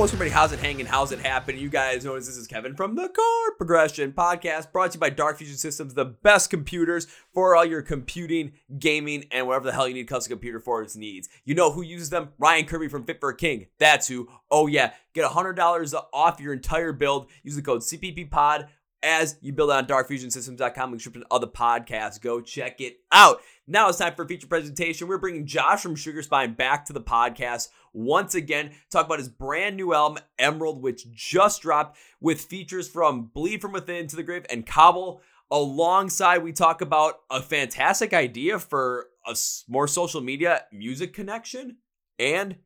what's 0.00 0.14
everybody? 0.14 0.30
How's 0.30 0.50
it 0.50 0.60
hanging? 0.60 0.86
How's 0.86 1.12
it 1.12 1.18
happening? 1.18 1.60
You 1.60 1.68
guys 1.68 2.06
know 2.06 2.14
this 2.14 2.26
is 2.26 2.46
Kevin 2.46 2.74
from 2.74 2.94
the 2.94 3.06
Chord 3.06 3.58
Progression 3.58 4.12
Podcast, 4.12 4.72
brought 4.72 4.92
to 4.92 4.96
you 4.96 5.00
by 5.00 5.10
Dark 5.10 5.36
Fusion 5.36 5.58
Systems, 5.58 5.92
the 5.92 6.06
best 6.06 6.48
computers 6.48 7.06
for 7.34 7.54
all 7.54 7.66
your 7.66 7.82
computing, 7.82 8.52
gaming, 8.78 9.26
and 9.30 9.46
whatever 9.46 9.66
the 9.66 9.72
hell 9.74 9.86
you 9.86 9.92
need 9.92 10.08
custom 10.08 10.30
computer 10.30 10.58
for 10.58 10.80
its 10.80 10.96
needs. 10.96 11.28
You 11.44 11.54
know 11.54 11.70
who 11.70 11.82
uses 11.82 12.08
them? 12.08 12.30
Ryan 12.38 12.64
Kirby 12.64 12.88
from 12.88 13.04
Fit 13.04 13.20
for 13.20 13.28
a 13.28 13.36
King. 13.36 13.66
That's 13.78 14.08
who. 14.08 14.26
Oh 14.50 14.68
yeah, 14.68 14.94
get 15.12 15.30
$100 15.30 15.94
off 16.14 16.40
your 16.40 16.54
entire 16.54 16.94
build. 16.94 17.28
Use 17.42 17.56
the 17.56 17.60
code 17.60 17.82
CPP 17.82 18.30
Pod 18.30 18.68
as 19.02 19.36
you 19.40 19.52
build 19.52 19.70
on 19.70 19.86
darkfusionsystems.com, 19.86 20.92
description 20.92 21.24
of 21.30 21.40
the 21.40 21.48
podcast. 21.48 22.20
Go 22.20 22.40
check 22.40 22.80
it 22.80 22.98
out. 23.12 23.40
Now 23.66 23.88
it's 23.88 23.98
time 23.98 24.14
for 24.14 24.24
a 24.24 24.28
feature 24.28 24.46
presentation. 24.46 25.08
We're 25.08 25.18
bringing 25.18 25.46
Josh 25.46 25.80
from 25.80 25.96
Sugar 25.96 26.22
Spine 26.22 26.54
back 26.54 26.84
to 26.86 26.92
the 26.92 27.00
podcast 27.00 27.68
once 27.92 28.34
again. 28.34 28.72
Talk 28.90 29.06
about 29.06 29.18
his 29.18 29.28
brand 29.28 29.76
new 29.76 29.94
album, 29.94 30.22
Emerald, 30.38 30.82
which 30.82 31.10
just 31.12 31.62
dropped 31.62 31.96
with 32.20 32.40
features 32.40 32.88
from 32.88 33.30
Bleed 33.32 33.62
From 33.62 33.72
Within 33.72 34.06
to 34.08 34.16
the 34.16 34.22
Grave 34.22 34.46
and 34.50 34.66
Cobble. 34.66 35.22
Alongside, 35.50 36.38
we 36.38 36.52
talk 36.52 36.80
about 36.80 37.20
a 37.30 37.42
fantastic 37.42 38.12
idea 38.12 38.58
for 38.58 39.06
a 39.26 39.36
more 39.68 39.88
social 39.88 40.20
media 40.20 40.64
music 40.72 41.12
connection 41.12 41.78
and 42.18 42.56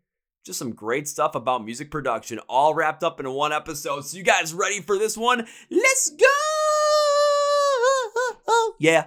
just 0.44 0.58
some 0.58 0.72
great 0.74 1.08
stuff 1.08 1.34
about 1.34 1.64
music 1.64 1.90
production, 1.90 2.38
all 2.50 2.74
wrapped 2.74 3.02
up 3.02 3.18
in 3.18 3.30
one 3.30 3.50
episode. 3.50 4.04
So, 4.04 4.18
you 4.18 4.22
guys 4.22 4.52
ready 4.52 4.80
for 4.80 4.98
this 4.98 5.16
one? 5.16 5.46
Let's 5.70 6.10
go! 6.10 6.26
Yeah. 8.78 9.06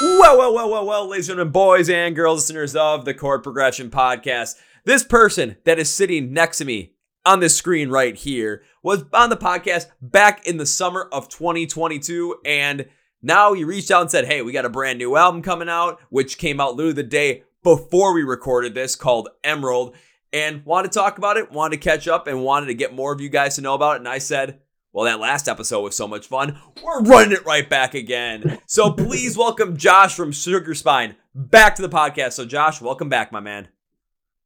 Well, 0.00 0.38
well, 0.38 0.54
well, 0.54 0.70
well, 0.70 0.86
well, 0.86 1.06
ladies 1.08 1.28
and 1.28 1.36
gentlemen, 1.36 1.52
boys 1.52 1.90
and 1.90 2.16
girls, 2.16 2.38
listeners 2.38 2.74
of 2.74 3.04
the 3.04 3.12
Chord 3.12 3.42
Progression 3.42 3.90
Podcast. 3.90 4.54
This 4.84 5.04
person 5.04 5.56
that 5.64 5.78
is 5.78 5.92
sitting 5.92 6.32
next 6.32 6.56
to 6.58 6.64
me 6.64 6.94
on 7.26 7.40
this 7.40 7.54
screen 7.54 7.90
right 7.90 8.16
here 8.16 8.62
was 8.82 9.04
on 9.12 9.28
the 9.28 9.36
podcast 9.36 9.88
back 10.00 10.46
in 10.46 10.56
the 10.56 10.64
summer 10.64 11.06
of 11.12 11.28
2022. 11.28 12.36
And 12.46 12.86
now 13.20 13.52
he 13.52 13.64
reached 13.64 13.90
out 13.90 14.02
and 14.02 14.10
said, 14.10 14.24
Hey, 14.24 14.40
we 14.40 14.52
got 14.52 14.64
a 14.64 14.70
brand 14.70 14.98
new 14.98 15.16
album 15.16 15.42
coming 15.42 15.68
out, 15.68 16.00
which 16.08 16.38
came 16.38 16.60
out 16.60 16.76
literally 16.76 16.94
the 16.94 17.02
day 17.02 17.42
before 17.62 18.14
we 18.14 18.22
recorded 18.22 18.74
this 18.74 18.96
called 18.96 19.28
Emerald 19.44 19.94
and 20.32 20.64
wanted 20.64 20.92
to 20.92 20.98
talk 20.98 21.18
about 21.18 21.36
it, 21.36 21.52
wanted 21.52 21.76
to 21.76 21.82
catch 21.82 22.08
up, 22.08 22.26
and 22.26 22.42
wanted 22.42 22.66
to 22.66 22.74
get 22.74 22.94
more 22.94 23.12
of 23.12 23.20
you 23.20 23.28
guys 23.28 23.56
to 23.56 23.62
know 23.62 23.74
about 23.74 23.96
it. 23.96 24.00
And 24.00 24.08
I 24.08 24.18
said, 24.18 24.60
well, 24.92 25.04
that 25.04 25.20
last 25.20 25.48
episode 25.48 25.82
was 25.82 25.96
so 25.96 26.08
much 26.08 26.26
fun. 26.26 26.58
We're 26.82 27.02
running 27.02 27.32
it 27.32 27.44
right 27.44 27.68
back 27.68 27.94
again. 27.94 28.58
So 28.66 28.90
please 28.94 29.36
welcome 29.36 29.76
Josh 29.76 30.14
from 30.14 30.32
Sugar 30.32 30.74
Spine 30.74 31.16
back 31.34 31.76
to 31.76 31.82
the 31.82 31.88
podcast. 31.88 32.32
So, 32.32 32.44
Josh, 32.44 32.80
welcome 32.80 33.08
back, 33.08 33.30
my 33.30 33.40
man. 33.40 33.68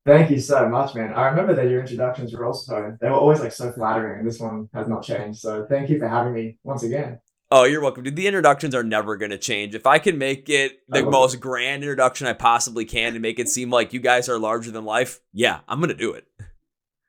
Thank 0.04 0.30
you 0.30 0.40
so 0.40 0.68
much, 0.68 0.94
man. 0.94 1.12
I 1.14 1.26
remember 1.26 1.54
that 1.54 1.70
your 1.70 1.80
introductions 1.80 2.34
were 2.34 2.44
also, 2.44 2.96
they 3.00 3.08
were 3.08 3.14
always 3.14 3.40
like 3.40 3.52
so 3.52 3.70
flattering, 3.70 4.18
and 4.18 4.28
this 4.28 4.40
one 4.40 4.68
has 4.74 4.88
not 4.88 5.04
changed. 5.04 5.38
So, 5.38 5.64
thank 5.68 5.88
you 5.90 5.98
for 5.98 6.08
having 6.08 6.34
me 6.34 6.58
once 6.64 6.82
again. 6.82 7.20
Oh, 7.54 7.64
you're 7.64 7.82
welcome, 7.82 8.02
dude. 8.02 8.16
The 8.16 8.26
introductions 8.26 8.74
are 8.74 8.82
never 8.82 9.14
going 9.18 9.30
to 9.30 9.36
change. 9.36 9.74
If 9.74 9.86
I 9.86 9.98
can 9.98 10.16
make 10.16 10.48
it 10.48 10.80
the 10.88 11.02
most 11.02 11.34
it. 11.34 11.40
grand 11.40 11.82
introduction 11.82 12.26
I 12.26 12.32
possibly 12.32 12.86
can 12.86 13.12
and 13.12 13.20
make 13.20 13.38
it 13.38 13.46
seem 13.46 13.68
like 13.68 13.92
you 13.92 14.00
guys 14.00 14.26
are 14.30 14.38
larger 14.38 14.70
than 14.70 14.86
life, 14.86 15.20
yeah, 15.34 15.60
I'm 15.68 15.78
going 15.78 15.90
to 15.90 15.94
do 15.94 16.14
it. 16.14 16.26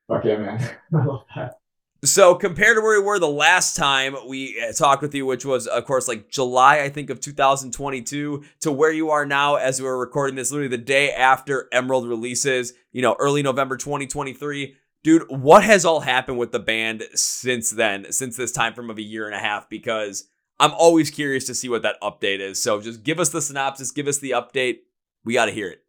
Fuck 0.10 0.26
yeah, 0.26 0.36
man. 0.36 0.60
I 0.94 1.06
love 1.06 1.24
that. 1.34 1.60
So 2.04 2.36
compared 2.36 2.76
to 2.76 2.82
where 2.82 3.00
we 3.00 3.06
were 3.06 3.20
the 3.20 3.30
last 3.30 3.78
time 3.78 4.18
we 4.28 4.62
uh, 4.62 4.74
talked 4.74 5.02
with 5.02 5.16
you, 5.16 5.26
which 5.26 5.46
was 5.46 5.66
of 5.66 5.86
course 5.86 6.10
like 6.10 6.30
July, 6.30 6.82
I 6.82 6.90
think 6.90 7.10
of 7.10 7.22
2022, 7.22 8.44
to 8.60 8.72
where 8.74 8.92
you 8.92 9.12
are 9.12 9.26
now 9.26 9.56
as 9.56 9.82
we're 9.82 9.98
recording 9.98 10.36
this, 10.36 10.52
literally 10.52 10.68
the 10.68 10.78
day 10.78 11.14
after 11.14 11.70
Emerald 11.72 12.06
releases, 12.06 12.74
you 12.92 13.02
know, 13.02 13.16
early 13.18 13.44
November 13.44 13.78
2023. 13.78 14.76
Dude, 15.06 15.24
what 15.30 15.64
has 15.64 15.86
all 15.86 16.02
happened 16.02 16.38
with 16.38 16.52
the 16.52 16.60
band 16.60 17.04
since 17.16 17.72
then, 17.72 18.12
since 18.12 18.36
this 18.36 18.52
time 18.52 18.74
from 18.74 18.90
of 18.90 18.98
a 18.98 19.02
year 19.02 19.26
and 19.26 19.36
a 19.36 19.40
half? 19.40 19.70
Because 19.70 20.26
I'm 20.60 20.74
always 20.74 21.10
curious 21.10 21.46
to 21.46 21.56
see 21.56 21.70
what 21.70 21.82
that 21.82 21.96
update 22.02 22.40
is. 22.40 22.62
So 22.62 22.80
just 22.82 23.04
give 23.04 23.20
us 23.20 23.30
the 23.30 23.42
synopsis, 23.42 23.92
give 23.92 24.08
us 24.08 24.20
the 24.20 24.32
update. 24.32 24.80
We 25.26 25.34
got 25.34 25.46
to 25.46 25.52
hear 25.52 25.70
it. 25.70 25.84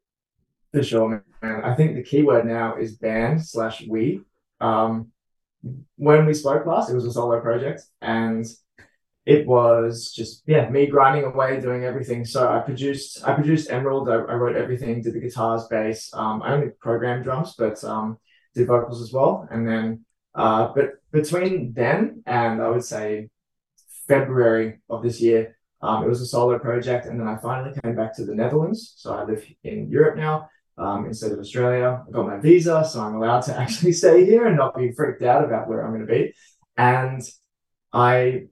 For 0.72 0.82
sure, 0.82 1.24
man. 1.42 1.64
I 1.64 1.74
think 1.74 1.94
the 1.94 2.02
keyword 2.02 2.46
now 2.46 2.76
is 2.76 2.96
band 2.96 3.44
slash 3.44 3.84
we. 3.86 4.22
Um, 4.60 5.12
when 5.96 6.26
we 6.26 6.34
spoke 6.34 6.66
last, 6.66 6.90
it 6.90 6.94
was 6.94 7.04
a 7.04 7.12
solo 7.12 7.40
project, 7.40 7.82
and 8.02 8.44
it 9.26 9.46
was 9.46 10.12
just 10.12 10.42
yeah 10.46 10.68
me 10.68 10.86
grinding 10.86 11.24
away 11.24 11.60
doing 11.60 11.84
everything. 11.84 12.24
So 12.24 12.48
I 12.48 12.58
produced 12.58 13.24
I 13.26 13.34
produced 13.34 13.70
Emerald. 13.70 14.08
I, 14.08 14.14
I 14.14 14.34
wrote 14.34 14.56
everything, 14.56 15.00
did 15.00 15.14
the 15.14 15.20
guitars, 15.20 15.66
bass. 15.68 16.10
Um, 16.12 16.42
I 16.42 16.52
only 16.52 16.70
programmed 16.80 17.24
drums, 17.24 17.54
but 17.56 17.82
um, 17.84 18.18
did 18.54 18.66
vocals 18.66 19.00
as 19.00 19.12
well. 19.12 19.48
And 19.50 19.66
then, 19.66 20.04
uh, 20.34 20.72
but 20.74 20.94
between 21.12 21.72
then 21.72 22.22
and 22.26 22.60
I 22.60 22.68
would 22.68 22.84
say 22.84 23.28
February 24.06 24.80
of 24.88 25.02
this 25.02 25.20
year. 25.20 25.56
Um, 25.82 26.04
it 26.04 26.08
was 26.08 26.22
a 26.22 26.26
solo 26.26 26.58
project, 26.58 27.06
and 27.06 27.20
then 27.20 27.28
I 27.28 27.36
finally 27.36 27.78
came 27.82 27.94
back 27.94 28.16
to 28.16 28.24
the 28.24 28.34
Netherlands. 28.34 28.94
So 28.96 29.12
I 29.12 29.24
live 29.24 29.44
in 29.64 29.88
Europe 29.90 30.16
now 30.16 30.48
um, 30.78 31.06
instead 31.06 31.32
of 31.32 31.38
Australia. 31.38 32.02
I 32.06 32.10
got 32.10 32.26
my 32.26 32.38
visa, 32.38 32.88
so 32.90 33.00
I'm 33.00 33.16
allowed 33.16 33.42
to 33.42 33.56
actually 33.60 33.92
stay 33.92 34.24
here 34.24 34.46
and 34.46 34.56
not 34.56 34.76
be 34.76 34.92
freaked 34.92 35.22
out 35.22 35.44
about 35.44 35.68
where 35.68 35.84
I'm 35.84 35.92
going 35.92 36.06
to 36.06 36.12
be. 36.12 36.34
And 36.76 37.22
I 37.92 38.46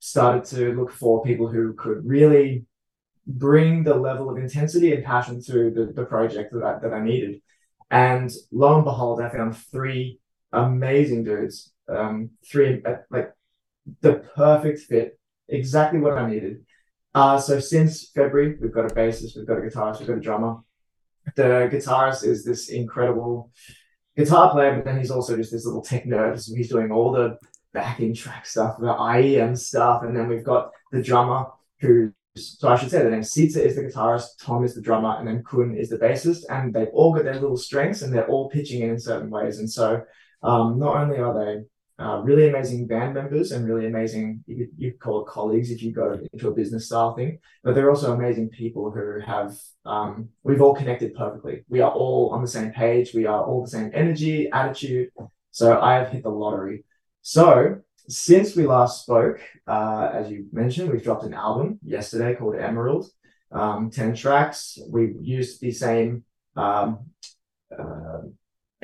started 0.00 0.44
to 0.44 0.74
look 0.74 0.90
for 0.90 1.22
people 1.22 1.48
who 1.48 1.72
could 1.74 2.06
really 2.06 2.66
bring 3.26 3.84
the 3.84 3.94
level 3.94 4.28
of 4.28 4.36
intensity 4.36 4.92
and 4.92 5.04
passion 5.04 5.42
to 5.42 5.70
the, 5.70 5.92
the 5.94 6.04
project 6.04 6.52
that 6.52 6.62
I, 6.62 6.78
that 6.80 6.92
I 6.92 7.02
needed. 7.02 7.40
And 7.90 8.30
lo 8.52 8.74
and 8.74 8.84
behold, 8.84 9.20
I 9.20 9.30
found 9.30 9.56
three 9.56 10.18
amazing 10.52 11.24
dudes, 11.24 11.72
um, 11.88 12.30
three 12.46 12.82
uh, 12.84 12.96
like 13.10 13.32
the 14.00 14.14
perfect 14.34 14.80
fit, 14.80 15.18
exactly 15.48 16.00
what 16.00 16.16
I 16.16 16.28
needed. 16.28 16.64
Uh, 17.14 17.38
so 17.38 17.60
since 17.60 18.10
February, 18.10 18.56
we've 18.60 18.72
got 18.72 18.90
a 18.90 18.94
bassist, 18.94 19.36
we've 19.36 19.46
got 19.46 19.58
a 19.58 19.60
guitarist, 19.60 20.00
we've 20.00 20.08
got 20.08 20.18
a 20.18 20.20
drummer. 20.20 20.56
The 21.36 21.68
guitarist 21.72 22.24
is 22.24 22.44
this 22.44 22.68
incredible 22.68 23.50
guitar 24.16 24.50
player, 24.50 24.76
but 24.76 24.84
then 24.84 24.98
he's 24.98 25.10
also 25.10 25.36
just 25.36 25.52
this 25.52 25.64
little 25.64 25.82
tech 25.82 26.04
nerd. 26.04 26.40
So 26.40 26.54
he's 26.54 26.68
doing 26.68 26.90
all 26.90 27.12
the 27.12 27.38
backing 27.72 28.14
track 28.14 28.46
stuff, 28.46 28.78
the 28.78 28.86
IEM 28.86 29.56
stuff, 29.56 30.02
and 30.02 30.16
then 30.16 30.28
we've 30.28 30.44
got 30.44 30.70
the 30.92 31.02
drummer 31.02 31.46
who. 31.80 32.12
So 32.36 32.68
I 32.68 32.76
should 32.76 32.90
say 32.90 33.00
the 33.00 33.10
name 33.10 33.22
Sita 33.22 33.64
is 33.64 33.76
the 33.76 33.82
guitarist, 33.82 34.40
Tom 34.40 34.64
is 34.64 34.74
the 34.74 34.82
drummer, 34.82 35.16
and 35.18 35.28
then 35.28 35.44
Kun 35.44 35.76
is 35.76 35.88
the 35.88 35.98
bassist, 35.98 36.42
and 36.50 36.74
they've 36.74 36.88
all 36.92 37.14
got 37.14 37.22
their 37.22 37.34
little 37.34 37.56
strengths, 37.56 38.02
and 38.02 38.12
they're 38.12 38.26
all 38.26 38.50
pitching 38.50 38.82
in 38.82 38.90
in 38.90 38.98
certain 38.98 39.30
ways. 39.30 39.60
And 39.60 39.70
so, 39.70 40.02
um, 40.42 40.80
not 40.80 40.96
only 40.96 41.18
are 41.18 41.32
they 41.32 41.64
uh, 41.98 42.20
really 42.24 42.48
amazing 42.48 42.86
band 42.86 43.14
members 43.14 43.52
and 43.52 43.68
really 43.68 43.86
amazing 43.86 44.42
you 44.46 44.56
could, 44.56 44.68
you 44.76 44.90
could 44.90 45.00
call 45.00 45.22
it 45.22 45.28
colleagues 45.28 45.70
if 45.70 45.80
you 45.80 45.92
go 45.92 46.18
into 46.32 46.48
a 46.48 46.54
business 46.54 46.86
style 46.86 47.14
thing 47.14 47.38
but 47.62 47.74
they're 47.74 47.90
also 47.90 48.12
amazing 48.12 48.48
people 48.48 48.90
who 48.90 49.20
have 49.20 49.54
um, 49.86 50.28
we've 50.42 50.62
all 50.62 50.74
connected 50.74 51.14
perfectly. 51.14 51.64
We 51.68 51.80
are 51.80 51.90
all 51.90 52.30
on 52.30 52.40
the 52.40 52.48
same 52.48 52.72
page. 52.72 53.12
We 53.14 53.26
are 53.26 53.44
all 53.44 53.62
the 53.62 53.70
same 53.70 53.90
energy 53.92 54.48
attitude. 54.50 55.10
So 55.50 55.78
i 55.80 55.94
have 55.94 56.08
hit 56.08 56.22
the 56.22 56.30
lottery. 56.30 56.84
So 57.22 57.80
since 58.08 58.56
we 58.56 58.66
last 58.66 59.02
spoke 59.02 59.40
uh, 59.66 60.10
as 60.12 60.30
you 60.30 60.46
mentioned 60.52 60.90
we've 60.90 61.04
dropped 61.04 61.24
an 61.24 61.34
album 61.34 61.78
yesterday 61.82 62.34
called 62.34 62.56
emerald 62.56 63.06
um, 63.52 63.90
10 63.90 64.14
tracks. 64.14 64.78
We 64.90 65.14
used 65.20 65.60
the 65.60 65.70
same 65.70 66.24
um, 66.56 67.06
uh, 67.76 68.22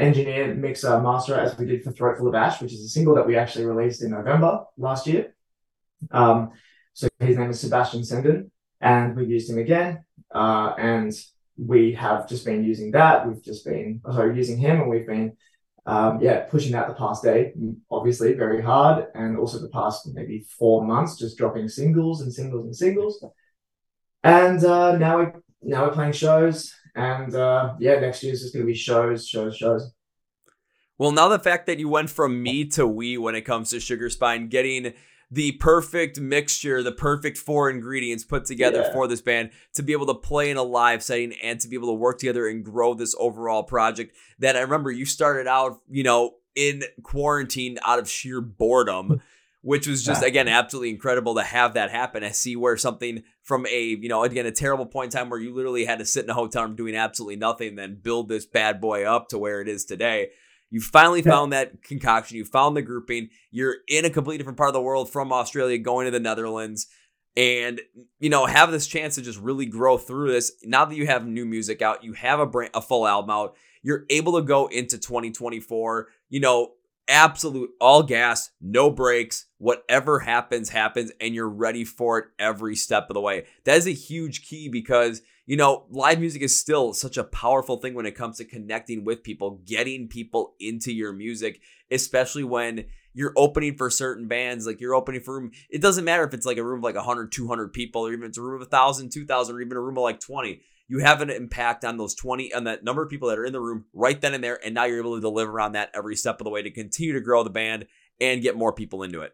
engineer, 0.00 0.54
mixer, 0.54 1.00
master 1.00 1.34
as 1.34 1.56
we 1.58 1.66
did 1.66 1.84
for 1.84 1.92
Throatful 1.92 2.28
of 2.28 2.34
Ash, 2.34 2.60
which 2.60 2.72
is 2.72 2.84
a 2.84 2.88
single 2.88 3.14
that 3.14 3.26
we 3.26 3.36
actually 3.36 3.66
released 3.66 4.02
in 4.02 4.10
November 4.10 4.64
last 4.76 5.06
year. 5.06 5.34
Um, 6.10 6.52
so 6.92 7.08
his 7.18 7.36
name 7.36 7.50
is 7.50 7.60
Sebastian 7.60 8.02
Senden, 8.02 8.50
and 8.80 9.16
we've 9.16 9.30
used 9.30 9.50
him 9.50 9.58
again. 9.58 10.04
Uh, 10.34 10.74
and 10.78 11.12
we 11.56 11.92
have 11.92 12.28
just 12.28 12.44
been 12.44 12.64
using 12.64 12.90
that. 12.92 13.26
We've 13.26 13.42
just 13.42 13.64
been 13.64 14.00
sorry 14.10 14.36
using 14.36 14.58
him, 14.58 14.80
and 14.80 14.90
we've 14.90 15.06
been 15.06 15.36
um, 15.86 16.20
yeah 16.20 16.40
pushing 16.40 16.72
that 16.72 16.88
the 16.88 16.94
past 16.94 17.22
day, 17.22 17.52
obviously 17.90 18.32
very 18.34 18.62
hard, 18.62 19.06
and 19.14 19.36
also 19.36 19.58
the 19.58 19.68
past 19.68 20.08
maybe 20.12 20.46
four 20.58 20.84
months, 20.84 21.16
just 21.16 21.36
dropping 21.36 21.68
singles 21.68 22.22
and 22.22 22.32
singles 22.32 22.64
and 22.64 22.74
singles. 22.74 23.24
And 24.22 24.64
uh, 24.64 24.96
now 24.96 25.18
we 25.18 25.26
now 25.62 25.84
we're 25.84 25.92
playing 25.92 26.12
shows 26.12 26.74
and 26.94 27.34
uh, 27.34 27.74
yeah, 27.78 27.98
next 28.00 28.22
year 28.22 28.32
is 28.32 28.42
just 28.42 28.54
going 28.54 28.64
to 28.64 28.66
be 28.66 28.76
shows, 28.76 29.26
shows, 29.26 29.56
shows. 29.56 29.92
Well, 30.98 31.12
now 31.12 31.28
the 31.28 31.38
fact 31.38 31.66
that 31.66 31.78
you 31.78 31.88
went 31.88 32.10
from 32.10 32.42
me 32.42 32.66
to 32.70 32.86
we 32.86 33.16
when 33.16 33.34
it 33.34 33.42
comes 33.42 33.70
to 33.70 33.80
Sugar 33.80 34.10
Spine, 34.10 34.48
getting 34.48 34.92
the 35.30 35.52
perfect 35.52 36.20
mixture, 36.20 36.82
the 36.82 36.92
perfect 36.92 37.38
four 37.38 37.70
ingredients 37.70 38.24
put 38.24 38.44
together 38.44 38.82
yeah. 38.82 38.92
for 38.92 39.06
this 39.06 39.20
band 39.20 39.50
to 39.74 39.82
be 39.82 39.92
able 39.92 40.06
to 40.06 40.14
play 40.14 40.50
in 40.50 40.56
a 40.56 40.62
live 40.62 41.02
setting 41.02 41.32
and 41.42 41.60
to 41.60 41.68
be 41.68 41.76
able 41.76 41.88
to 41.88 41.94
work 41.94 42.18
together 42.18 42.48
and 42.48 42.64
grow 42.64 42.94
this 42.94 43.14
overall 43.18 43.62
project. 43.62 44.14
That 44.40 44.56
I 44.56 44.60
remember 44.60 44.90
you 44.90 45.06
started 45.06 45.46
out, 45.46 45.80
you 45.88 46.02
know, 46.02 46.34
in 46.56 46.82
quarantine 47.02 47.78
out 47.86 47.98
of 47.98 48.10
sheer 48.10 48.40
boredom 48.40 49.22
which 49.62 49.86
was 49.86 50.02
just 50.02 50.22
again 50.22 50.48
absolutely 50.48 50.90
incredible 50.90 51.34
to 51.34 51.42
have 51.42 51.74
that 51.74 51.90
happen. 51.90 52.24
I 52.24 52.30
see 52.30 52.56
where 52.56 52.76
something 52.76 53.22
from 53.42 53.66
a 53.66 53.82
you 53.82 54.08
know 54.08 54.24
again 54.24 54.46
a 54.46 54.52
terrible 54.52 54.86
point 54.86 55.12
in 55.12 55.18
time 55.18 55.30
where 55.30 55.40
you 55.40 55.54
literally 55.54 55.84
had 55.84 55.98
to 55.98 56.06
sit 56.06 56.24
in 56.24 56.30
a 56.30 56.34
hotel 56.34 56.64
room 56.64 56.76
doing 56.76 56.96
absolutely 56.96 57.36
nothing, 57.36 57.76
then 57.76 57.98
build 58.02 58.28
this 58.28 58.46
bad 58.46 58.80
boy 58.80 59.04
up 59.04 59.28
to 59.28 59.38
where 59.38 59.60
it 59.60 59.68
is 59.68 59.84
today. 59.84 60.30
You 60.70 60.80
finally 60.80 61.20
found 61.20 61.52
that 61.52 61.82
concoction. 61.82 62.36
You 62.36 62.44
found 62.44 62.76
the 62.76 62.82
grouping. 62.82 63.30
You're 63.50 63.78
in 63.88 64.04
a 64.04 64.10
completely 64.10 64.38
different 64.38 64.56
part 64.56 64.68
of 64.68 64.74
the 64.74 64.80
world 64.80 65.10
from 65.10 65.32
Australia, 65.32 65.76
going 65.78 66.04
to 66.04 66.12
the 66.12 66.20
Netherlands, 66.20 66.86
and 67.36 67.80
you 68.18 68.30
know 68.30 68.46
have 68.46 68.70
this 68.70 68.86
chance 68.86 69.16
to 69.16 69.22
just 69.22 69.40
really 69.40 69.66
grow 69.66 69.98
through 69.98 70.32
this. 70.32 70.52
Now 70.64 70.84
that 70.84 70.94
you 70.94 71.06
have 71.06 71.26
new 71.26 71.44
music 71.44 71.82
out, 71.82 72.04
you 72.04 72.14
have 72.14 72.40
a 72.40 72.46
brand, 72.46 72.70
a 72.72 72.80
full 72.80 73.06
album 73.06 73.30
out. 73.30 73.56
You're 73.82 74.04
able 74.10 74.38
to 74.38 74.42
go 74.42 74.68
into 74.68 74.96
2024. 74.96 76.08
You 76.28 76.40
know, 76.40 76.72
absolute 77.10 77.70
all 77.80 78.02
gas, 78.02 78.50
no 78.60 78.90
brakes. 78.90 79.46
Whatever 79.58 80.20
happens, 80.20 80.70
happens, 80.70 81.12
and 81.20 81.34
you're 81.34 81.48
ready 81.48 81.84
for 81.84 82.18
it 82.18 82.24
every 82.38 82.76
step 82.76 83.10
of 83.10 83.14
the 83.14 83.20
way. 83.20 83.44
That 83.64 83.76
is 83.76 83.86
a 83.86 83.92
huge 83.92 84.48
key 84.48 84.68
because 84.68 85.20
you 85.50 85.56
know, 85.56 85.84
live 85.90 86.20
music 86.20 86.42
is 86.42 86.56
still 86.56 86.92
such 86.92 87.16
a 87.16 87.24
powerful 87.24 87.76
thing 87.78 87.94
when 87.94 88.06
it 88.06 88.14
comes 88.14 88.36
to 88.36 88.44
connecting 88.44 89.04
with 89.04 89.24
people, 89.24 89.60
getting 89.64 90.06
people 90.06 90.54
into 90.60 90.92
your 90.92 91.12
music, 91.12 91.60
especially 91.90 92.44
when 92.44 92.84
you're 93.14 93.32
opening 93.36 93.76
for 93.76 93.90
certain 93.90 94.28
bands, 94.28 94.64
like 94.64 94.80
you're 94.80 94.94
opening 94.94 95.20
for 95.20 95.40
room. 95.40 95.50
It 95.68 95.82
doesn't 95.82 96.04
matter 96.04 96.22
if 96.22 96.34
it's 96.34 96.46
like 96.46 96.58
a 96.58 96.62
room 96.62 96.78
of 96.78 96.84
like 96.84 96.94
100, 96.94 97.32
200 97.32 97.72
people, 97.72 98.06
or 98.06 98.12
even 98.12 98.28
it's 98.28 98.38
a 98.38 98.42
room 98.42 98.54
of 98.54 98.60
1,000, 98.60 99.10
2,000, 99.10 99.56
or 99.56 99.60
even 99.60 99.76
a 99.76 99.80
room 99.80 99.98
of 99.98 100.04
like 100.04 100.20
20. 100.20 100.62
You 100.90 100.98
have 100.98 101.22
an 101.22 101.30
impact 101.30 101.84
on 101.84 101.98
those 101.98 102.16
20 102.16 102.52
and 102.52 102.66
that 102.66 102.82
number 102.82 103.00
of 103.00 103.08
people 103.08 103.28
that 103.28 103.38
are 103.38 103.44
in 103.44 103.52
the 103.52 103.60
room 103.60 103.84
right 103.92 104.20
then 104.20 104.34
and 104.34 104.42
there. 104.42 104.58
And 104.64 104.74
now 104.74 104.86
you're 104.86 104.98
able 104.98 105.14
to 105.14 105.20
deliver 105.20 105.60
on 105.60 105.72
that 105.72 105.90
every 105.94 106.16
step 106.16 106.40
of 106.40 106.44
the 106.44 106.50
way 106.50 106.62
to 106.62 106.70
continue 106.72 107.12
to 107.12 107.20
grow 107.20 107.44
the 107.44 107.48
band 107.48 107.86
and 108.20 108.42
get 108.42 108.56
more 108.56 108.72
people 108.72 109.04
into 109.04 109.20
it. 109.20 109.32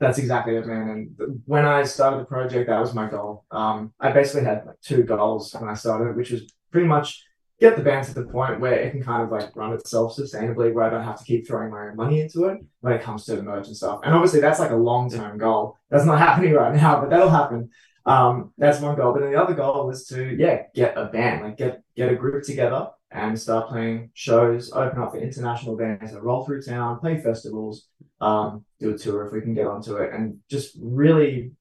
That's 0.00 0.16
exactly 0.16 0.56
it, 0.56 0.66
man. 0.66 0.88
And 0.88 1.42
when 1.44 1.66
I 1.66 1.82
started 1.82 2.20
the 2.20 2.24
project, 2.24 2.70
that 2.70 2.80
was 2.80 2.94
my 2.94 3.10
goal. 3.10 3.44
Um, 3.50 3.92
I 4.00 4.10
basically 4.10 4.44
had 4.44 4.64
like 4.64 4.80
two 4.80 5.02
goals 5.02 5.54
when 5.54 5.68
I 5.68 5.74
started, 5.74 6.16
which 6.16 6.30
was 6.30 6.50
pretty 6.70 6.86
much 6.86 7.22
get 7.60 7.76
the 7.76 7.82
band 7.82 8.06
to 8.06 8.14
the 8.14 8.24
point 8.24 8.58
where 8.58 8.72
it 8.72 8.90
can 8.90 9.02
kind 9.02 9.22
of 9.22 9.30
like 9.30 9.54
run 9.54 9.74
itself 9.74 10.16
sustainably, 10.16 10.72
where 10.72 10.84
I 10.84 10.88
don't 10.88 11.04
have 11.04 11.18
to 11.18 11.24
keep 11.24 11.46
throwing 11.46 11.70
my 11.70 11.88
own 11.88 11.96
money 11.96 12.22
into 12.22 12.46
it 12.46 12.58
when 12.80 12.94
it 12.94 13.02
comes 13.02 13.26
to 13.26 13.36
the 13.36 13.42
merch 13.42 13.66
and 13.66 13.76
stuff. 13.76 14.00
And 14.02 14.14
obviously, 14.14 14.40
that's 14.40 14.58
like 14.58 14.70
a 14.70 14.76
long 14.76 15.10
term 15.10 15.36
goal. 15.36 15.76
That's 15.90 16.06
not 16.06 16.18
happening 16.26 16.54
right 16.54 16.74
now, 16.74 17.00
but 17.00 17.10
that'll 17.10 17.28
happen. 17.28 17.68
Um, 18.04 18.52
that's 18.58 18.80
one 18.80 18.96
goal. 18.96 19.12
But 19.12 19.20
then 19.20 19.32
the 19.32 19.42
other 19.42 19.54
goal 19.54 19.86
was 19.86 20.06
to 20.08 20.34
yeah 20.36 20.64
get 20.74 20.96
a 20.96 21.06
band, 21.06 21.42
like 21.42 21.56
get 21.56 21.82
get 21.96 22.12
a 22.12 22.16
group 22.16 22.44
together 22.44 22.88
and 23.10 23.38
start 23.38 23.68
playing 23.68 24.10
shows, 24.14 24.72
open 24.72 25.00
up 25.00 25.12
for 25.12 25.18
international 25.18 25.76
bands 25.76 26.12
and 26.12 26.22
roll 26.22 26.44
through 26.44 26.62
town, 26.62 26.98
play 26.98 27.20
festivals, 27.20 27.88
um, 28.20 28.64
do 28.80 28.94
a 28.94 28.98
tour 28.98 29.26
if 29.26 29.32
we 29.32 29.40
can 29.40 29.54
get 29.54 29.66
onto 29.66 29.96
it, 29.96 30.12
and 30.12 30.38
just 30.50 30.76
really 30.80 31.52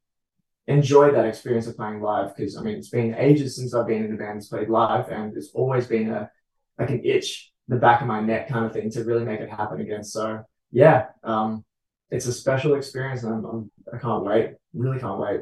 enjoy 0.68 1.12
that 1.12 1.26
experience 1.26 1.68
of 1.68 1.76
playing 1.76 2.02
live. 2.02 2.36
Because 2.36 2.58
I 2.58 2.62
mean, 2.62 2.78
it's 2.78 2.90
been 2.90 3.16
ages 3.16 3.56
since 3.58 3.74
I've 3.74 3.88
been 3.88 4.06
in 4.06 4.14
a 4.14 4.18
band 4.18 4.38
that's 4.38 4.48
played 4.48 4.70
live, 4.70 5.10
and 5.10 5.36
it's 5.36 5.52
always 5.54 5.88
been 5.88 6.10
a 6.10 6.32
like 6.80 6.90
an 6.90 7.02
itch 7.04 7.52
the 7.68 7.78
back 7.78 8.02
of 8.02 8.08
my 8.08 8.20
neck 8.20 8.50
kind 8.50 8.66
of 8.66 8.74
thing 8.74 8.90
to 8.92 9.04
really 9.04 9.24
make 9.24 9.40
it 9.40 9.50
happen 9.50 9.80
again. 9.80 10.04
So 10.04 10.44
yeah, 10.72 11.06
um, 11.24 11.64
it's 12.10 12.26
a 12.26 12.34
special 12.34 12.76
experience, 12.76 13.24
and 13.24 13.34
I'm, 13.34 13.46
I'm 13.46 13.72
I 13.94 13.98
can't 13.98 14.24
wait. 14.24 14.56
Really 14.74 15.00
can't 15.00 15.20
wait. 15.20 15.42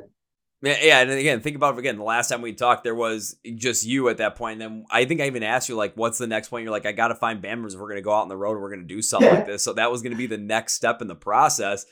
Yeah, 0.61 1.00
and 1.00 1.09
again, 1.11 1.39
think 1.39 1.56
about 1.56 1.75
it 1.75 1.79
again. 1.79 1.95
The 1.95 2.03
last 2.03 2.27
time 2.27 2.41
we 2.41 2.51
talked, 2.51 2.83
there 2.83 2.94
was 2.94 3.38
just 3.56 3.85
you 3.85 4.09
at 4.09 4.17
that 4.17 4.35
point. 4.35 4.61
And 4.61 4.79
then 4.79 4.85
I 4.91 5.06
think 5.06 5.21
I 5.21 5.27
even 5.27 5.41
asked 5.41 5.69
you, 5.69 5.75
like, 5.75 5.95
what's 5.95 6.17
the 6.17 6.27
next 6.27 6.50
point? 6.50 6.63
You're 6.63 6.73
like, 6.73 6.85
I 6.85 6.91
got 6.91 7.07
to 7.07 7.15
find 7.15 7.41
band 7.41 7.61
members. 7.61 7.77
We're 7.77 7.88
going 7.88 7.95
to 7.95 8.01
go 8.01 8.11
out 8.11 8.23
on 8.23 8.27
the 8.27 8.35
road. 8.35 8.53
And 8.53 8.61
we're 8.61 8.69
going 8.69 8.85
to 8.85 8.94
do 8.94 9.01
something 9.01 9.33
like 9.33 9.45
this. 9.45 9.63
So 9.63 9.71
that 9.73 9.89
was 9.89 10.01
going 10.01 10.11
to 10.11 10.17
be 10.17 10.27
the 10.27 10.38
next 10.38 10.73
step 10.73 11.01
in 11.01 11.07
the 11.07 11.15
process. 11.15 11.85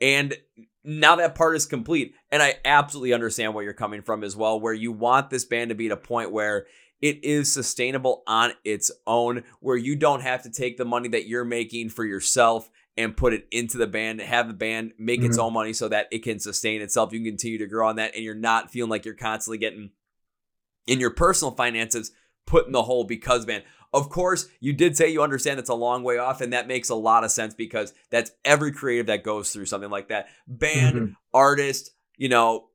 And 0.00 0.36
now 0.84 1.16
that 1.16 1.34
part 1.34 1.56
is 1.56 1.66
complete. 1.66 2.14
And 2.30 2.40
I 2.40 2.58
absolutely 2.64 3.12
understand 3.12 3.54
where 3.54 3.64
you're 3.64 3.72
coming 3.72 4.02
from 4.02 4.22
as 4.22 4.36
well, 4.36 4.60
where 4.60 4.72
you 4.72 4.92
want 4.92 5.30
this 5.30 5.44
band 5.44 5.70
to 5.70 5.74
be 5.74 5.86
at 5.86 5.92
a 5.92 5.96
point 5.96 6.30
where 6.30 6.66
it 7.00 7.24
is 7.24 7.52
sustainable 7.52 8.22
on 8.28 8.52
its 8.62 8.92
own, 9.04 9.42
where 9.58 9.76
you 9.76 9.96
don't 9.96 10.22
have 10.22 10.44
to 10.44 10.50
take 10.50 10.76
the 10.76 10.84
money 10.84 11.08
that 11.08 11.26
you're 11.26 11.44
making 11.44 11.88
for 11.88 12.04
yourself 12.04 12.70
and 12.96 13.16
put 13.16 13.32
it 13.32 13.46
into 13.50 13.78
the 13.78 13.86
band, 13.86 14.20
have 14.20 14.48
the 14.48 14.54
band 14.54 14.92
make 14.98 15.20
mm-hmm. 15.20 15.30
its 15.30 15.38
own 15.38 15.52
money 15.52 15.72
so 15.72 15.88
that 15.88 16.08
it 16.10 16.22
can 16.22 16.38
sustain 16.38 16.82
itself. 16.82 17.12
You 17.12 17.20
can 17.20 17.30
continue 17.30 17.58
to 17.58 17.66
grow 17.66 17.88
on 17.88 17.96
that, 17.96 18.14
and 18.14 18.24
you're 18.24 18.34
not 18.34 18.70
feeling 18.70 18.90
like 18.90 19.04
you're 19.04 19.14
constantly 19.14 19.58
getting 19.58 19.90
in 20.86 21.00
your 21.00 21.10
personal 21.10 21.52
finances 21.52 22.12
put 22.46 22.66
in 22.66 22.72
the 22.72 22.82
hole 22.82 23.04
because 23.04 23.46
man. 23.46 23.62
Of 23.94 24.08
course, 24.08 24.48
you 24.58 24.72
did 24.72 24.96
say 24.96 25.10
you 25.10 25.22
understand 25.22 25.60
it's 25.60 25.68
a 25.68 25.74
long 25.74 26.02
way 26.02 26.16
off, 26.16 26.40
and 26.40 26.54
that 26.54 26.66
makes 26.66 26.88
a 26.88 26.94
lot 26.94 27.24
of 27.24 27.30
sense 27.30 27.52
because 27.52 27.92
that's 28.08 28.30
every 28.42 28.72
creative 28.72 29.04
that 29.08 29.22
goes 29.22 29.52
through 29.52 29.66
something 29.66 29.90
like 29.90 30.08
that. 30.08 30.28
Band, 30.46 30.96
mm-hmm. 30.96 31.12
artist, 31.34 31.90
you 32.16 32.30
know, 32.30 32.68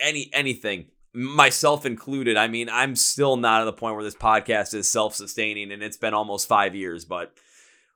any 0.00 0.30
anything, 0.32 0.86
myself 1.12 1.86
included. 1.86 2.36
I 2.36 2.48
mean, 2.48 2.68
I'm 2.68 2.96
still 2.96 3.36
not 3.36 3.60
at 3.60 3.66
the 3.66 3.72
point 3.72 3.94
where 3.94 4.02
this 4.02 4.16
podcast 4.16 4.74
is 4.74 4.90
self-sustaining, 4.90 5.70
and 5.70 5.80
it's 5.80 5.96
been 5.96 6.12
almost 6.12 6.48
five 6.48 6.74
years, 6.74 7.04
but 7.04 7.32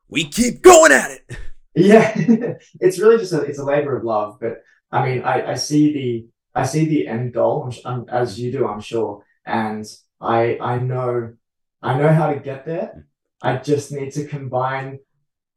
we 0.08 0.24
keep 0.24 0.62
going 0.62 0.92
at 0.92 1.10
it. 1.10 1.36
Yeah, 1.78 2.12
it's 2.80 2.98
really 2.98 3.18
just 3.18 3.32
a 3.32 3.42
it's 3.42 3.58
a 3.58 3.64
labor 3.64 3.96
of 3.96 4.04
love. 4.04 4.38
But 4.40 4.62
I 4.90 5.06
mean, 5.06 5.22
I 5.22 5.52
I 5.52 5.54
see 5.54 5.92
the 5.92 6.26
I 6.54 6.64
see 6.64 6.86
the 6.86 7.06
end 7.06 7.32
goal 7.32 7.72
as 8.10 8.40
you 8.40 8.50
do, 8.50 8.66
I'm 8.66 8.80
sure, 8.80 9.24
and 9.46 9.84
I 10.20 10.58
I 10.60 10.78
know 10.78 11.34
I 11.82 11.98
know 11.98 12.12
how 12.12 12.32
to 12.32 12.40
get 12.40 12.66
there. 12.66 13.06
I 13.40 13.56
just 13.58 13.92
need 13.92 14.12
to 14.14 14.26
combine, 14.26 14.98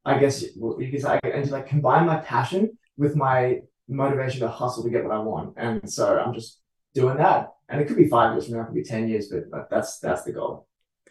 I 0.06 0.20
guess 0.20 0.44
could 0.44 1.02
say, 1.02 1.20
and 1.24 1.50
like 1.50 1.68
combine 1.68 2.06
my 2.06 2.18
passion 2.18 2.78
with 2.98 3.16
my 3.16 3.62
motivation 3.88 4.42
to 4.42 4.48
hustle 4.48 4.84
to 4.84 4.90
get 4.92 5.04
what 5.04 5.16
I 5.16 5.20
want. 5.20 5.56
And 5.58 5.92
so 5.92 6.20
I'm 6.20 6.34
just 6.36 6.60
doing 6.94 7.18
that. 7.18 7.50
And 7.68 7.82
it 7.82 7.88
could 7.88 7.98
be 7.98 8.08
five 8.08 8.34
years 8.34 8.46
from 8.46 8.58
now, 8.58 8.64
it 8.64 8.66
could 8.66 8.76
be 8.76 8.84
ten 8.84 9.08
years, 9.08 9.30
but 9.30 9.70
that's 9.72 9.98
that's 10.00 10.24
the 10.24 10.34
goal. 10.34 10.68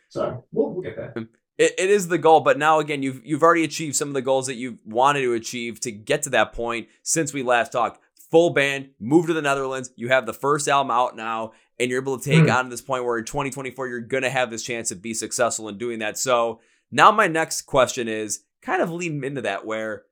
So 0.08 0.44
we'll, 0.52 0.70
we'll 0.70 0.82
get 0.82 0.96
there 0.96 1.12
um, 1.16 1.28
it, 1.60 1.74
it 1.76 1.90
is 1.90 2.08
the 2.08 2.16
goal, 2.16 2.40
but 2.40 2.56
now 2.56 2.78
again, 2.78 3.02
you've 3.02 3.20
you've 3.22 3.42
already 3.42 3.64
achieved 3.64 3.94
some 3.94 4.08
of 4.08 4.14
the 4.14 4.22
goals 4.22 4.46
that 4.46 4.54
you 4.54 4.78
wanted 4.86 5.20
to 5.20 5.34
achieve 5.34 5.78
to 5.80 5.92
get 5.92 6.22
to 6.22 6.30
that 6.30 6.54
point 6.54 6.88
since 7.02 7.34
we 7.34 7.42
last 7.42 7.70
talked. 7.70 8.00
Full 8.30 8.50
band, 8.50 8.90
move 8.98 9.26
to 9.26 9.34
the 9.34 9.42
Netherlands. 9.42 9.90
You 9.94 10.08
have 10.08 10.24
the 10.24 10.32
first 10.32 10.68
album 10.68 10.90
out 10.90 11.16
now, 11.16 11.52
and 11.78 11.90
you're 11.90 12.00
able 12.00 12.18
to 12.18 12.24
take 12.24 12.44
mm. 12.44 12.54
on 12.54 12.70
this 12.70 12.80
point 12.80 13.04
where 13.04 13.18
in 13.18 13.26
2024 13.26 13.88
you're 13.88 14.00
gonna 14.00 14.30
have 14.30 14.50
this 14.50 14.62
chance 14.62 14.88
to 14.88 14.96
be 14.96 15.12
successful 15.12 15.68
in 15.68 15.76
doing 15.76 15.98
that. 15.98 16.16
So 16.16 16.60
now 16.90 17.12
my 17.12 17.26
next 17.26 17.62
question 17.62 18.08
is 18.08 18.44
kind 18.62 18.80
of 18.80 18.90
leading 18.90 19.22
into 19.22 19.42
that 19.42 19.66
where 19.66 20.04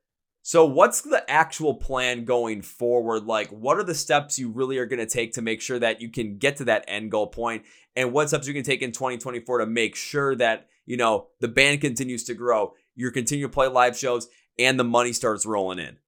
so 0.43 0.65
what's 0.65 1.03
the 1.03 1.29
actual 1.31 1.75
plan 1.75 2.25
going 2.25 2.63
forward 2.63 3.25
like 3.25 3.49
what 3.51 3.77
are 3.77 3.83
the 3.83 3.95
steps 3.95 4.39
you 4.39 4.49
really 4.49 4.79
are 4.79 4.87
going 4.87 4.99
to 4.99 5.05
take 5.05 5.35
to 5.35 5.43
make 5.43 5.61
sure 5.61 5.79
that 5.79 6.01
you 6.01 6.09
can 6.09 6.39
get 6.39 6.57
to 6.57 6.65
that 6.65 6.85
end 6.89 7.11
goal 7.11 7.27
point 7.27 7.65
and 7.95 8.13
what 8.13 8.29
steps 8.29 8.47
you 8.47 8.55
can 8.55 8.63
take 8.63 8.81
in 8.81 8.91
2024 8.91 9.59
to 9.59 9.67
make 9.67 9.95
sure 9.95 10.35
that 10.37 10.69
you 10.89 10.97
know, 10.97 11.27
the 11.41 11.49
band 11.49 11.83
continues 11.83 12.25
to 12.25 12.35
grow, 12.35 12.73
you 12.95 13.11
continue 13.11 13.47
to 13.47 13.53
play 13.53 13.69
live 13.69 13.97
shows, 13.97 14.27
and 14.59 14.81
the 14.81 14.85
money 14.85 15.13
starts 15.13 15.45
rolling 15.45 15.79
in? 15.79 15.99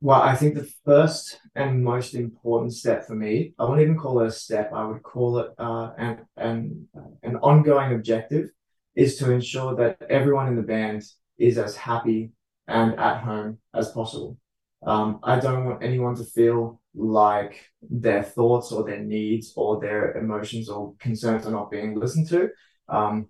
Well, 0.00 0.22
I 0.22 0.36
think 0.36 0.54
the 0.54 0.70
first 0.84 1.40
and 1.56 1.82
most 1.82 2.14
important 2.14 2.72
step 2.72 3.04
for 3.04 3.16
me, 3.16 3.54
I 3.58 3.64
wouldn't 3.64 3.82
even 3.82 3.98
call 3.98 4.20
it 4.20 4.28
a 4.28 4.30
step, 4.30 4.70
I 4.72 4.84
would 4.84 5.02
call 5.02 5.40
it 5.40 5.50
uh, 5.58 5.90
an, 5.98 6.18
an, 6.36 6.86
an 7.24 7.36
ongoing 7.38 7.94
objective, 7.94 8.48
is 8.94 9.16
to 9.16 9.32
ensure 9.32 9.74
that 9.74 10.06
everyone 10.08 10.46
in 10.46 10.54
the 10.54 10.62
band 10.62 11.02
is 11.36 11.58
as 11.58 11.74
happy 11.74 12.30
and 12.68 12.96
at 12.96 13.22
home 13.22 13.58
as 13.74 13.90
possible. 13.90 14.38
Um, 14.86 15.18
I 15.24 15.40
don't 15.40 15.64
want 15.64 15.82
anyone 15.82 16.14
to 16.14 16.24
feel 16.24 16.80
like 16.94 17.68
their 17.82 18.22
thoughts 18.22 18.70
or 18.70 18.84
their 18.84 19.00
needs 19.00 19.52
or 19.56 19.80
their 19.80 20.16
emotions 20.16 20.68
or 20.68 20.94
concerns 21.00 21.44
are 21.44 21.50
not 21.50 21.72
being 21.72 21.98
listened 21.98 22.28
to. 22.28 22.50
Um, 22.88 23.26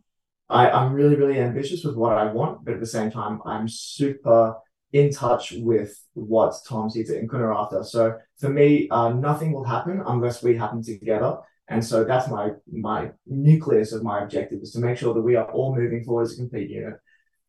I, 0.48 0.70
I'm 0.70 0.92
really, 0.92 1.16
really 1.16 1.38
ambitious 1.38 1.84
with 1.84 1.94
what 1.94 2.12
I 2.12 2.32
want, 2.32 2.64
but 2.64 2.74
at 2.74 2.80
the 2.80 2.86
same 2.86 3.10
time, 3.10 3.40
I'm 3.44 3.68
super 3.68 4.54
in 4.92 5.12
touch 5.12 5.52
with 5.52 5.94
what 6.14 6.54
Tom 6.66 6.88
sees 6.88 7.10
and 7.10 7.28
Kun 7.28 7.40
are 7.40 7.54
after. 7.54 7.84
So 7.84 8.16
for 8.38 8.48
me, 8.48 8.88
uh, 8.90 9.10
nothing 9.10 9.52
will 9.52 9.64
happen 9.64 10.02
unless 10.06 10.42
we 10.42 10.56
happen 10.56 10.82
together. 10.82 11.38
And 11.68 11.84
so 11.84 12.04
that's 12.04 12.30
my 12.30 12.52
my 12.72 13.10
nucleus 13.26 13.92
of 13.92 14.02
my 14.02 14.22
objective 14.22 14.60
is 14.62 14.72
to 14.72 14.80
make 14.80 14.96
sure 14.96 15.12
that 15.12 15.20
we 15.20 15.36
are 15.36 15.50
all 15.52 15.76
moving 15.76 16.02
forward 16.02 16.22
as 16.22 16.32
a 16.32 16.36
complete 16.36 16.70
unit. 16.70 16.94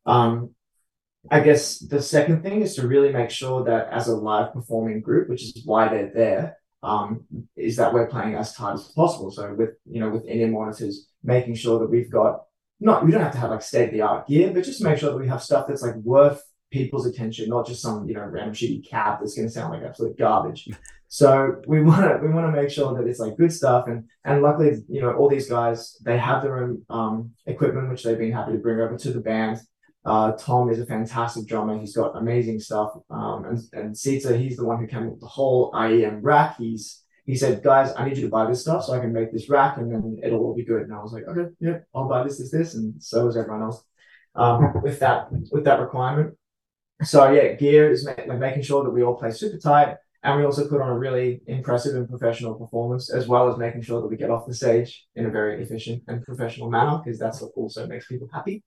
Um, 0.04 0.54
I 1.30 1.40
guess 1.40 1.78
the 1.78 2.02
second 2.02 2.42
thing 2.42 2.60
is 2.60 2.74
to 2.74 2.86
really 2.86 3.12
make 3.12 3.30
sure 3.30 3.64
that 3.64 3.88
as 3.90 4.08
a 4.08 4.16
live 4.16 4.52
performing 4.52 5.00
group, 5.00 5.28
which 5.28 5.42
is 5.42 5.62
why 5.64 5.88
they're 5.88 6.12
there, 6.14 6.58
um, 6.82 7.24
is 7.56 7.76
that 7.76 7.92
we're 7.94 8.08
playing 8.08 8.34
as 8.34 8.54
tight 8.54 8.74
as 8.74 8.88
possible. 8.88 9.30
So 9.30 9.54
with 9.54 9.70
you 9.86 10.00
know 10.00 10.10
with 10.10 10.26
in 10.26 10.52
monitors, 10.52 11.08
making 11.22 11.54
sure 11.54 11.78
that 11.78 11.90
we've 11.90 12.10
got 12.10 12.42
not 12.80 13.04
we 13.04 13.12
don't 13.12 13.22
have 13.22 13.32
to 13.32 13.38
have 13.38 13.50
like 13.50 13.62
state 13.62 13.88
of 13.88 13.92
the 13.92 14.00
art 14.02 14.26
gear, 14.26 14.50
but 14.52 14.64
just 14.64 14.82
make 14.82 14.98
sure 14.98 15.10
that 15.10 15.18
we 15.18 15.28
have 15.28 15.42
stuff 15.42 15.66
that's 15.68 15.82
like 15.82 15.96
worth 15.96 16.42
people's 16.70 17.06
attention, 17.06 17.48
not 17.48 17.66
just 17.66 17.82
some 17.82 18.08
you 18.08 18.14
know 18.14 18.24
random 18.24 18.54
shitty 18.54 18.88
cab 18.88 19.20
that's 19.20 19.34
going 19.34 19.46
to 19.46 19.52
sound 19.52 19.72
like 19.72 19.82
absolute 19.82 20.18
garbage. 20.18 20.68
So 21.12 21.60
we 21.66 21.82
want 21.82 22.02
to 22.02 22.24
we 22.24 22.32
want 22.32 22.46
to 22.46 22.62
make 22.62 22.70
sure 22.70 22.94
that 22.94 23.08
it's 23.08 23.18
like 23.18 23.36
good 23.36 23.52
stuff, 23.52 23.88
and 23.88 24.04
and 24.24 24.42
luckily 24.42 24.76
you 24.88 25.02
know 25.02 25.12
all 25.14 25.28
these 25.28 25.48
guys 25.48 25.96
they 26.04 26.16
have 26.16 26.40
their 26.40 26.62
own 26.62 26.84
um, 26.88 27.32
equipment 27.46 27.90
which 27.90 28.04
they've 28.04 28.16
been 28.16 28.30
happy 28.30 28.52
to 28.52 28.58
bring 28.58 28.78
over 28.78 28.96
to 28.96 29.12
the 29.12 29.18
band. 29.18 29.58
Uh, 30.04 30.32
Tom 30.32 30.70
is 30.70 30.78
a 30.78 30.86
fantastic 30.86 31.48
drummer. 31.48 31.80
He's 31.80 31.96
got 31.96 32.16
amazing 32.16 32.60
stuff. 32.60 32.92
Um, 33.10 33.44
and 33.44 33.58
and 33.72 33.98
Sita, 33.98 34.36
he's 34.38 34.56
the 34.56 34.64
one 34.64 34.78
who 34.78 34.86
came 34.86 35.06
up 35.06 35.10
with 35.10 35.20
the 35.20 35.26
whole 35.26 35.72
IEM 35.72 36.20
rack. 36.22 36.58
He's 36.58 36.99
he 37.30 37.36
said, 37.42 37.62
guys, 37.70 37.88
I 37.96 38.04
need 38.06 38.18
you 38.18 38.26
to 38.28 38.36
buy 38.38 38.44
this 38.46 38.62
stuff 38.66 38.80
so 38.84 38.92
I 38.92 39.00
can 39.02 39.12
make 39.18 39.30
this 39.32 39.48
rack 39.56 39.78
and 39.78 39.88
then 39.90 40.04
it'll 40.24 40.44
all 40.44 40.56
be 40.60 40.70
good. 40.72 40.82
And 40.84 40.94
I 40.94 41.02
was 41.04 41.12
like, 41.16 41.26
okay, 41.30 41.48
yeah, 41.66 41.78
I'll 41.94 42.08
buy 42.08 42.20
this, 42.24 42.38
this, 42.38 42.52
this. 42.56 42.74
And 42.76 42.86
so 43.10 43.26
was 43.26 43.36
everyone 43.36 43.64
else. 43.68 43.80
um, 44.34 44.82
with 44.82 45.00
that 45.00 45.28
with 45.50 45.64
that 45.64 45.80
requirement. 45.80 46.36
So 47.02 47.30
yeah, 47.30 47.54
gear 47.54 47.90
is 47.90 48.04
ma- 48.04 48.14
like 48.26 48.38
making 48.38 48.62
sure 48.62 48.84
that 48.84 48.90
we 48.90 49.02
all 49.02 49.16
play 49.16 49.30
super 49.30 49.58
tight, 49.58 49.96
and 50.22 50.38
we 50.38 50.44
also 50.44 50.68
put 50.68 50.80
on 50.80 50.88
a 50.88 50.98
really 50.98 51.40
impressive 51.46 51.94
and 51.96 52.08
professional 52.08 52.54
performance, 52.54 53.10
as 53.10 53.26
well 53.26 53.50
as 53.50 53.58
making 53.58 53.82
sure 53.82 54.00
that 54.00 54.08
we 54.08 54.16
get 54.16 54.30
off 54.30 54.46
the 54.46 54.54
stage 54.54 55.06
in 55.14 55.26
a 55.26 55.30
very 55.30 55.62
efficient 55.62 56.02
and 56.08 56.24
professional 56.24 56.70
manner, 56.70 57.00
because 57.02 57.18
that's 57.18 57.40
what 57.40 57.52
also 57.56 57.86
makes 57.86 58.06
people 58.06 58.28
happy. 58.32 58.62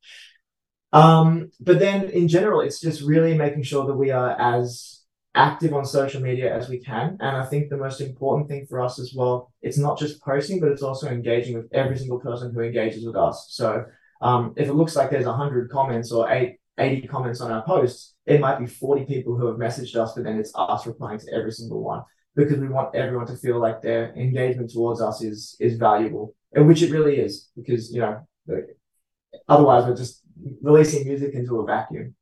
Um, 0.91 1.51
but 1.59 1.79
then 1.79 2.09
in 2.09 2.27
general, 2.27 2.61
it's 2.61 2.79
just 2.79 3.01
really 3.01 3.35
making 3.35 3.63
sure 3.63 3.85
that 3.85 3.95
we 3.95 4.11
are 4.11 4.39
as 4.39 5.02
active 5.35 5.73
on 5.73 5.85
social 5.85 6.21
media 6.21 6.55
as 6.55 6.69
we 6.69 6.79
can. 6.79 7.17
And 7.19 7.35
I 7.37 7.45
think 7.45 7.69
the 7.69 7.77
most 7.77 8.01
important 8.01 8.47
thing 8.47 8.65
for 8.69 8.79
us 8.79 8.99
as 8.99 9.13
well, 9.15 9.51
it's 9.61 9.77
not 9.77 9.97
just 9.97 10.21
posting, 10.21 10.59
but 10.59 10.69
it's 10.69 10.83
also 10.83 11.07
engaging 11.07 11.55
with 11.55 11.67
every 11.73 11.97
single 11.97 12.19
person 12.19 12.53
who 12.53 12.61
engages 12.61 13.05
with 13.05 13.15
us. 13.15 13.47
So 13.49 13.85
um, 14.21 14.53
if 14.57 14.67
it 14.67 14.73
looks 14.73 14.95
like 14.95 15.09
there's 15.09 15.25
100 15.25 15.71
comments 15.71 16.11
or 16.11 16.31
eight, 16.31 16.57
80 16.77 17.07
comments 17.07 17.41
on 17.41 17.51
our 17.51 17.63
posts, 17.63 18.15
it 18.25 18.39
might 18.39 18.59
be 18.59 18.65
40 18.65 19.05
people 19.05 19.37
who 19.37 19.47
have 19.47 19.57
messaged 19.57 19.95
us, 19.95 20.13
but 20.13 20.23
then 20.23 20.39
it's 20.39 20.51
us 20.55 20.87
replying 20.87 21.19
to 21.19 21.33
every 21.33 21.51
single 21.51 21.83
one 21.83 22.03
because 22.35 22.57
we 22.57 22.67
want 22.67 22.95
everyone 22.95 23.27
to 23.27 23.35
feel 23.35 23.59
like 23.59 23.81
their 23.81 24.13
engagement 24.15 24.71
towards 24.71 25.01
us 25.01 25.21
is 25.21 25.55
is 25.59 25.77
valuable, 25.77 26.35
and 26.53 26.67
which 26.67 26.81
it 26.81 26.91
really 26.91 27.17
is 27.17 27.49
because 27.55 27.93
you 27.93 27.99
know 27.99 28.25
otherwise 29.47 29.85
we're 29.85 29.95
just 29.95 30.21
releasing 30.61 31.07
music 31.07 31.33
into 31.33 31.59
a 31.59 31.65
vacuum. 31.65 32.15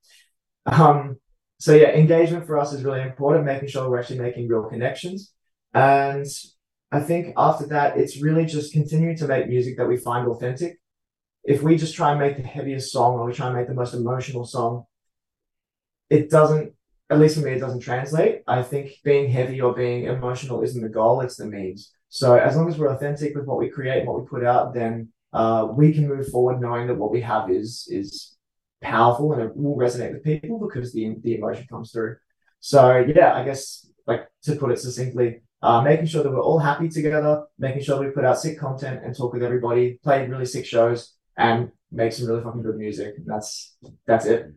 Um, 0.66 1.18
so 1.62 1.76
yeah, 1.76 1.90
engagement 1.90 2.48
for 2.48 2.58
us 2.58 2.74
is 2.74 2.84
really 2.84 3.02
important, 3.02 3.46
making 3.46 3.70
sure 3.70 3.88
we're 3.88 4.00
actually 4.00 4.18
making 4.18 4.48
real 4.48 4.64
connections. 4.64 5.32
And 5.76 6.26
I 6.92 7.02
think 7.02 7.36
after 7.38 7.68
that, 7.68 7.98
it's 7.98 8.20
really 8.20 8.48
just 8.48 8.74
continuing 8.74 9.16
to 9.18 9.28
make 9.28 9.48
music 9.48 9.78
that 9.78 9.88
we 9.88 9.98
find 9.98 10.28
authentic. 10.28 10.80
If 11.44 11.62
we 11.62 11.76
just 11.76 11.94
try 11.94 12.10
and 12.10 12.20
make 12.20 12.38
the 12.38 12.42
heaviest 12.42 12.92
song 12.92 13.14
or 13.14 13.28
we 13.28 13.34
try 13.34 13.46
and 13.46 13.56
make 13.56 13.68
the 13.68 13.76
most 13.76 13.94
emotional 13.94 14.44
song, 14.44 14.86
it 16.10 16.32
doesn't, 16.32 16.74
at 17.12 17.20
least 17.20 17.36
for 17.36 17.46
me, 17.46 17.52
it 17.52 17.60
doesn't 17.60 17.82
translate. 17.82 18.42
I 18.48 18.64
think 18.64 18.94
being 19.04 19.30
heavy 19.30 19.62
or 19.62 19.76
being 19.76 20.06
emotional 20.06 20.64
isn't 20.64 20.82
the 20.82 20.90
goal, 20.90 21.22
it's 21.22 21.38
the 21.38 21.46
means. 21.46 21.94
So 22.10 22.38
as 22.38 22.56
long 22.56 22.70
as 22.70 22.80
we're 22.80 22.92
authentic 22.92 23.36
with 23.36 23.46
what 23.46 23.60
we 23.60 23.70
create 23.70 24.00
and 24.00 24.08
what 24.08 24.20
we 24.20 24.28
put 24.28 24.44
out, 24.44 24.74
then 24.74 25.10
uh, 25.32 25.68
we 25.72 25.94
can 25.94 26.08
move 26.08 26.28
forward 26.30 26.60
knowing 26.60 26.88
that 26.88 26.98
what 26.98 27.12
we 27.12 27.22
have 27.22 27.52
is 27.52 27.88
is 27.92 28.36
powerful 28.82 29.34
and 29.34 29.42
it 29.42 29.56
will 29.56 29.78
resonate 29.78 30.14
with 30.14 30.24
people 30.24 30.60
because 30.60 30.94
the 30.94 31.16
the 31.24 31.36
emotion 31.36 31.66
comes 31.70 31.92
through. 31.92 32.18
So 32.60 33.06
yeah, 33.16 33.34
I 33.34 33.44
guess 33.44 33.88
like 34.08 34.28
to 34.44 34.56
put 34.56 34.72
it 34.72 34.80
succinctly, 34.80 35.42
uh, 35.62 35.82
making 35.82 36.08
sure 36.08 36.24
that 36.24 36.32
we're 36.32 36.42
all 36.42 36.60
happy 36.60 36.90
together, 36.90 37.46
making 37.58 37.84
sure 37.84 38.00
we 38.00 38.12
put 38.12 38.26
out 38.26 38.40
sick 38.40 38.60
content 38.60 39.02
and 39.04 39.16
talk 39.16 39.34
with 39.34 39.44
everybody, 39.44 40.00
play 40.04 40.28
really 40.28 40.46
sick 40.46 40.66
shows, 40.66 41.14
and 41.38 41.72
make 41.92 42.14
some 42.14 42.28
really 42.28 42.44
fucking 42.44 42.64
good 42.64 42.78
music. 42.78 43.16
That's 43.26 43.76
that's 44.06 44.26
it. 44.26 44.54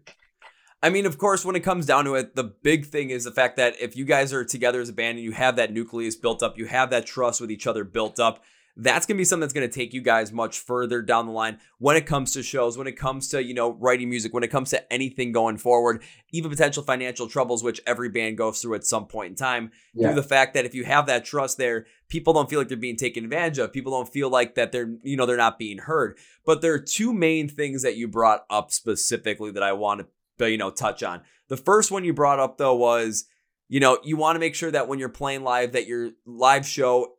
I 0.83 0.91
mean, 0.91 1.07
of 1.07 1.17
course, 1.17 1.47
when 1.47 1.57
it 1.57 1.61
comes 1.61 1.87
down 1.87 2.05
to 2.05 2.15
it, 2.15 2.37
the 2.37 2.45
big 2.45 2.85
thing 2.85 3.09
is 3.09 3.25
the 3.25 3.31
fact 3.31 3.57
that 3.57 3.75
if 3.81 3.97
you 3.97 4.05
guys 4.05 4.35
are 4.35 4.45
together 4.45 4.83
as 4.83 4.91
a 4.91 4.93
band 4.93 5.17
and 5.17 5.25
you 5.25 5.33
have 5.33 5.57
that 5.57 5.73
nucleus 5.73 6.15
built 6.15 6.43
up, 6.43 6.59
you 6.59 6.67
have 6.67 6.91
that 6.91 7.07
trust 7.07 7.41
with 7.41 7.51
each 7.51 7.67
other 7.67 7.85
built 7.85 8.21
up, 8.21 8.43
that's 8.77 9.07
going 9.07 9.17
to 9.17 9.21
be 9.21 9.25
something 9.25 9.43
that's 9.43 9.53
going 9.53 9.69
to 9.69 9.75
take 9.75 9.95
you 9.95 10.01
guys 10.01 10.33
much 10.33 10.59
further 10.59 11.01
down 11.01 11.27
the 11.27 11.33
line 11.33 11.59
when 11.79 11.97
it 11.97 12.07
comes 12.07 12.33
to 12.33 12.43
shows, 12.43 12.77
when 12.77 12.89
it 12.89 12.99
comes 12.99 13.29
to, 13.29 13.43
you 13.43 13.55
know, 13.55 13.71
writing 13.75 14.09
music, 14.09 14.35
when 14.35 14.43
it 14.43 14.51
comes 14.51 14.71
to 14.71 14.93
anything 14.93 15.31
going 15.31 15.57
forward, 15.59 16.03
even 16.33 16.51
potential 16.51 16.83
financial 16.83 17.29
troubles, 17.29 17.63
which 17.63 17.81
every 17.87 18.09
band 18.09 18.37
goes 18.37 18.61
through 18.61 18.75
at 18.75 18.85
some 18.85 19.07
point 19.07 19.31
in 19.31 19.37
time. 19.37 19.71
Yeah. 19.95 20.09
Through 20.09 20.17
the 20.17 20.29
fact 20.29 20.55
that 20.55 20.65
if 20.65 20.75
you 20.75 20.85
have 20.85 21.07
that 21.07 21.25
trust 21.25 21.57
there, 21.57 21.87
people 22.09 22.33
don't 22.33 22.51
feel 22.51 22.59
like 22.59 22.69
they're 22.69 22.77
being 22.77 22.97
taken 22.97 23.25
advantage 23.25 23.59
of. 23.59 23.73
People 23.73 23.93
don't 23.93 24.13
feel 24.13 24.29
like 24.29 24.57
that 24.57 24.73
they're, 24.73 24.93
you 25.05 25.17
know, 25.17 25.25
they're 25.25 25.37
not 25.37 25.59
being 25.59 25.79
heard. 25.79 26.19
But 26.45 26.61
there 26.61 26.75
are 26.75 26.81
two 26.81 27.13
main 27.13 27.49
things 27.49 27.83
that 27.83 27.97
you 27.97 28.09
brought 28.09 28.45
up 28.51 28.73
specifically 28.73 29.53
that 29.53 29.63
I 29.63 29.73
want 29.73 30.01
to, 30.01 30.45
uh, 30.45 30.49
you 30.49 30.59
know, 30.59 30.71
touch 30.71 31.05
on. 31.05 31.21
The 31.49 31.57
first 31.57 31.93
one 31.93 32.05
you 32.05 32.13
brought 32.13 32.41
up 32.41 32.59
though 32.59 32.75
was, 32.75 33.27
you 33.69 33.79
know, 33.79 33.99
you 34.03 34.17
want 34.17 34.35
to 34.35 34.41
make 34.41 34.57
sure 34.57 34.71
that 34.73 34.89
when 34.89 34.99
you're 34.99 35.09
playing 35.09 35.45
live, 35.45 35.73
that 35.73 35.87
your 35.87 36.11
live 36.27 36.67
show 36.67 37.15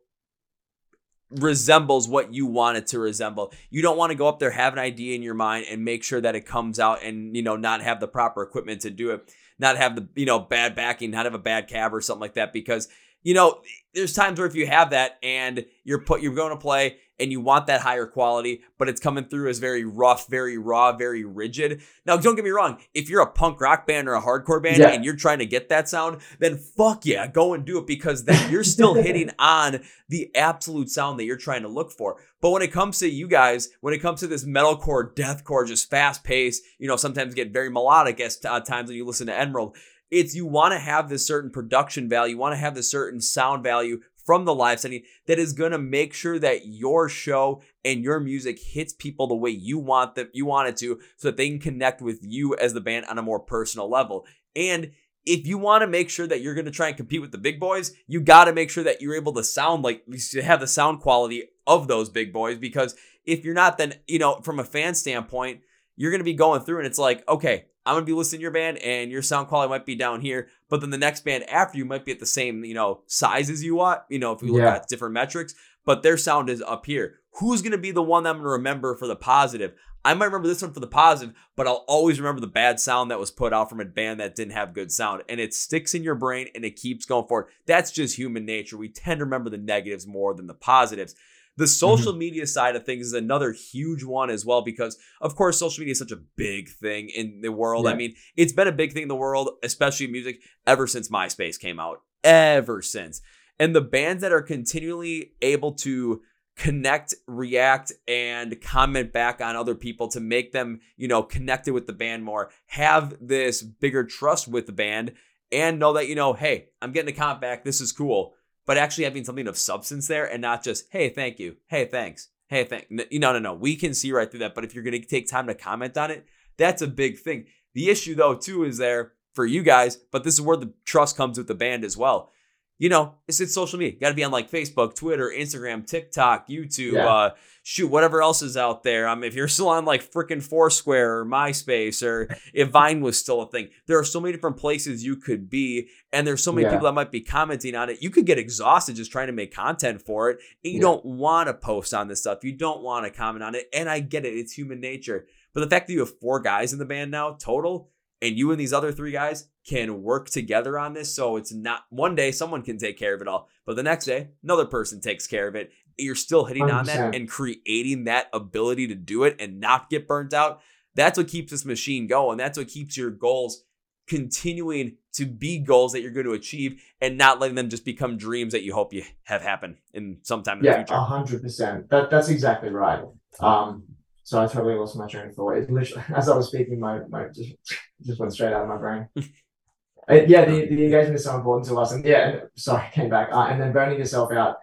resembles 1.30 2.08
what 2.08 2.32
you 2.32 2.46
want 2.46 2.78
it 2.78 2.86
to 2.88 2.98
resemble. 2.98 3.52
You 3.70 3.82
don't 3.82 3.96
want 3.96 4.10
to 4.12 4.16
go 4.16 4.28
up 4.28 4.38
there, 4.38 4.50
have 4.50 4.72
an 4.72 4.78
idea 4.78 5.14
in 5.14 5.22
your 5.22 5.34
mind, 5.34 5.66
and 5.70 5.84
make 5.84 6.04
sure 6.04 6.20
that 6.20 6.36
it 6.36 6.46
comes 6.46 6.78
out 6.78 7.02
and, 7.02 7.34
you 7.34 7.42
know, 7.42 7.56
not 7.56 7.82
have 7.82 8.00
the 8.00 8.08
proper 8.08 8.42
equipment 8.42 8.82
to 8.82 8.90
do 8.90 9.10
it, 9.10 9.34
not 9.58 9.76
have 9.76 9.96
the, 9.96 10.08
you 10.14 10.26
know, 10.26 10.38
bad 10.38 10.74
backing, 10.74 11.10
not 11.10 11.24
have 11.24 11.34
a 11.34 11.38
bad 11.38 11.68
cab 11.68 11.92
or 11.92 12.00
something 12.00 12.20
like 12.20 12.34
that. 12.34 12.52
Because, 12.52 12.88
you 13.22 13.34
know, 13.34 13.60
there's 13.92 14.12
times 14.12 14.38
where 14.38 14.46
if 14.46 14.54
you 14.54 14.66
have 14.66 14.90
that 14.90 15.18
and 15.22 15.66
you're 15.82 16.00
put, 16.00 16.22
you're 16.22 16.34
going 16.34 16.52
to 16.52 16.56
play 16.56 16.98
and 17.18 17.32
you 17.32 17.40
want 17.40 17.66
that 17.66 17.80
higher 17.80 18.06
quality, 18.06 18.62
but 18.78 18.88
it's 18.88 19.00
coming 19.00 19.24
through 19.24 19.48
as 19.48 19.58
very 19.58 19.84
rough, 19.84 20.28
very 20.28 20.58
raw, 20.58 20.92
very 20.96 21.24
rigid. 21.24 21.82
Now, 22.04 22.16
don't 22.16 22.36
get 22.36 22.44
me 22.44 22.50
wrong. 22.50 22.78
If 22.94 23.08
you're 23.08 23.22
a 23.22 23.30
punk 23.30 23.60
rock 23.60 23.86
band 23.86 24.08
or 24.08 24.14
a 24.14 24.22
hardcore 24.22 24.62
band 24.62 24.78
yeah. 24.78 24.90
and 24.90 25.04
you're 25.04 25.16
trying 25.16 25.38
to 25.38 25.46
get 25.46 25.68
that 25.68 25.88
sound, 25.88 26.20
then 26.38 26.58
fuck 26.58 27.06
yeah, 27.06 27.26
go 27.26 27.54
and 27.54 27.64
do 27.64 27.78
it 27.78 27.86
because 27.86 28.24
then 28.24 28.50
you're 28.50 28.64
still 28.64 28.94
hitting 29.02 29.30
on 29.38 29.80
the 30.08 30.34
absolute 30.34 30.90
sound 30.90 31.18
that 31.18 31.24
you're 31.24 31.36
trying 31.36 31.62
to 31.62 31.68
look 31.68 31.90
for. 31.90 32.16
But 32.40 32.50
when 32.50 32.62
it 32.62 32.72
comes 32.72 32.98
to 32.98 33.08
you 33.08 33.28
guys, 33.28 33.70
when 33.80 33.94
it 33.94 33.98
comes 33.98 34.20
to 34.20 34.26
this 34.26 34.44
metalcore, 34.44 35.14
deathcore, 35.14 35.66
just 35.66 35.90
fast 35.90 36.22
pace, 36.22 36.60
you 36.78 36.86
know, 36.86 36.96
sometimes 36.96 37.34
get 37.34 37.52
very 37.52 37.70
melodic 37.70 38.20
at 38.20 38.36
uh, 38.44 38.60
times 38.60 38.88
when 38.88 38.96
you 38.96 39.06
listen 39.06 39.26
to 39.26 39.38
Emerald 39.38 39.76
it's 40.10 40.34
you 40.34 40.46
want 40.46 40.72
to 40.72 40.78
have 40.78 41.08
this 41.08 41.26
certain 41.26 41.50
production 41.50 42.08
value, 42.08 42.34
you 42.34 42.38
want 42.38 42.52
to 42.52 42.58
have 42.58 42.74
this 42.74 42.90
certain 42.90 43.20
sound 43.20 43.62
value 43.62 44.00
from 44.26 44.44
the 44.44 44.54
live 44.54 44.80
setting 44.80 45.02
that 45.26 45.38
is 45.38 45.52
going 45.52 45.72
to 45.72 45.78
make 45.78 46.12
sure 46.12 46.38
that 46.38 46.66
your 46.66 47.08
show 47.08 47.62
and 47.84 48.02
your 48.02 48.20
music 48.20 48.58
hits 48.58 48.92
people 48.92 49.26
the 49.26 49.34
way 49.34 49.50
you 49.50 49.78
want 49.78 50.16
them 50.16 50.28
you 50.32 50.44
want 50.44 50.68
it 50.68 50.76
to 50.76 51.00
so 51.16 51.28
that 51.28 51.36
they 51.36 51.48
can 51.48 51.60
connect 51.60 52.02
with 52.02 52.18
you 52.22 52.54
as 52.56 52.74
the 52.74 52.80
band 52.80 53.06
on 53.06 53.18
a 53.18 53.22
more 53.22 53.40
personal 53.40 53.88
level. 53.88 54.26
And 54.54 54.90
if 55.24 55.46
you 55.46 55.58
want 55.58 55.82
to 55.82 55.86
make 55.86 56.10
sure 56.10 56.26
that 56.26 56.40
you're 56.40 56.54
going 56.54 56.66
to 56.66 56.70
try 56.70 56.88
and 56.88 56.96
compete 56.96 57.20
with 57.20 57.32
the 57.32 57.38
big 57.38 57.58
boys, 57.58 57.92
you 58.06 58.20
got 58.20 58.44
to 58.44 58.52
make 58.52 58.70
sure 58.70 58.84
that 58.84 59.00
you're 59.00 59.16
able 59.16 59.32
to 59.34 59.44
sound 59.44 59.82
like 59.82 60.02
you 60.06 60.42
have 60.42 60.60
the 60.60 60.66
sound 60.66 61.00
quality 61.00 61.44
of 61.66 61.88
those 61.88 62.08
big 62.08 62.32
boys 62.32 62.58
because 62.58 62.94
if 63.24 63.44
you're 63.44 63.54
not 63.54 63.76
then, 63.78 63.94
you 64.06 64.18
know, 64.18 64.40
from 64.40 64.60
a 64.60 64.64
fan 64.64 64.94
standpoint, 64.94 65.60
you're 65.96 66.10
going 66.10 66.20
to 66.20 66.24
be 66.24 66.34
going 66.34 66.60
through 66.60 66.78
and 66.78 66.86
it's 66.86 66.98
like, 66.98 67.28
okay, 67.28 67.66
I'm 67.86 67.94
gonna 67.94 68.04
be 68.04 68.12
listening 68.12 68.40
to 68.40 68.42
your 68.42 68.50
band, 68.50 68.78
and 68.78 69.10
your 69.10 69.22
sound 69.22 69.48
quality 69.48 69.70
might 69.70 69.86
be 69.86 69.94
down 69.94 70.20
here, 70.20 70.48
but 70.68 70.80
then 70.80 70.90
the 70.90 70.98
next 70.98 71.24
band 71.24 71.44
after 71.48 71.78
you 71.78 71.84
might 71.84 72.04
be 72.04 72.12
at 72.12 72.20
the 72.20 72.26
same, 72.26 72.64
you 72.64 72.74
know, 72.74 73.02
size 73.06 73.48
as 73.48 73.62
you 73.62 73.76
want. 73.76 74.02
You 74.08 74.18
know, 74.18 74.32
if 74.32 74.42
we 74.42 74.50
look 74.50 74.62
yeah. 74.62 74.74
at 74.74 74.88
different 74.88 75.14
metrics, 75.14 75.54
but 75.84 76.02
their 76.02 76.16
sound 76.16 76.50
is 76.50 76.62
up 76.62 76.86
here. 76.86 77.20
Who's 77.38 77.62
gonna 77.62 77.78
be 77.78 77.92
the 77.92 78.02
one 78.02 78.24
that 78.24 78.30
I'm 78.30 78.38
gonna 78.38 78.50
remember 78.50 78.96
for 78.96 79.06
the 79.06 79.16
positive? 79.16 79.74
I 80.06 80.14
might 80.14 80.26
remember 80.26 80.46
this 80.46 80.62
one 80.62 80.72
for 80.72 80.78
the 80.78 80.86
positive, 80.86 81.34
but 81.56 81.66
I'll 81.66 81.84
always 81.88 82.20
remember 82.20 82.40
the 82.40 82.46
bad 82.46 82.78
sound 82.78 83.10
that 83.10 83.18
was 83.18 83.32
put 83.32 83.52
out 83.52 83.68
from 83.68 83.80
a 83.80 83.84
band 83.84 84.20
that 84.20 84.36
didn't 84.36 84.52
have 84.52 84.72
good 84.72 84.92
sound. 84.92 85.24
And 85.28 85.40
it 85.40 85.52
sticks 85.52 85.94
in 85.94 86.04
your 86.04 86.14
brain 86.14 86.46
and 86.54 86.64
it 86.64 86.76
keeps 86.76 87.04
going 87.04 87.26
forward. 87.26 87.48
That's 87.66 87.90
just 87.90 88.16
human 88.16 88.46
nature. 88.46 88.76
We 88.76 88.88
tend 88.88 89.18
to 89.18 89.24
remember 89.24 89.50
the 89.50 89.58
negatives 89.58 90.06
more 90.06 90.32
than 90.32 90.46
the 90.46 90.54
positives. 90.54 91.16
The 91.56 91.66
social 91.66 92.12
mm-hmm. 92.12 92.18
media 92.18 92.46
side 92.46 92.76
of 92.76 92.84
things 92.84 93.06
is 93.06 93.12
another 93.14 93.52
huge 93.52 94.04
one 94.04 94.28
as 94.28 94.44
well 94.44 94.62
because, 94.62 94.98
of 95.20 95.36
course, 95.36 95.58
social 95.58 95.80
media 95.80 95.92
is 95.92 95.98
such 95.98 96.12
a 96.12 96.20
big 96.36 96.68
thing 96.68 97.08
in 97.08 97.40
the 97.40 97.52
world. 97.52 97.86
Yeah. 97.86 97.92
I 97.92 97.94
mean, 97.94 98.14
it's 98.36 98.52
been 98.52 98.68
a 98.68 98.72
big 98.72 98.92
thing 98.92 99.02
in 99.02 99.08
the 99.08 99.16
world, 99.16 99.50
especially 99.62 100.06
music, 100.06 100.40
ever 100.66 100.86
since 100.86 101.08
MySpace 101.08 101.58
came 101.58 101.80
out. 101.80 102.02
Ever 102.22 102.82
since. 102.82 103.22
And 103.58 103.74
the 103.74 103.80
bands 103.80 104.20
that 104.20 104.32
are 104.32 104.42
continually 104.42 105.32
able 105.40 105.72
to 105.76 106.20
connect, 106.56 107.14
react, 107.26 107.92
and 108.06 108.60
comment 108.60 109.12
back 109.12 109.40
on 109.40 109.56
other 109.56 109.74
people 109.74 110.08
to 110.08 110.20
make 110.20 110.52
them, 110.52 110.80
you 110.96 111.08
know, 111.08 111.22
connected 111.22 111.72
with 111.72 111.86
the 111.86 111.92
band 111.92 112.22
more, 112.22 112.50
have 112.66 113.16
this 113.20 113.62
bigger 113.62 114.04
trust 114.04 114.46
with 114.46 114.66
the 114.66 114.72
band, 114.72 115.12
and 115.52 115.78
know 115.78 115.94
that, 115.94 116.08
you 116.08 116.14
know, 116.14 116.34
hey, 116.34 116.68
I'm 116.82 116.92
getting 116.92 117.14
a 117.14 117.16
comment 117.16 117.40
back. 117.40 117.64
This 117.64 117.80
is 117.80 117.92
cool 117.92 118.34
but 118.66 118.76
actually 118.76 119.04
having 119.04 119.24
something 119.24 119.46
of 119.46 119.56
substance 119.56 120.08
there 120.08 120.30
and 120.30 120.42
not 120.42 120.62
just, 120.62 120.86
hey, 120.90 121.08
thank 121.08 121.38
you. 121.38 121.56
Hey, 121.68 121.86
thanks. 121.86 122.28
Hey, 122.48 122.64
thank 122.64 122.90
no, 122.90 123.04
no, 123.32 123.38
no. 123.38 123.54
We 123.54 123.76
can 123.76 123.94
see 123.94 124.12
right 124.12 124.30
through 124.30 124.40
that. 124.40 124.54
But 124.54 124.64
if 124.64 124.74
you're 124.74 124.84
to 124.84 125.00
take 125.00 125.28
time 125.28 125.46
to 125.46 125.54
comment 125.54 125.96
on 125.96 126.10
it, 126.10 126.26
that's 126.56 126.82
a 126.82 126.86
big 126.86 127.18
thing. 127.18 127.46
The 127.74 127.90
issue, 127.90 128.14
though, 128.14 128.34
too, 128.34 128.64
is 128.64 128.78
there 128.78 129.12
for 129.34 129.46
you 129.46 129.62
guys, 129.62 129.96
but 129.96 130.24
this 130.24 130.34
is 130.34 130.40
where 130.40 130.56
the 130.56 130.72
trust 130.84 131.16
comes 131.16 131.38
with 131.38 131.46
the 131.46 131.54
band 131.54 131.84
as 131.84 131.96
well 131.96 132.30
you 132.78 132.88
know, 132.88 133.14
it's, 133.26 133.40
it's 133.40 133.54
social 133.54 133.78
media. 133.78 133.98
Got 133.98 134.10
to 134.10 134.14
be 134.14 134.24
on 134.24 134.30
like 134.30 134.50
Facebook, 134.50 134.94
Twitter, 134.94 135.32
Instagram, 135.34 135.86
TikTok, 135.86 136.48
YouTube, 136.48 136.92
yeah. 136.92 137.08
uh, 137.08 137.30
shoot, 137.62 137.88
whatever 137.88 138.20
else 138.20 138.42
is 138.42 138.56
out 138.56 138.82
there. 138.82 139.08
I 139.08 139.14
mean, 139.14 139.24
if 139.24 139.34
you're 139.34 139.48
still 139.56 139.68
on 139.68 139.84
like 139.84 140.10
freaking 140.10 140.42
Foursquare 140.42 141.18
or 141.18 141.24
MySpace 141.24 142.02
or 142.02 142.28
if 142.54 142.68
Vine 142.70 143.00
was 143.00 143.18
still 143.18 143.40
a 143.42 143.50
thing, 143.50 143.68
there 143.86 143.98
are 143.98 144.04
so 144.04 144.20
many 144.20 144.32
different 144.32 144.58
places 144.58 145.04
you 145.04 145.16
could 145.16 145.48
be. 145.48 145.88
And 146.12 146.26
there's 146.26 146.44
so 146.44 146.52
many 146.52 146.66
yeah. 146.66 146.72
people 146.72 146.86
that 146.86 146.92
might 146.92 147.10
be 147.10 147.22
commenting 147.22 147.74
on 147.74 147.88
it. 147.88 148.02
You 148.02 148.10
could 148.10 148.26
get 148.26 148.38
exhausted 148.38 148.96
just 148.96 149.12
trying 149.12 149.28
to 149.28 149.32
make 149.32 149.54
content 149.54 150.02
for 150.02 150.30
it. 150.30 150.38
And 150.62 150.72
you 150.74 150.78
yeah. 150.78 150.82
don't 150.82 151.04
want 151.04 151.48
to 151.48 151.54
post 151.54 151.94
on 151.94 152.08
this 152.08 152.20
stuff. 152.20 152.44
You 152.44 152.52
don't 152.52 152.82
want 152.82 153.06
to 153.06 153.10
comment 153.10 153.42
on 153.42 153.54
it. 153.54 153.68
And 153.72 153.88
I 153.88 154.00
get 154.00 154.26
it. 154.26 154.34
It's 154.34 154.52
human 154.52 154.80
nature. 154.80 155.26
But 155.54 155.60
the 155.60 155.70
fact 155.70 155.86
that 155.86 155.94
you 155.94 156.00
have 156.00 156.18
four 156.20 156.40
guys 156.40 156.74
in 156.74 156.78
the 156.78 156.84
band 156.84 157.10
now 157.10 157.38
total, 157.40 157.90
and 158.22 158.38
you 158.38 158.50
and 158.50 158.60
these 158.60 158.72
other 158.72 158.92
three 158.92 159.12
guys 159.12 159.48
can 159.68 160.02
work 160.02 160.30
together 160.30 160.78
on 160.78 160.94
this. 160.94 161.14
So 161.14 161.36
it's 161.36 161.52
not 161.52 161.82
one 161.90 162.14
day 162.14 162.32
someone 162.32 162.62
can 162.62 162.78
take 162.78 162.98
care 162.98 163.14
of 163.14 163.20
it 163.20 163.28
all, 163.28 163.48
but 163.64 163.76
the 163.76 163.82
next 163.82 164.06
day 164.06 164.28
another 164.42 164.66
person 164.66 165.00
takes 165.00 165.26
care 165.26 165.48
of 165.48 165.54
it. 165.54 165.70
You're 165.98 166.14
still 166.14 166.44
hitting 166.44 166.64
100%. 166.64 166.74
on 166.74 166.86
that 166.86 167.14
and 167.14 167.28
creating 167.28 168.04
that 168.04 168.28
ability 168.32 168.86
to 168.88 168.94
do 168.94 169.24
it 169.24 169.36
and 169.40 169.60
not 169.60 169.90
get 169.90 170.06
burnt 170.06 170.34
out. 170.34 170.60
That's 170.94 171.18
what 171.18 171.28
keeps 171.28 171.50
this 171.50 171.64
machine 171.64 172.06
going. 172.06 172.38
That's 172.38 172.58
what 172.58 172.68
keeps 172.68 172.96
your 172.96 173.10
goals 173.10 173.64
continuing 174.06 174.96
to 175.14 175.26
be 175.26 175.58
goals 175.58 175.92
that 175.92 176.00
you're 176.00 176.12
going 176.12 176.26
to 176.26 176.32
achieve 176.32 176.82
and 177.00 177.18
not 177.18 177.40
letting 177.40 177.56
them 177.56 177.68
just 177.68 177.84
become 177.84 178.16
dreams 178.16 178.52
that 178.52 178.62
you 178.62 178.72
hope 178.72 178.92
you 178.92 179.02
have 179.24 179.42
happen 179.42 179.76
in 179.92 180.18
sometime 180.22 180.58
in 180.58 180.64
yeah, 180.64 180.72
the 180.72 180.76
future. 180.78 180.94
hundred 180.94 181.42
percent. 181.42 181.88
That 181.90 182.10
that's 182.10 182.28
exactly 182.28 182.70
right. 182.70 183.04
Um, 183.40 183.84
so 184.26 184.42
I 184.42 184.48
totally 184.48 184.74
lost 184.74 184.96
my 184.96 185.06
train 185.06 185.28
of 185.28 185.36
thought. 185.36 185.56
It 185.56 185.70
literally, 185.70 186.02
as 186.16 186.28
I 186.28 186.36
was 186.36 186.48
speaking, 186.48 186.80
my 186.80 186.98
my 187.08 187.28
just 187.28 187.54
just 188.04 188.18
went 188.18 188.32
straight 188.32 188.52
out 188.52 188.62
of 188.62 188.68
my 188.68 188.76
brain. 188.76 189.08
uh, 189.16 190.14
yeah, 190.26 190.44
the, 190.44 190.66
the 190.66 190.84
engagement 190.84 191.14
is 191.14 191.24
so 191.24 191.36
important 191.36 191.68
to 191.68 191.78
us, 191.78 191.92
and 191.92 192.04
yeah, 192.04 192.28
and, 192.28 192.42
sorry, 192.56 192.88
came 192.92 193.08
back, 193.08 193.28
uh, 193.32 193.46
and 193.48 193.60
then 193.60 193.72
burning 193.72 194.00
yourself 194.00 194.32
out, 194.32 194.56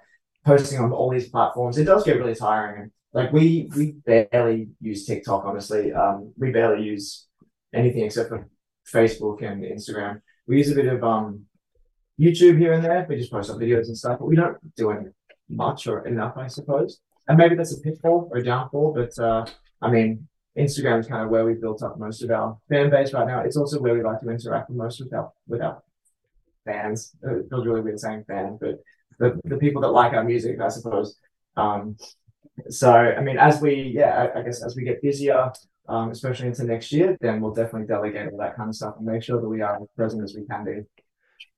posting 0.45 0.79
on 0.79 0.91
all 0.91 1.09
these 1.09 1.29
platforms, 1.29 1.77
it 1.77 1.85
does 1.85 2.03
get 2.03 2.17
really 2.17 2.35
tiring. 2.35 2.81
And 2.81 2.91
like 3.13 3.31
we 3.31 3.69
we 3.73 3.93
barely 4.05 4.67
use 4.81 5.05
TikTok, 5.05 5.45
honestly. 5.45 5.93
Um, 5.93 6.33
we 6.37 6.51
barely 6.51 6.83
use 6.83 7.27
anything 7.73 8.03
except 8.03 8.29
for 8.29 8.49
Facebook 8.93 9.43
and 9.43 9.63
Instagram. 9.63 10.19
We 10.45 10.57
use 10.57 10.71
a 10.71 10.75
bit 10.75 10.87
of 10.87 11.05
um 11.05 11.45
YouTube 12.19 12.57
here 12.59 12.73
and 12.73 12.83
there. 12.83 13.05
We 13.07 13.15
just 13.15 13.31
post 13.31 13.49
up 13.49 13.59
videos 13.59 13.87
and 13.87 13.97
stuff, 13.97 14.19
but 14.19 14.25
we 14.25 14.35
don't 14.35 14.57
do 14.75 14.91
any 14.91 15.05
much 15.47 15.87
or 15.87 16.05
enough, 16.05 16.35
I 16.35 16.47
suppose. 16.47 16.99
And 17.27 17.37
maybe 17.37 17.55
that's 17.55 17.77
a 17.77 17.81
pitfall 17.81 18.29
or 18.31 18.37
a 18.37 18.43
downfall, 18.43 18.93
but 18.93 19.17
uh, 19.23 19.45
I 19.81 19.89
mean, 19.89 20.27
Instagram 20.57 20.99
is 20.99 21.07
kind 21.07 21.23
of 21.23 21.29
where 21.29 21.45
we 21.45 21.53
built 21.53 21.81
up 21.81 21.97
most 21.97 22.21
of 22.21 22.29
our 22.29 22.57
fan 22.69 22.89
base 22.89 23.13
right 23.13 23.27
now. 23.27 23.41
It's 23.41 23.57
also 23.57 23.79
where 23.79 23.93
we 23.93 24.03
like 24.03 24.21
to 24.21 24.29
interact 24.29 24.67
the 24.69 24.75
most 24.75 24.99
with 24.99 25.13
our 25.13 25.31
with 25.47 25.61
our 25.61 25.81
fans. 26.65 27.15
It 27.23 27.47
feels 27.49 27.65
really 27.65 27.81
weird 27.81 27.99
saying 27.99 28.25
fan, 28.27 28.57
but 28.59 28.79
the, 29.19 29.39
the 29.45 29.57
people 29.57 29.81
that 29.81 29.89
like 29.89 30.13
our 30.13 30.23
music, 30.23 30.59
I 30.59 30.67
suppose. 30.67 31.17
Um, 31.57 31.97
so 32.69 32.93
I 32.93 33.21
mean, 33.21 33.37
as 33.37 33.61
we 33.61 33.93
yeah, 33.95 34.29
I, 34.35 34.39
I 34.39 34.43
guess 34.43 34.63
as 34.63 34.75
we 34.75 34.83
get 34.83 35.01
busier, 35.01 35.51
um, 35.89 36.11
especially 36.11 36.47
into 36.47 36.63
next 36.65 36.91
year, 36.91 37.17
then 37.19 37.41
we'll 37.41 37.53
definitely 37.53 37.87
delegate 37.87 38.31
all 38.31 38.39
that 38.39 38.55
kind 38.55 38.69
of 38.69 38.75
stuff 38.75 38.95
and 38.97 39.05
make 39.05 39.23
sure 39.23 39.41
that 39.41 39.49
we 39.49 39.61
are 39.61 39.81
as 39.81 39.87
present 39.95 40.23
as 40.23 40.35
we 40.35 40.45
can 40.45 40.63
be. 40.63 40.81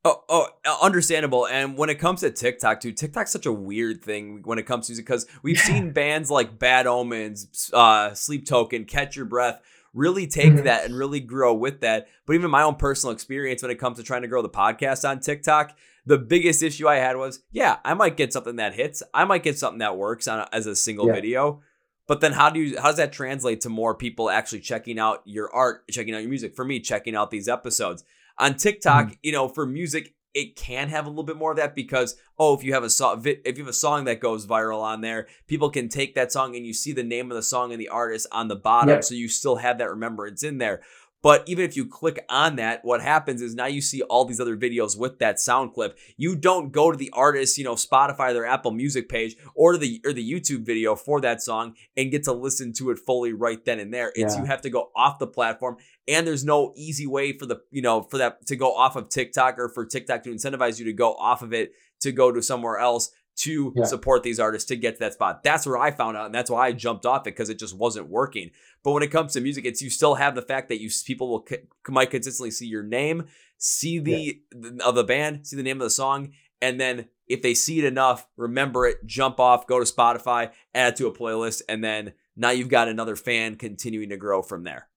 Oh, 0.08 0.22
oh, 0.30 0.48
understandable. 0.84 1.48
And 1.48 1.76
when 1.78 1.90
it 1.90 1.96
comes 1.96 2.22
to 2.22 2.30
TikTok, 2.30 2.80
too, 2.80 2.92
TikTok's 2.92 3.32
such 3.32 3.48
a 3.48 3.52
weird 3.52 4.04
thing 4.04 4.44
when 4.44 4.60
it 4.60 4.68
comes 4.68 4.86
to 4.86 4.92
music 4.92 5.06
because 5.06 5.26
we've 5.42 5.58
seen 5.58 5.92
bands 5.94 6.30
like 6.30 6.60
Bad 6.60 6.86
Omens, 6.86 7.72
uh, 7.74 8.14
Sleep 8.14 8.46
Token, 8.46 8.86
Catch 8.86 9.16
Your 9.16 9.26
Breath 9.26 9.62
really 9.96 10.28
take 10.28 10.52
mm-hmm. 10.54 10.66
that 10.66 10.86
and 10.86 10.96
really 10.96 11.22
grow 11.22 11.54
with 11.54 11.80
that. 11.80 12.08
But 12.28 12.34
even 12.34 12.52
my 12.52 12.62
own 12.62 12.76
personal 12.76 13.14
experience 13.14 13.64
when 13.64 13.72
it 13.72 13.80
comes 13.80 13.98
to 13.98 14.04
trying 14.04 14.22
to 14.22 14.28
grow 14.28 14.44
the 14.44 14.50
podcast 14.50 15.10
on 15.10 15.22
TikTok, 15.22 15.76
the 16.06 16.20
biggest 16.20 16.62
issue 16.62 16.88
I 16.88 16.98
had 16.98 17.18
was, 17.18 17.40
yeah, 17.52 17.78
I 17.84 17.96
might 17.96 18.18
get 18.18 18.32
something 18.32 18.58
that 18.58 18.76
hits, 18.76 19.02
I 19.14 19.26
might 19.26 19.42
get 19.42 19.58
something 19.58 19.80
that 19.80 19.98
works 19.98 20.28
on 20.28 20.48
as 20.52 20.68
a 20.68 20.76
single 20.76 21.08
yeah. 21.08 21.14
video. 21.14 21.62
But 22.08 22.22
then 22.22 22.34
how 22.34 22.52
do 22.52 22.60
you 22.60 22.80
how 22.80 22.90
does 22.90 22.98
that 22.98 23.14
translate 23.14 23.62
to 23.62 23.70
more 23.70 23.96
people 23.96 24.30
actually 24.30 24.60
checking 24.60 25.00
out 25.00 25.24
your 25.26 25.52
art, 25.52 25.88
checking 25.90 26.14
out 26.14 26.20
your 26.20 26.30
music? 26.30 26.56
For 26.56 26.64
me, 26.64 26.80
checking 26.80 27.16
out 27.16 27.32
these 27.32 27.48
episodes. 27.48 28.04
On 28.38 28.56
TikTok, 28.56 29.06
mm-hmm. 29.06 29.14
you 29.24 29.32
know, 29.32 29.48
for 29.48 29.66
music, 29.66 30.14
it 30.34 30.58
can 30.58 30.90
have 30.90 31.06
a 31.06 31.10
little 31.10 31.24
bit 31.24 31.38
more 31.38 31.52
of 31.52 31.58
that 31.58 31.74
because 31.74 32.18
oh, 32.38 32.54
if 32.54 32.64
you 32.64 32.74
have 32.74 32.84
a 32.84 32.90
song, 32.90 33.22
if 33.26 33.58
you 33.58 33.64
have 33.64 33.70
a 33.70 33.74
song 33.74 34.04
that 34.04 34.20
goes 34.20 34.46
viral 34.46 34.82
on 34.82 35.02
there, 35.02 35.28
people 35.48 35.70
can 35.70 35.88
take 35.88 36.16
that 36.16 36.32
song 36.32 36.56
and 36.56 36.66
you 36.66 36.74
see 36.74 36.92
the 36.92 37.04
name 37.04 37.32
of 37.32 37.38
the 37.38 37.44
song 37.44 37.72
and 37.72 37.80
the 37.80 37.88
artist 37.88 38.28
on 38.32 38.50
the 38.50 38.56
bottom, 38.56 38.90
yep. 38.90 39.04
so 39.04 39.16
you 39.16 39.30
still 39.30 39.56
have 39.56 39.78
that 39.78 39.90
remembrance 39.90 40.44
in 40.44 40.58
there. 40.58 40.82
But 41.26 41.42
even 41.48 41.66
if 41.66 41.76
you 41.76 41.88
click 41.88 42.24
on 42.30 42.58
that, 42.58 42.86
what 42.86 43.02
happens 43.02 43.42
is 43.42 43.56
now 43.56 43.66
you 43.66 43.82
see 43.82 44.04
all 44.04 44.26
these 44.26 44.40
other 44.40 44.56
videos 44.56 44.96
with 44.96 45.18
that 45.18 45.40
sound 45.40 45.74
clip. 45.74 45.98
You 46.18 46.36
don't 46.36 46.72
go 46.72 46.92
to 46.92 46.98
the 46.98 47.10
artist, 47.14 47.58
you 47.58 47.64
know, 47.64 47.74
Spotify, 47.74 48.32
their 48.32 48.46
Apple 48.46 48.70
Music 48.70 49.10
page, 49.10 49.36
or 49.56 49.72
to 49.72 49.80
the 49.80 50.00
or 50.06 50.14
the 50.14 50.24
YouTube 50.24 50.68
video 50.68 50.96
for 50.96 51.20
that 51.22 51.42
song 51.42 51.74
and 51.98 52.12
get 52.12 52.26
to 52.26 52.32
listen 52.32 52.74
to 52.74 52.92
it 52.92 53.00
fully 53.00 53.34
right 53.34 53.66
then 53.66 53.80
and 53.80 53.92
there. 53.92 54.12
It's 54.14 54.36
yeah. 54.36 54.42
you 54.42 54.46
have 54.46 54.62
to 54.62 54.70
go 54.70 54.92
off 54.96 55.18
the 55.18 55.26
platform, 55.26 55.78
and 56.08 56.28
there's 56.28 56.46
no 56.46 56.74
easy 56.76 57.08
way 57.08 57.36
for 57.36 57.48
the 57.48 57.60
you 57.72 57.82
know 57.82 58.04
for 58.04 58.20
that 58.20 58.46
to 58.46 58.56
go 58.56 58.76
off 58.76 58.96
of 58.96 59.10
TikTok 59.10 59.58
or 59.58 59.68
for 59.68 59.84
TikTok 59.84 60.22
to 60.26 60.30
incentivize 60.30 60.78
you 60.78 60.86
to 60.86 60.94
go 60.94 61.16
off 61.16 61.42
of 61.42 61.54
it 61.54 61.72
to 62.02 62.12
go 62.12 62.32
to 62.32 62.44
somewhere 62.44 62.78
else 62.78 63.10
to 63.38 63.74
yeah. 63.76 63.84
support 63.84 64.24
these 64.24 64.40
artists 64.40 64.68
to 64.70 64.76
get 64.76 64.96
to 64.96 65.00
that 65.00 65.14
spot. 65.14 65.44
That's 65.44 65.66
where 65.66 65.78
I 65.78 65.92
found 65.92 66.16
out, 66.16 66.28
and 66.28 66.36
that's 66.36 66.50
why 66.50 66.68
I 66.68 66.72
jumped 66.72 67.06
off 67.06 67.22
it 67.22 67.36
because 67.36 67.50
it 67.50 67.60
just 67.60 67.76
wasn't 67.76 68.08
working. 68.08 68.52
But 68.84 68.94
when 68.94 69.04
it 69.04 69.12
comes 69.12 69.34
to 69.34 69.42
music, 69.42 69.66
it's 69.66 69.82
you 69.82 69.90
still 69.90 70.16
have 70.16 70.36
the 70.36 70.42
fact 70.42 70.70
that 70.70 70.82
you 70.82 70.90
people 71.06 71.30
will 71.30 71.48
might 71.90 72.12
consistently 72.12 72.52
see 72.52 72.68
your 72.68 72.84
name, 72.84 73.26
see 73.58 74.00
the, 74.00 74.42
yeah. 74.52 74.70
the 74.70 74.86
of 74.86 74.96
the 74.96 75.04
band, 75.04 75.46
see 75.48 75.58
the 75.58 75.64
name 75.64 75.82
of 75.82 75.86
the 75.86 75.90
song, 75.90 76.32
and 76.62 76.80
then 76.80 77.08
if 77.28 77.42
they 77.42 77.54
see 77.54 77.80
it 77.80 77.86
enough, 77.86 78.28
remember 78.38 78.86
it, 78.86 79.06
jump 79.06 79.40
off, 79.40 79.68
go 79.68 79.80
to 79.80 79.86
Spotify, 79.86 80.52
add 80.74 80.94
it 80.94 80.96
to 80.98 81.08
a 81.08 81.14
playlist, 81.14 81.62
and 81.68 81.84
then 81.84 82.14
now 82.36 82.52
you've 82.52 82.70
got 82.70 82.88
another 82.88 83.16
fan 83.16 83.56
continuing 83.56 84.10
to 84.10 84.18
grow 84.18 84.42
from 84.42 84.64
there. 84.64 84.88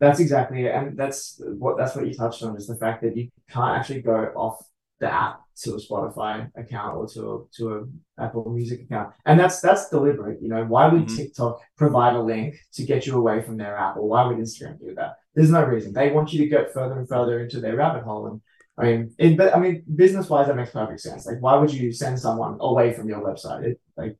That's 0.00 0.20
exactly 0.20 0.66
it, 0.66 0.74
and 0.74 0.96
that's 0.96 1.40
what 1.58 1.76
that's 1.76 1.96
what 1.96 2.06
you 2.06 2.14
touched 2.14 2.42
on 2.42 2.56
is 2.56 2.66
the 2.66 2.76
fact 2.76 3.02
that 3.02 3.16
you 3.16 3.30
can't 3.50 3.78
actually 3.78 4.02
go 4.02 4.32
off 4.36 4.68
the 5.00 5.10
app 5.10 5.43
to 5.62 5.74
a 5.74 5.78
Spotify 5.78 6.50
account 6.56 6.96
or 6.96 7.06
to 7.08 7.20
a, 7.32 7.56
to 7.56 7.74
a 7.74 8.22
Apple 8.22 8.50
Music 8.50 8.82
account, 8.82 9.14
and 9.24 9.38
that's 9.38 9.60
that's 9.60 9.88
deliberate. 9.88 10.42
You 10.42 10.48
know, 10.48 10.64
why 10.64 10.88
would 10.88 11.06
mm-hmm. 11.06 11.16
TikTok 11.16 11.60
provide 11.76 12.16
a 12.16 12.20
link 12.20 12.56
to 12.74 12.84
get 12.84 13.06
you 13.06 13.16
away 13.16 13.42
from 13.42 13.56
their 13.56 13.76
app, 13.76 13.96
or 13.96 14.08
why 14.08 14.26
would 14.26 14.38
Instagram 14.38 14.78
do 14.80 14.94
that? 14.96 15.14
There's 15.34 15.50
no 15.50 15.64
reason. 15.64 15.92
They 15.92 16.10
want 16.10 16.32
you 16.32 16.40
to 16.40 16.48
get 16.48 16.72
further 16.72 16.98
and 16.98 17.08
further 17.08 17.40
into 17.40 17.60
their 17.60 17.76
rabbit 17.76 18.04
hole, 18.04 18.26
and 18.26 18.40
I 18.76 18.82
mean, 18.84 19.14
it, 19.18 19.36
but 19.36 19.54
I 19.54 19.60
mean, 19.60 19.84
business 19.94 20.28
wise, 20.28 20.48
that 20.48 20.56
makes 20.56 20.70
perfect 20.70 21.00
sense. 21.00 21.26
Like, 21.26 21.40
why 21.40 21.56
would 21.56 21.72
you 21.72 21.92
send 21.92 22.18
someone 22.18 22.56
away 22.60 22.92
from 22.92 23.08
your 23.08 23.20
website? 23.20 23.64
It, 23.64 23.80
like, 23.96 24.16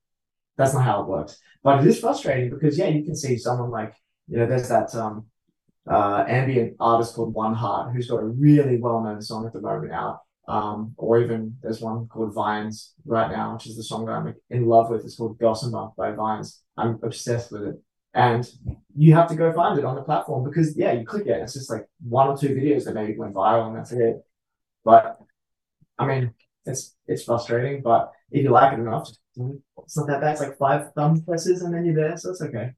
that's 0.57 0.75
not 0.75 0.85
how 0.85 1.03
it 1.03 1.09
works. 1.09 1.38
But 1.62 1.81
it 1.81 1.87
is 1.87 1.99
frustrating 1.99 2.51
because 2.51 2.79
yeah, 2.79 2.88
you 2.88 3.05
can 3.05 3.16
see 3.16 3.37
someone 3.38 3.70
like 3.70 3.94
you 4.29 4.38
know, 4.38 4.47
there's 4.47 4.68
that 4.68 4.94
um 4.94 5.27
uh 5.90 6.25
ambient 6.29 6.77
artist 6.81 7.14
called 7.14 7.35
One 7.35 7.55
Heart 7.55 7.94
who's 7.94 8.09
got 8.09 8.23
a 8.23 8.27
really 8.27 8.79
well 8.79 9.03
known 9.03 9.20
song 9.20 9.47
at 9.47 9.53
the 9.53 9.61
moment 9.61 9.92
out 9.92 10.20
um, 10.46 10.94
or 10.96 11.20
even 11.20 11.57
there's 11.62 11.80
one 11.80 12.07
called 12.09 12.35
Vines 12.35 12.94
right 13.04 13.30
now, 13.30 13.54
which 13.54 13.66
is 13.66 13.76
the 13.76 13.83
song 13.83 14.07
that 14.07 14.12
I'm 14.12 14.35
in 14.50 14.66
love 14.66 14.90
with. 14.90 15.04
It's 15.04 15.16
called 15.16 15.38
Gossamer 15.38 15.88
by 15.96 16.12
Vines. 16.12 16.62
I'm 16.76 16.98
obsessed 17.02 17.52
with 17.52 17.62
it. 17.62 17.76
And 18.12 18.48
you 18.94 19.14
have 19.14 19.28
to 19.28 19.35
go 19.35 19.52
find 19.52 19.78
it 19.78 19.85
on 19.85 19.96
the 19.96 20.02
platform 20.02 20.44
because 20.44 20.76
yeah, 20.76 20.92
you 20.92 21.04
click 21.04 21.26
it, 21.26 21.40
it's 21.42 21.54
just 21.54 21.70
like 21.70 21.87
one 22.07 22.28
or 22.28 22.37
two 22.37 22.50
videos 22.50 22.85
that 22.85 22.94
maybe 22.94 23.18
went 23.18 23.35
viral 23.35 23.68
and 23.68 23.76
that's 23.76 23.90
it. 23.90 24.24
But 24.85 25.18
I 25.98 26.07
mean, 26.07 26.35
it's 26.64 26.94
it's 27.09 27.24
frustrating, 27.24 27.83
but 27.83 28.12
if 28.30 28.44
you 28.44 28.50
like 28.50 28.72
it 28.72 28.80
enough, 28.80 29.09
it's 29.09 29.96
not 29.96 30.07
that 30.07 30.20
bad. 30.20 30.33
It's 30.33 30.40
like 30.40 30.59
five 30.59 30.92
thumb 30.94 31.22
presses 31.22 31.62
and 31.62 31.74
then 31.74 31.85
you're 31.85 31.94
there, 31.94 32.16
so 32.16 32.30
it's 32.30 32.42
okay 32.42 32.70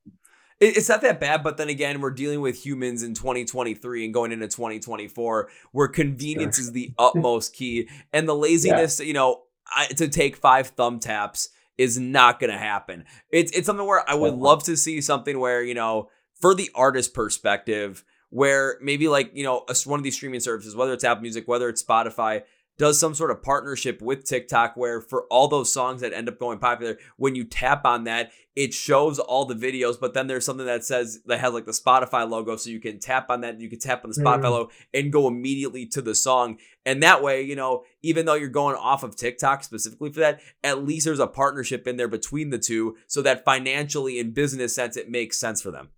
it's 0.59 0.89
not 0.89 1.03
that 1.03 1.21
bad, 1.21 1.43
but 1.43 1.59
then 1.59 1.69
again, 1.69 2.01
we're 2.01 2.11
dealing 2.11 2.41
with 2.41 2.65
humans 2.65 3.03
in 3.03 3.15
2023 3.15 4.07
and 4.07 4.15
going 4.15 4.33
into 4.33 4.49
2024, 4.49 5.51
where 5.73 5.89
convenience 5.89 6.57
sure. 6.57 6.63
is 6.65 6.73
the 6.73 6.93
utmost 6.99 7.55
key, 7.55 7.89
and 8.13 8.27
the 8.29 8.35
laziness, 8.35 9.01
yeah. 9.01 9.07
you 9.07 9.13
know, 9.13 9.43
I, 9.75 9.87
to 9.87 10.09
take 10.09 10.37
five 10.37 10.69
thumb 10.69 10.99
taps 10.99 11.51
is 11.77 11.99
not 11.99 12.41
going 12.41 12.53
to 12.53 12.59
happen. 12.59 13.05
It's 13.31 13.53
it's 13.53 13.67
something 13.67 13.87
where 13.87 14.09
I 14.09 14.15
would 14.15 14.35
love 14.35 14.65
to 14.65 14.77
see 14.77 15.01
something 15.01 15.39
where 15.39 15.63
you 15.63 15.75
know, 15.75 16.09
for 16.41 16.55
the 16.55 16.71
artist 16.75 17.13
perspective, 17.13 18.03
where 18.31 18.79
maybe 18.81 19.09
like 19.09 19.33
you 19.35 19.45
know, 19.45 19.67
one 19.85 20.01
of 20.01 20.05
these 20.05 20.15
streaming 20.15 20.41
services, 20.41 20.75
whether 20.75 20.93
it's 20.93 21.05
Apple 21.05 21.23
Music, 21.23 21.47
whether 21.47 21.69
it's 21.69 21.83
Spotify, 21.83 22.43
does 22.79 23.01
some 23.01 23.15
sort 23.15 23.31
of 23.31 23.43
partnership 23.43 24.03
with 24.03 24.25
TikTok 24.25 24.77
where 24.77 25.01
for 25.01 25.25
all 25.31 25.49
those 25.49 25.73
songs 25.73 26.03
that 26.03 26.13
end 26.13 26.29
up 26.29 26.39
going 26.39 26.59
popular, 26.59 26.99
when 27.17 27.35
you 27.35 27.45
tap 27.45 27.85
on 27.85 28.05
that, 28.05 28.33
it 28.55 28.73
shows 28.73 29.19
all 29.19 29.45
the 29.45 29.55
videos, 29.55 30.01
but 30.01 30.15
then 30.15 30.27
there's 30.27 30.45
something 30.45 30.67
that 30.67 30.85
says 30.85 31.21
that 31.27 31.41
has 31.41 31.53
like 31.53 31.67
the 31.67 31.73
Spotify 31.73 32.29
logo. 32.29 32.57
So 32.57 32.71
you 32.71 32.81
can 32.81 32.99
tap 32.99 33.31
on 33.31 33.43
that, 33.43 33.61
you 33.61 33.69
can 33.69 33.79
tap 33.79 34.05
on 34.05 34.11
the 34.11 34.21
Spotify 34.21 34.45
mm. 34.45 34.51
logo 34.51 34.71
and 34.95 35.13
go 35.13 35.29
immediately 35.29 35.87
to 35.87 36.03
the 36.03 36.15
song. 36.15 36.59
And 36.85 37.03
that 37.03 37.23
way, 37.23 37.43
you 37.43 37.57
know, 37.57 37.85
even 38.03 38.27
though 38.27 38.35
you're 38.35 38.49
going 38.49 38.77
off 38.77 39.03
of 39.03 39.17
TikTok 39.17 39.65
specifically 39.65 40.11
for 40.11 40.21
that, 40.21 40.41
at 40.63 40.85
least 40.85 41.07
there's 41.07 41.19
a 41.19 41.27
partnership 41.27 41.87
in 41.87 41.97
there 41.97 42.09
between 42.09 42.51
the 42.51 42.59
two 42.59 42.97
so 43.07 43.23
that 43.23 43.45
financially 43.45 44.19
in 44.19 44.33
business 44.33 44.75
sense, 44.75 44.97
it 44.97 45.11
makes 45.11 45.39
sense 45.39 45.61
for 45.61 45.71
them. 45.71 45.91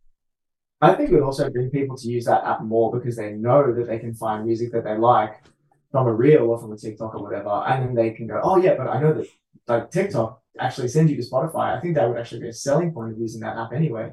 I 0.80 0.94
think 0.94 1.10
it 1.10 1.14
would 1.14 1.24
also 1.24 1.50
bring 1.50 1.70
people 1.70 1.96
to 1.96 2.08
use 2.08 2.24
that 2.26 2.44
app 2.44 2.62
more 2.62 2.92
because 2.92 3.16
they 3.16 3.32
know 3.32 3.72
that 3.72 3.88
they 3.88 3.98
can 3.98 4.14
find 4.14 4.46
music 4.46 4.70
that 4.72 4.84
they 4.84 4.96
like 4.96 5.42
from 5.90 6.06
a 6.06 6.12
reel 6.12 6.42
or 6.42 6.58
from 6.58 6.72
a 6.72 6.76
TikTok 6.76 7.14
or 7.14 7.22
whatever, 7.22 7.48
and 7.66 7.84
then 7.84 7.94
they 7.94 8.10
can 8.10 8.26
go, 8.26 8.40
oh 8.42 8.58
yeah, 8.58 8.74
but 8.76 8.88
I 8.88 9.00
know 9.00 9.14
that 9.14 9.26
like 9.66 9.90
TikTok 9.90 10.42
actually 10.58 10.88
sends 10.88 11.10
you 11.10 11.16
to 11.16 11.28
Spotify. 11.28 11.76
I 11.76 11.80
think 11.80 11.94
that 11.94 12.08
would 12.08 12.18
actually 12.18 12.40
be 12.40 12.48
a 12.48 12.52
selling 12.52 12.92
point 12.92 13.12
of 13.12 13.18
using 13.18 13.40
that 13.40 13.56
app 13.56 13.72
anyway. 13.72 14.12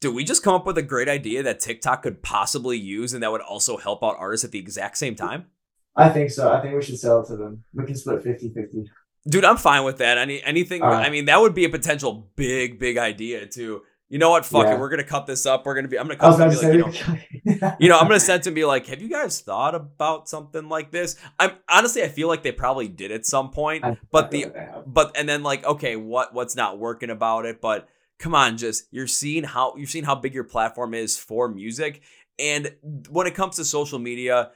Did 0.00 0.14
we 0.14 0.24
just 0.24 0.42
come 0.42 0.54
up 0.54 0.66
with 0.66 0.78
a 0.78 0.82
great 0.82 1.08
idea 1.08 1.42
that 1.42 1.60
TikTok 1.60 2.02
could 2.02 2.22
possibly 2.22 2.78
use 2.78 3.12
and 3.12 3.22
that 3.22 3.30
would 3.30 3.42
also 3.42 3.76
help 3.76 4.02
out 4.02 4.16
artists 4.18 4.44
at 4.44 4.50
the 4.50 4.58
exact 4.58 4.96
same 4.96 5.14
time? 5.14 5.46
I 5.94 6.08
think 6.08 6.30
so. 6.30 6.50
I 6.50 6.60
think 6.62 6.74
we 6.74 6.82
should 6.82 6.98
sell 6.98 7.20
it 7.20 7.26
to 7.26 7.36
them. 7.36 7.64
We 7.74 7.84
can 7.84 7.96
split 7.96 8.22
50 8.22 8.52
50. 8.54 8.84
Dude, 9.28 9.44
I'm 9.44 9.58
fine 9.58 9.84
with 9.84 9.98
that. 9.98 10.16
Any 10.16 10.42
anything 10.42 10.80
right. 10.80 11.06
I 11.06 11.10
mean, 11.10 11.26
that 11.26 11.40
would 11.40 11.54
be 11.54 11.66
a 11.66 11.68
potential 11.68 12.30
big, 12.36 12.78
big 12.78 12.96
idea 12.96 13.46
too 13.46 13.82
you 14.10 14.18
know 14.18 14.30
what? 14.30 14.44
Fuck 14.44 14.64
yeah. 14.66 14.74
it. 14.74 14.80
We're 14.80 14.88
gonna 14.88 15.04
cut 15.04 15.26
this 15.26 15.46
up. 15.46 15.64
We're 15.64 15.76
gonna 15.76 15.86
be. 15.86 15.96
I'm 15.96 16.08
gonna 16.08 16.18
cut. 16.18 16.40
I 16.40 16.46
was 16.48 16.62
like, 16.62 16.72
you 16.74 16.78
know, 16.80 17.76
you 17.78 17.88
know, 17.88 17.96
I'm 17.96 18.08
gonna 18.08 18.18
send 18.18 18.42
to 18.42 18.50
be 18.50 18.64
like, 18.64 18.86
have 18.86 19.00
you 19.00 19.08
guys 19.08 19.40
thought 19.40 19.76
about 19.76 20.28
something 20.28 20.68
like 20.68 20.90
this? 20.90 21.16
I'm 21.38 21.52
honestly, 21.68 22.02
I 22.02 22.08
feel 22.08 22.26
like 22.26 22.42
they 22.42 22.50
probably 22.50 22.88
did 22.88 23.12
at 23.12 23.24
some 23.24 23.50
point, 23.50 23.84
I, 23.84 23.96
but 24.10 24.32
the, 24.32 24.52
but 24.84 25.16
and 25.16 25.28
then 25.28 25.44
like, 25.44 25.64
okay, 25.64 25.94
what 25.94 26.34
what's 26.34 26.56
not 26.56 26.80
working 26.80 27.08
about 27.08 27.46
it? 27.46 27.60
But 27.60 27.88
come 28.18 28.34
on, 28.34 28.56
just 28.56 28.88
you're 28.90 29.06
seeing 29.06 29.44
how 29.44 29.76
you're 29.76 29.86
seeing 29.86 30.04
how 30.04 30.16
big 30.16 30.34
your 30.34 30.44
platform 30.44 30.92
is 30.92 31.16
for 31.16 31.46
music. 31.46 32.02
And 32.36 32.74
when 33.10 33.28
it 33.28 33.36
comes 33.36 33.56
to 33.56 33.64
social 33.64 34.00
media, 34.00 34.50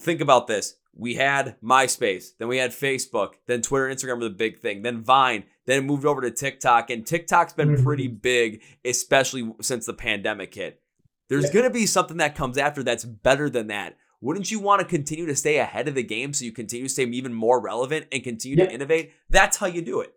think 0.00 0.22
about 0.22 0.46
this. 0.46 0.76
We 1.00 1.14
had 1.14 1.54
MySpace, 1.62 2.36
then 2.38 2.48
we 2.48 2.56
had 2.58 2.72
Facebook, 2.72 3.34
then 3.46 3.62
Twitter 3.62 3.86
and 3.86 3.96
Instagram 3.96 4.18
were 4.18 4.24
the 4.24 4.30
big 4.30 4.58
thing, 4.58 4.82
then 4.82 5.00
Vine, 5.00 5.44
then 5.64 5.78
it 5.78 5.86
moved 5.86 6.04
over 6.04 6.20
to 6.20 6.30
TikTok. 6.30 6.90
And 6.90 7.06
TikTok's 7.06 7.52
been 7.52 7.76
Mhm. 7.76 7.84
pretty 7.84 8.08
big, 8.08 8.62
especially 8.84 9.52
since 9.62 9.86
the 9.86 9.94
pandemic 9.94 10.52
hit. 10.54 10.82
There's 11.28 11.44
Yeah. 11.44 11.52
gonna 11.52 11.70
be 11.70 11.86
something 11.86 12.16
that 12.16 12.34
comes 12.34 12.58
after 12.58 12.82
that's 12.82 13.04
better 13.04 13.48
than 13.48 13.68
that. 13.68 13.96
Wouldn't 14.20 14.50
you 14.50 14.58
want 14.58 14.80
to 14.80 14.86
continue 14.86 15.26
to 15.26 15.36
stay 15.36 15.58
ahead 15.58 15.86
of 15.86 15.94
the 15.94 16.02
game 16.02 16.32
so 16.32 16.44
you 16.44 16.50
continue 16.50 16.86
to 16.88 16.92
stay 16.92 17.04
even 17.04 17.32
more 17.32 17.60
relevant 17.60 18.06
and 18.10 18.24
continue 18.24 18.56
to 18.56 18.72
innovate? 18.72 19.12
That's 19.30 19.58
how 19.58 19.66
you 19.66 19.80
do 19.82 20.00
it. 20.00 20.12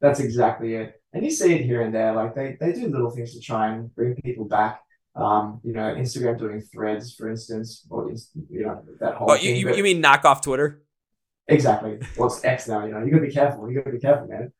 That's 0.00 0.20
exactly 0.20 0.74
it. 0.74 1.00
And 1.12 1.24
you 1.24 1.30
see 1.32 1.54
it 1.54 1.62
here 1.62 1.80
and 1.82 1.92
there. 1.92 2.12
Like 2.14 2.36
they, 2.36 2.56
they 2.60 2.72
do 2.72 2.86
little 2.86 3.10
things 3.10 3.34
to 3.34 3.40
try 3.40 3.74
and 3.74 3.92
bring 3.96 4.14
people 4.22 4.44
back. 4.44 4.80
Um, 5.16 5.60
you 5.62 5.72
know, 5.72 5.94
Instagram 5.94 6.38
doing 6.38 6.60
threads, 6.60 7.14
for 7.14 7.28
instance, 7.30 7.86
or 7.88 8.10
you 8.50 8.66
know 8.66 8.82
that 9.00 9.14
whole 9.14 9.30
Oh, 9.30 9.34
you, 9.34 9.54
you, 9.54 9.74
you 9.74 9.82
mean 9.82 10.00
knock 10.00 10.24
off 10.24 10.40
Twitter? 10.40 10.82
exactly? 11.46 11.98
Well, 12.16 12.28
it's 12.28 12.44
X 12.44 12.66
now. 12.68 12.84
You 12.84 12.92
know, 12.92 13.04
you 13.04 13.10
gotta 13.10 13.26
be 13.26 13.32
careful. 13.32 13.70
You 13.70 13.78
gotta 13.78 13.92
be 13.92 14.00
careful, 14.00 14.26
man. 14.26 14.52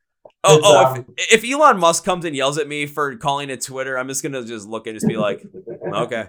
Oh, 0.44 0.58
It's, 0.58 0.66
oh 0.66 0.84
um, 0.84 1.06
if, 1.16 1.44
if 1.44 1.52
Elon 1.52 1.78
Musk 1.78 2.04
comes 2.04 2.24
and 2.24 2.36
yells 2.36 2.58
at 2.58 2.68
me 2.68 2.86
for 2.86 3.16
calling 3.16 3.50
it 3.50 3.62
Twitter, 3.62 3.98
I'm 3.98 4.06
just 4.08 4.22
gonna 4.22 4.44
just 4.44 4.68
look 4.68 4.86
and 4.86 4.94
just 4.94 5.08
be 5.08 5.16
like, 5.16 5.44
okay. 5.92 6.28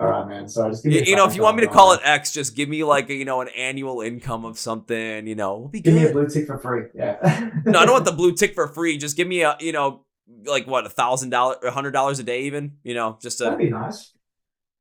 All 0.00 0.08
right, 0.08 0.26
man. 0.26 0.48
So 0.48 0.68
just 0.70 0.82
give 0.82 0.92
You, 0.92 1.02
you 1.02 1.16
know, 1.16 1.26
if 1.26 1.36
you 1.36 1.42
want 1.42 1.56
me 1.56 1.62
to 1.64 1.70
call 1.70 1.92
it 1.92 2.00
X, 2.02 2.32
just 2.32 2.56
give 2.56 2.68
me 2.68 2.82
like 2.82 3.10
a, 3.10 3.14
you 3.14 3.24
know 3.24 3.40
an 3.40 3.48
annual 3.56 4.00
income 4.00 4.44
of 4.44 4.58
something. 4.58 5.26
You 5.26 5.34
know, 5.34 5.58
we'll 5.58 5.68
be 5.68 5.80
Give 5.80 5.94
me 5.94 6.06
a 6.06 6.12
blue 6.12 6.26
tick 6.26 6.46
for 6.46 6.58
free. 6.58 6.84
Yeah. 6.94 7.50
No, 7.66 7.80
I 7.80 7.84
don't 7.84 7.92
want 7.92 8.04
the 8.06 8.12
blue 8.16 8.32
tick 8.32 8.54
for 8.54 8.66
free. 8.68 8.96
Just 8.96 9.16
give 9.16 9.28
me 9.28 9.42
a 9.42 9.56
you 9.60 9.72
know 9.72 10.04
like 10.44 10.66
what 10.66 10.86
a 10.86 10.90
thousand 10.90 11.30
dollars, 11.30 11.58
a 11.64 11.70
hundred 11.70 11.92
dollars 11.92 12.18
a 12.18 12.22
day, 12.24 12.42
even. 12.42 12.78
You 12.82 12.94
know, 12.94 13.18
just 13.20 13.38
That'd 13.38 13.58
be 13.58 13.70
nice. 13.70 14.12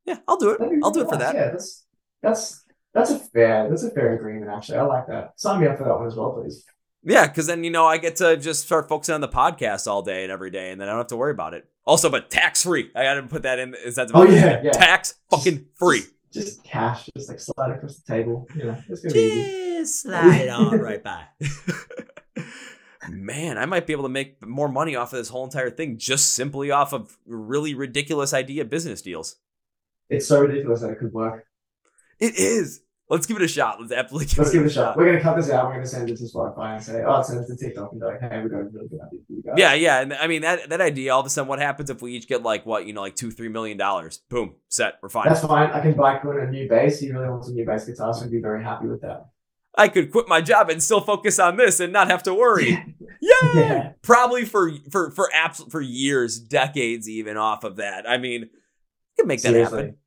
yeah. 0.06 0.18
I'll 0.28 0.38
do 0.38 0.52
it. 0.52 0.62
I'll 0.84 0.92
do 0.92 1.02
it 1.02 1.10
for 1.10 1.18
that. 1.18 1.36
Yeah, 1.36 1.52
that's 1.52 1.86
that's 2.22 2.64
that's 2.94 3.12
a 3.12 3.20
fair 3.20 3.70
that's 3.70 3.84
a 3.84 3.92
fair 3.92 4.14
agreement. 4.16 4.52
Actually, 4.52 4.80
I 4.80 4.84
like 4.84 5.08
that. 5.08 5.34
Sign 5.40 5.62
me 5.62 5.68
up 5.68 5.78
for 5.78 5.84
that 5.86 5.96
one 5.98 6.08
as 6.08 6.16
well, 6.16 6.32
please. 6.34 6.64
Yeah, 7.04 7.26
because 7.28 7.48
then 7.48 7.64
you 7.64 7.72
know 7.72 7.86
I 7.88 7.98
get 7.98 8.18
to 8.18 8.38
just 8.38 8.66
start 8.66 8.88
focusing 8.88 9.16
on 9.16 9.22
the 9.22 9.28
podcast 9.30 9.88
all 9.88 10.02
day 10.04 10.24
and 10.24 10.32
every 10.32 10.52
day, 10.52 10.72
and 10.72 10.80
then 10.80 10.88
I 10.88 10.92
don't 10.92 11.00
have 11.00 11.08
to 11.08 11.18
worry 11.18 11.32
about 11.32 11.54
it. 11.56 11.68
Also, 11.86 12.10
but 12.12 12.30
tax 12.30 12.64
free. 12.64 12.92
I 12.96 13.04
got 13.04 13.16
to 13.16 13.24
put 13.24 13.42
that 13.44 13.58
in. 13.58 13.74
Is 13.74 13.96
that 13.96 14.08
the 14.10 14.18
Oh, 14.18 14.24
yeah, 14.24 14.62
yeah. 14.64 14.72
tax 14.72 15.16
fucking 15.32 15.66
free? 15.80 16.04
Just, 16.32 16.48
just 16.48 16.64
cash, 16.64 17.10
just 17.18 17.28
like 17.28 17.40
slide 17.40 17.72
across 17.72 17.98
the 17.98 18.14
table. 18.14 18.48
You 18.56 18.66
know, 18.66 18.78
it's 18.88 19.02
gonna 19.02 19.14
be 19.14 19.20
easy. 19.20 19.78
Just 19.80 20.02
slide 20.04 20.48
on 20.50 20.80
right 20.80 21.04
by. 21.04 21.24
Man, 23.10 23.58
I 23.58 23.66
might 23.66 23.88
be 23.88 23.94
able 23.94 24.04
to 24.04 24.10
make 24.10 24.46
more 24.46 24.70
money 24.70 24.96
off 24.96 25.12
of 25.14 25.18
this 25.18 25.30
whole 25.30 25.44
entire 25.44 25.70
thing 25.70 25.98
just 25.98 26.34
simply 26.34 26.72
off 26.72 26.94
of 26.94 27.18
really 27.26 27.74
ridiculous 27.74 28.34
idea 28.34 28.64
business 28.66 29.02
deals. 29.02 29.38
It's 30.10 30.28
so 30.28 30.42
ridiculous 30.42 30.82
that 30.82 30.92
it 30.92 31.00
could 31.00 31.14
work. 31.14 31.46
It 32.20 32.36
is. 32.36 32.82
Let's 33.10 33.26
give 33.26 33.36
it 33.36 33.44
a 33.44 33.48
shot. 33.48 33.82
Let's 33.82 33.92
absolutely 33.92 34.28
give 34.28 34.38
Let's 34.38 34.52
it 34.52 34.54
give 34.54 34.64
it 34.64 34.68
a 34.68 34.74
shot. 34.74 34.96
We're 34.96 35.06
gonna 35.06 35.20
cut 35.20 35.36
this 35.36 35.50
out. 35.50 35.66
We're 35.66 35.74
gonna 35.74 35.86
send 35.86 36.10
it 36.10 36.16
to 36.16 36.24
Spotify 36.24 36.76
and 36.76 36.84
say, 36.84 37.04
"Oh, 37.06 37.22
send 37.22 37.44
it 37.44 37.48
to 37.48 37.58
TikTok," 37.58 37.92
and 37.92 38.00
be 38.00 38.06
like, 38.06 38.22
"Hey, 38.22 38.42
we 38.42 38.50
got 38.50 38.60
a 38.60 38.64
really 38.64 38.88
good 38.88 39.02
idea 39.06 39.20
for 39.28 39.34
you 39.34 39.44
guys." 39.44 39.56
Yeah, 39.58 39.74
yeah, 39.74 40.00
and 40.00 40.14
I 40.14 40.28
mean 40.28 40.44
that 40.44 40.70
that 40.70 40.80
idea. 40.80 41.14
All 41.14 41.20
of 41.20 41.26
a 41.26 41.30
sudden, 41.30 41.50
what 41.50 41.60
happens 41.60 41.90
if 41.90 42.02
we 42.02 42.14
each 42.14 42.26
get 42.26 42.42
like 42.42 42.66
what 42.66 42.86
you 42.86 42.94
know, 42.94 43.02
like 43.02 43.18
two, 43.18 43.30
three 43.30 43.50
million 43.50 43.78
dollars? 43.78 44.22
Boom, 44.30 44.56
set. 44.70 44.94
We're 45.02 45.10
fine. 45.10 45.28
that's 45.28 45.42
fine. 45.42 45.72
I 45.72 45.82
can 45.82 45.94
buy 45.94 46.20
Quinn 46.20 46.40
a 46.40 46.50
new 46.50 46.70
bass. 46.70 47.00
He 47.00 47.12
really 47.12 47.28
wants 47.28 47.50
a 47.50 47.54
new 47.54 47.66
bass 47.66 47.86
guitar, 47.86 48.14
so 48.14 48.24
I'd 48.24 48.32
be 48.32 48.40
very 48.40 48.64
happy 48.64 48.88
with 48.88 49.02
that. 49.02 49.31
I 49.78 49.88
could 49.88 50.12
quit 50.12 50.28
my 50.28 50.42
job 50.42 50.70
and 50.70 50.84
still 50.84 51.02
focus 51.02 51.40
on 51.40 51.56
this 51.58 51.80
and 51.80 51.94
not 51.94 52.10
have 52.10 52.24
to 52.24 52.34
worry. 52.34 52.72
Yay! 53.22 53.32
Yeah. 53.56 53.92
Probably 54.02 54.46
for 54.46 54.72
for 54.92 55.12
for 55.12 55.30
abs- 55.34 55.64
for 55.70 55.80
years, 55.82 56.40
decades, 56.40 57.08
even 57.08 57.38
off 57.38 57.64
of 57.64 57.78
that. 57.78 58.10
I 58.10 58.18
mean, 58.18 58.42
you 58.42 58.50
can 59.18 59.28
make 59.28 59.42
that 59.44 59.50
Seriously. 59.52 59.78
happen. 59.78 59.98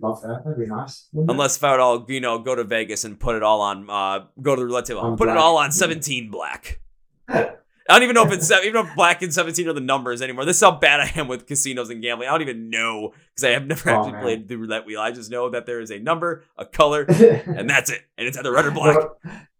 Love 0.00 0.22
that. 0.22 0.42
That'd 0.44 0.58
be 0.58 0.66
nice. 0.66 1.08
Unless 1.12 1.56
if 1.58 1.64
I 1.64 1.72
would 1.72 1.80
all 1.80 2.06
you 2.08 2.20
know 2.20 2.38
go 2.38 2.54
to 2.54 2.64
Vegas 2.64 3.04
and 3.04 3.18
put 3.20 3.36
it 3.36 3.42
all 3.42 3.60
on 3.60 3.88
uh 3.90 4.24
go 4.40 4.54
to 4.56 4.60
the 4.60 4.66
roulette 4.66 4.86
table, 4.86 5.00
On 5.02 5.16
put 5.16 5.28
it 5.28 5.36
all 5.36 5.56
on 5.58 5.70
seventeen 5.72 6.30
black. 6.30 6.80
I 7.90 7.94
don't 7.94 8.04
even 8.04 8.14
know 8.14 8.24
if 8.26 8.32
it's 8.32 8.50
even 8.50 8.86
if 8.86 8.94
black 8.94 9.20
and 9.22 9.32
seventeen 9.34 9.68
are 9.68 9.72
the 9.72 9.80
numbers 9.80 10.22
anymore. 10.22 10.44
This 10.44 10.56
is 10.56 10.62
how 10.62 10.70
bad 10.72 11.00
I 11.00 11.12
am 11.18 11.28
with 11.28 11.46
casinos 11.46 11.90
and 11.90 12.00
gambling. 12.00 12.28
I 12.28 12.32
don't 12.32 12.42
even 12.42 12.70
know 12.70 13.12
because 13.34 13.44
I 13.44 13.50
have 13.50 13.66
never 13.66 13.90
Oh, 13.90 13.94
actually 13.96 14.12
man. 14.12 14.22
played 14.22 14.48
the 14.48 14.56
roulette 14.56 14.86
wheel. 14.86 15.00
I 15.00 15.10
just 15.10 15.30
know 15.30 15.50
that 15.50 15.66
there 15.66 15.80
is 15.80 15.90
a 15.90 15.98
number, 15.98 16.44
a 16.56 16.64
color, 16.64 17.02
and 17.08 17.68
that's 17.68 17.90
it, 17.90 18.00
and 18.16 18.26
it's 18.28 18.38
either 18.38 18.52
red 18.52 18.66
or 18.66 18.70
black. 18.70 18.96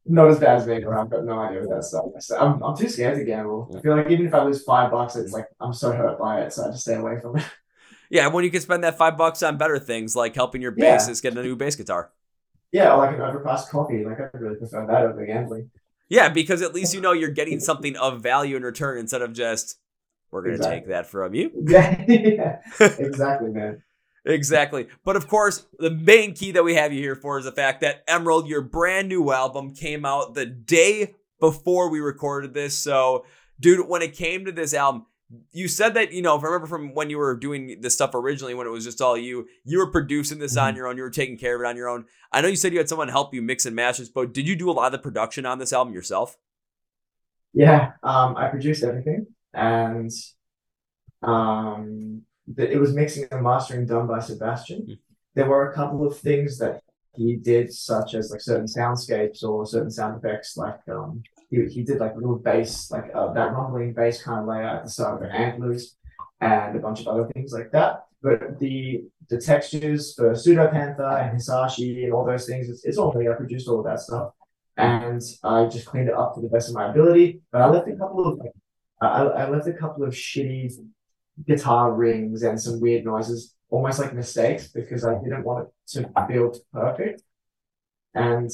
Not, 0.06 0.28
as 0.30 0.38
bad 0.40 0.56
as 0.56 0.66
but 0.66 0.92
I've 0.92 1.10
got 1.10 1.24
no 1.24 1.38
idea 1.38 1.60
what 1.60 1.76
that 1.76 1.84
stuff. 1.84 2.06
is. 2.16 2.30
I'm, 2.30 2.62
I'm 2.62 2.76
too 2.76 2.88
scared 2.88 3.18
to 3.18 3.24
gamble. 3.24 3.70
I 3.76 3.80
feel 3.80 3.96
like 3.96 4.08
even 4.10 4.26
if 4.26 4.34
I 4.34 4.42
lose 4.42 4.62
five 4.64 4.90
bucks, 4.90 5.14
it's 5.14 5.32
like 5.32 5.46
I'm 5.60 5.72
so 5.74 5.92
hurt 5.92 6.18
by 6.18 6.40
it, 6.40 6.52
so 6.52 6.64
I 6.64 6.70
just 6.70 6.82
stay 6.82 6.94
away 6.94 7.20
from 7.20 7.36
it. 7.36 7.44
Yeah, 8.12 8.26
when 8.26 8.42
you 8.42 8.50
can 8.50 8.60
spend 8.60 8.82
that 8.82 8.98
five 8.98 9.16
bucks 9.16 9.40
on 9.40 9.56
better 9.56 9.78
things 9.78 10.16
like 10.16 10.34
helping 10.34 10.60
your 10.60 10.74
Yeah. 10.76 10.96
bassist 10.96 11.22
get 11.22 11.36
a 11.36 11.42
new 11.44 11.54
bass 11.54 11.76
guitar. 11.76 12.10
Yeah, 12.72 12.92
or 12.94 12.98
like 12.98 13.10
an 13.14 13.20
overpriced 13.20 13.68
coffee. 13.68 14.04
Like 14.04 14.18
I 14.18 14.36
really 14.36 14.56
prefer 14.56 14.84
that 14.84 15.02
over 15.02 15.24
gambling. 15.24 15.70
Yeah, 16.10 16.28
because 16.28 16.60
at 16.60 16.74
least 16.74 16.92
you 16.92 17.00
know 17.00 17.12
you're 17.12 17.30
getting 17.30 17.60
something 17.60 17.96
of 17.96 18.20
value 18.20 18.56
in 18.56 18.62
return 18.62 18.98
instead 18.98 19.22
of 19.22 19.32
just 19.32 19.78
we're 20.30 20.42
gonna 20.42 20.56
Exactly. 20.56 20.80
take 20.80 20.88
that 20.88 21.06
from 21.06 21.34
you. 21.34 21.50
Yeah, 21.66 22.04
yeah, 22.06 22.60
exactly, 22.98 23.50
man. 23.50 23.82
Exactly. 24.26 24.88
But 25.04 25.16
of 25.16 25.28
course, 25.28 25.66
the 25.78 25.90
main 25.90 26.34
key 26.34 26.52
that 26.52 26.62
we 26.62 26.74
have 26.74 26.92
you 26.92 27.00
here 27.00 27.14
for 27.16 27.38
is 27.38 27.46
the 27.46 27.52
fact 27.52 27.80
that 27.80 28.04
Emerald, 28.06 28.48
your 28.48 28.60
brand 28.60 29.08
new 29.08 29.32
album, 29.32 29.72
came 29.74 30.04
out 30.04 30.34
the 30.34 30.44
day 30.44 31.14
before 31.40 31.88
we 31.88 32.00
recorded 32.00 32.52
this. 32.52 32.76
So, 32.76 33.24
dude, 33.58 33.88
when 33.88 34.02
it 34.02 34.12
came 34.14 34.44
to 34.44 34.52
this 34.52 34.74
album, 34.74 35.06
you 35.52 35.68
said 35.68 35.94
that, 35.94 36.12
you 36.12 36.22
know, 36.22 36.36
if 36.36 36.42
I 36.42 36.46
remember 36.46 36.66
from 36.66 36.92
when 36.94 37.08
you 37.08 37.18
were 37.18 37.36
doing 37.36 37.80
this 37.80 37.94
stuff 37.94 38.14
originally, 38.14 38.54
when 38.54 38.66
it 38.66 38.70
was 38.70 38.84
just 38.84 39.00
all 39.00 39.16
you, 39.16 39.46
you 39.64 39.78
were 39.78 39.90
producing 39.90 40.38
this 40.38 40.56
on 40.56 40.74
Mhm. 40.74 40.76
your 40.76 40.86
own, 40.88 40.96
you 40.96 41.02
were 41.04 41.10
taking 41.10 41.36
care 41.36 41.54
of 41.54 41.60
it 41.60 41.66
on 41.66 41.76
your 41.76 41.88
own. 41.88 42.06
I 42.32 42.40
know 42.40 42.48
you 42.48 42.56
said 42.56 42.72
you 42.72 42.78
had 42.78 42.88
someone 42.88 43.08
help 43.08 43.32
you 43.32 43.42
mix 43.42 43.64
and 43.64 43.76
masters, 43.76 44.08
but 44.08 44.34
did 44.34 44.48
you 44.48 44.56
do 44.56 44.70
a 44.70 44.72
lot 44.72 44.86
of 44.86 44.92
the 44.92 44.98
production 44.98 45.46
on 45.46 45.58
this 45.58 45.72
album 45.72 45.94
yourself? 45.94 46.36
Yeah, 47.52 47.92
um, 48.02 48.36
I 48.36 48.48
produced 48.48 48.84
everything, 48.84 49.26
and 49.54 50.10
um, 51.22 52.22
the, 52.46 52.70
it 52.70 52.78
was 52.78 52.94
mixing 52.94 53.26
and 53.30 53.42
mastering 53.42 53.86
done 53.86 54.06
by 54.06 54.20
Sebastian. 54.20 54.82
Mm. 54.82 54.98
There 55.34 55.48
were 55.48 55.70
a 55.70 55.74
couple 55.74 56.06
of 56.06 56.18
things 56.18 56.58
that 56.58 56.82
he 57.16 57.36
did, 57.36 57.72
such 57.72 58.14
as 58.14 58.30
like 58.30 58.40
certain 58.40 58.66
soundscapes 58.66 59.42
or 59.42 59.66
certain 59.66 59.90
sound 59.90 60.18
effects, 60.18 60.56
like 60.56 60.80
um, 60.88 61.22
he, 61.50 61.66
he 61.66 61.82
did 61.82 61.98
like 61.98 62.14
a 62.14 62.18
little 62.18 62.38
bass, 62.38 62.90
like 62.90 63.10
uh, 63.14 63.32
that 63.32 63.52
rumbling 63.52 63.92
bass 63.92 64.22
kind 64.22 64.40
of 64.40 64.46
layout 64.46 64.76
at 64.76 64.84
the 64.84 64.90
start 64.90 65.14
of 65.14 65.28
the 65.28 65.34
antlers, 65.34 65.96
and 66.40 66.76
a 66.76 66.80
bunch 66.80 67.00
of 67.00 67.08
other 67.08 67.28
things 67.34 67.52
like 67.52 67.70
that. 67.72 68.04
But 68.22 68.58
the 68.58 69.04
the 69.28 69.40
textures 69.40 70.14
for 70.14 70.34
Pseudo 70.34 70.68
Panther 70.68 71.04
and 71.04 71.38
Hisashi 71.38 72.04
and 72.04 72.12
all 72.12 72.24
those 72.24 72.46
things, 72.46 72.68
it's, 72.68 72.84
it's 72.84 72.98
all 72.98 73.12
me. 73.12 73.28
I 73.28 73.34
produced 73.34 73.68
all 73.68 73.78
of 73.78 73.86
that 73.86 74.00
stuff 74.00 74.32
and 74.76 75.22
I 75.44 75.66
just 75.66 75.86
cleaned 75.86 76.08
it 76.08 76.14
up 76.14 76.34
to 76.34 76.40
the 76.40 76.48
best 76.48 76.68
of 76.68 76.74
my 76.74 76.90
ability. 76.90 77.40
But 77.52 77.62
I 77.62 77.68
left 77.68 77.88
a 77.88 77.96
couple 77.96 78.26
of 78.26 78.38
like, 78.38 78.52
I, 79.00 79.06
I 79.06 79.48
left 79.48 79.68
a 79.68 79.72
couple 79.72 80.04
of 80.04 80.12
shitty 80.12 80.72
guitar 81.46 81.92
rings 81.92 82.42
and 82.42 82.60
some 82.60 82.80
weird 82.80 83.04
noises, 83.04 83.54
almost 83.70 83.98
like 83.98 84.14
mistakes, 84.14 84.68
because 84.68 85.04
I 85.04 85.14
didn't 85.14 85.44
want 85.44 85.68
it 85.68 85.72
to 85.92 86.10
feel 86.28 86.54
perfect. 86.72 87.22
And 88.14 88.50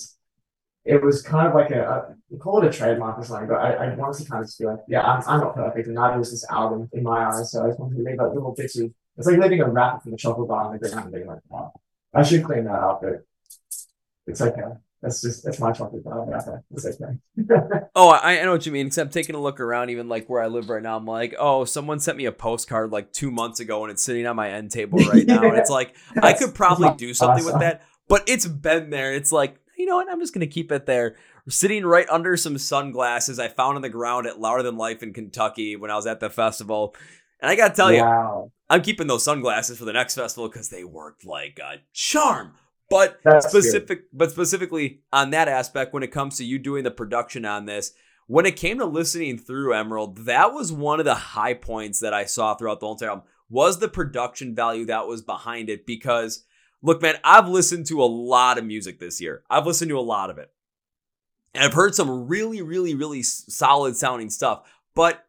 it 0.87 1.03
was 1.03 1.21
kind 1.21 1.49
of 1.49 1.55
like 1.55 1.71
a, 1.71 1.83
a 1.83 2.15
we 2.31 2.39
call 2.39 2.63
it 2.63 2.67
a 2.67 2.77
trademark 2.77 3.19
or 3.19 3.25
something, 3.25 3.49
but 3.49 3.57
I, 3.57 3.73
I 3.73 3.95
wanted 3.95 4.23
to 4.25 4.31
kind 4.31 4.43
of 4.43 4.49
just 4.49 4.59
be 4.59 4.67
like, 4.67 4.79
yeah, 4.89 5.03
I'm, 5.03 5.23
I'm 5.27 5.41
not 5.41 5.55
perfect, 5.55 5.87
and 5.87 5.97
neither 5.97 6.21
is 6.21 6.31
this 6.31 6.49
album 6.49 6.89
in 6.93 7.03
my 7.03 7.27
eyes. 7.27 7.53
So 7.53 7.65
I 7.65 7.69
just 7.69 7.81
wanted 7.81 7.97
to 7.97 8.03
leave 8.03 8.19
like 8.19 8.33
little 8.33 8.55
bits 8.57 8.79
of 8.79 8.93
it's 9.17 9.27
like 9.27 9.39
leaving 9.39 9.61
a 9.61 9.69
wrapper 9.69 10.01
from 10.01 10.13
the 10.13 10.17
chocolate 10.17 10.49
bar 10.49 10.65
on 10.65 10.79
the 10.79 10.89
ground 10.89 11.07
and 11.07 11.13
being 11.13 11.27
like, 11.27 11.41
wow, 11.49 11.73
I 12.15 12.23
should 12.23 12.45
clean 12.45 12.65
that 12.65 12.75
up, 12.75 13.01
but 13.03 13.25
it's 14.27 14.41
okay. 14.41 14.63
That's 15.03 15.23
just 15.23 15.45
that's 15.45 15.61
my 15.61 15.73
chocolate 15.73 16.05
bar. 16.05 16.25
wrapper. 16.27 16.65
It's 16.73 16.87
okay. 16.87 17.19
Oh, 17.95 18.11
I, 18.11 18.41
I 18.41 18.45
know 18.45 18.53
what 18.53 18.67
you 18.67 18.73
mean. 18.73 18.89
Except 18.89 19.13
taking 19.13 19.35
a 19.35 19.41
look 19.41 19.59
around, 19.59 19.89
even 19.89 20.09
like 20.09 20.29
where 20.29 20.43
I 20.43 20.49
live 20.49 20.69
right 20.69 20.83
now, 20.83 20.97
I'm 20.97 21.07
like, 21.07 21.35
oh, 21.39 21.65
someone 21.65 21.99
sent 21.99 22.19
me 22.19 22.27
a 22.27 22.33
postcard 22.33 22.93
like 22.93 23.13
two 23.13 23.31
months 23.31 23.59
ago, 23.59 23.85
and 23.85 23.91
it's 23.91 24.03
sitting 24.03 24.27
on 24.27 24.37
my 24.37 24.51
end 24.51 24.71
table 24.71 24.99
right 24.99 25.27
now. 25.27 25.43
And 25.43 25.57
it's 25.57 25.71
like, 25.81 25.97
I 26.21 26.35
could 26.35 26.55
probably 26.55 26.91
do 26.97 27.15
something 27.15 27.45
with 27.45 27.59
that, 27.61 27.83
but 28.07 28.25
it's 28.29 28.47
been 28.47 28.91
there. 28.91 29.15
It's 29.15 29.33
like, 29.33 29.59
you 29.77 29.87
know 29.87 29.97
what? 29.97 30.11
I'm 30.11 30.21
just 30.21 30.35
gonna 30.35 30.47
keep 30.47 30.73
it 30.73 30.87
there, 30.87 31.17
sitting 31.49 31.85
right 31.85 32.09
under 32.09 32.37
some 32.37 32.59
sunglasses 32.59 33.39
I 33.39 33.49
found 33.49 33.77
on 33.77 33.83
the 33.83 33.89
ground 33.89 34.27
at 34.27 34.41
Louder 34.41 34.63
Than 34.63 34.77
Life 34.77 35.03
in 35.03 35.13
Kentucky 35.13 35.77
when 35.77 35.91
I 35.91 35.97
was 35.97 36.07
at 36.07 36.21
the 36.21 36.31
festival. 36.31 36.95
And 37.41 37.51
I 37.51 37.57
gotta 37.57 37.75
tell 37.75 37.93
you, 37.93 38.03
I'm 38.69 38.83
keeping 38.83 39.07
those 39.07 39.25
sunglasses 39.25 39.79
for 39.79 39.85
the 39.85 39.93
next 39.93 40.15
festival 40.15 40.49
because 40.49 40.71
they 40.71 40.85
worked 40.85 41.25
like 41.27 41.59
a 41.63 41.77
charm. 41.93 42.55
But 42.89 43.19
That's 43.25 43.53
good. 43.53 43.63
specific, 43.65 44.05
but 44.13 44.31
specifically 44.31 45.01
on 45.13 45.31
that 45.31 45.49
aspect, 45.49 45.93
when 45.93 46.03
it 46.03 46.13
comes 46.13 46.37
to 46.37 46.45
you 46.45 46.59
doing 46.59 46.85
the 46.85 46.91
production 46.91 47.45
on 47.45 47.67
this, 47.67 47.93
when 48.29 48.47
it 48.47 48.57
came 48.57 48.79
to 48.79 48.85
listening 48.85 49.39
through 49.39 49.75
Emerald, 49.75 50.19
that 50.27 50.53
was 50.53 50.73
one 50.73 50.99
of 50.99 51.05
the 51.05 51.15
high 51.15 51.55
points 51.55 52.01
that 52.01 52.15
I 52.15 52.25
saw 52.25 52.55
throughout 52.55 52.81
the 52.81 52.87
whole 52.87 52.95
entire 52.95 53.11
album. 53.11 53.25
Was 53.49 53.79
the 53.79 53.89
production 53.89 54.55
value 54.55 54.87
that 54.87 55.07
was 55.07 55.23
behind 55.23 55.69
it? 55.69 55.87
Because 55.87 56.45
look, 56.83 57.03
man, 57.03 57.17
I've 57.25 57.49
listened 57.49 57.87
to 57.87 58.03
a 58.03 58.07
lot 58.07 58.59
of 58.59 58.65
music 58.65 58.99
this 58.99 59.21
year. 59.21 59.43
I've 59.51 59.67
listened 59.67 59.89
to 59.91 59.99
a 59.99 60.01
lot 60.01 60.31
of 60.31 60.39
it, 60.39 60.51
and 61.55 61.65
I've 61.65 61.75
heard 61.75 61.95
some 61.95 62.29
really, 62.29 62.63
really, 62.63 62.95
really 62.95 63.23
solid 63.23 63.97
sounding 63.97 64.31
stuff. 64.31 64.71
But 64.95 65.27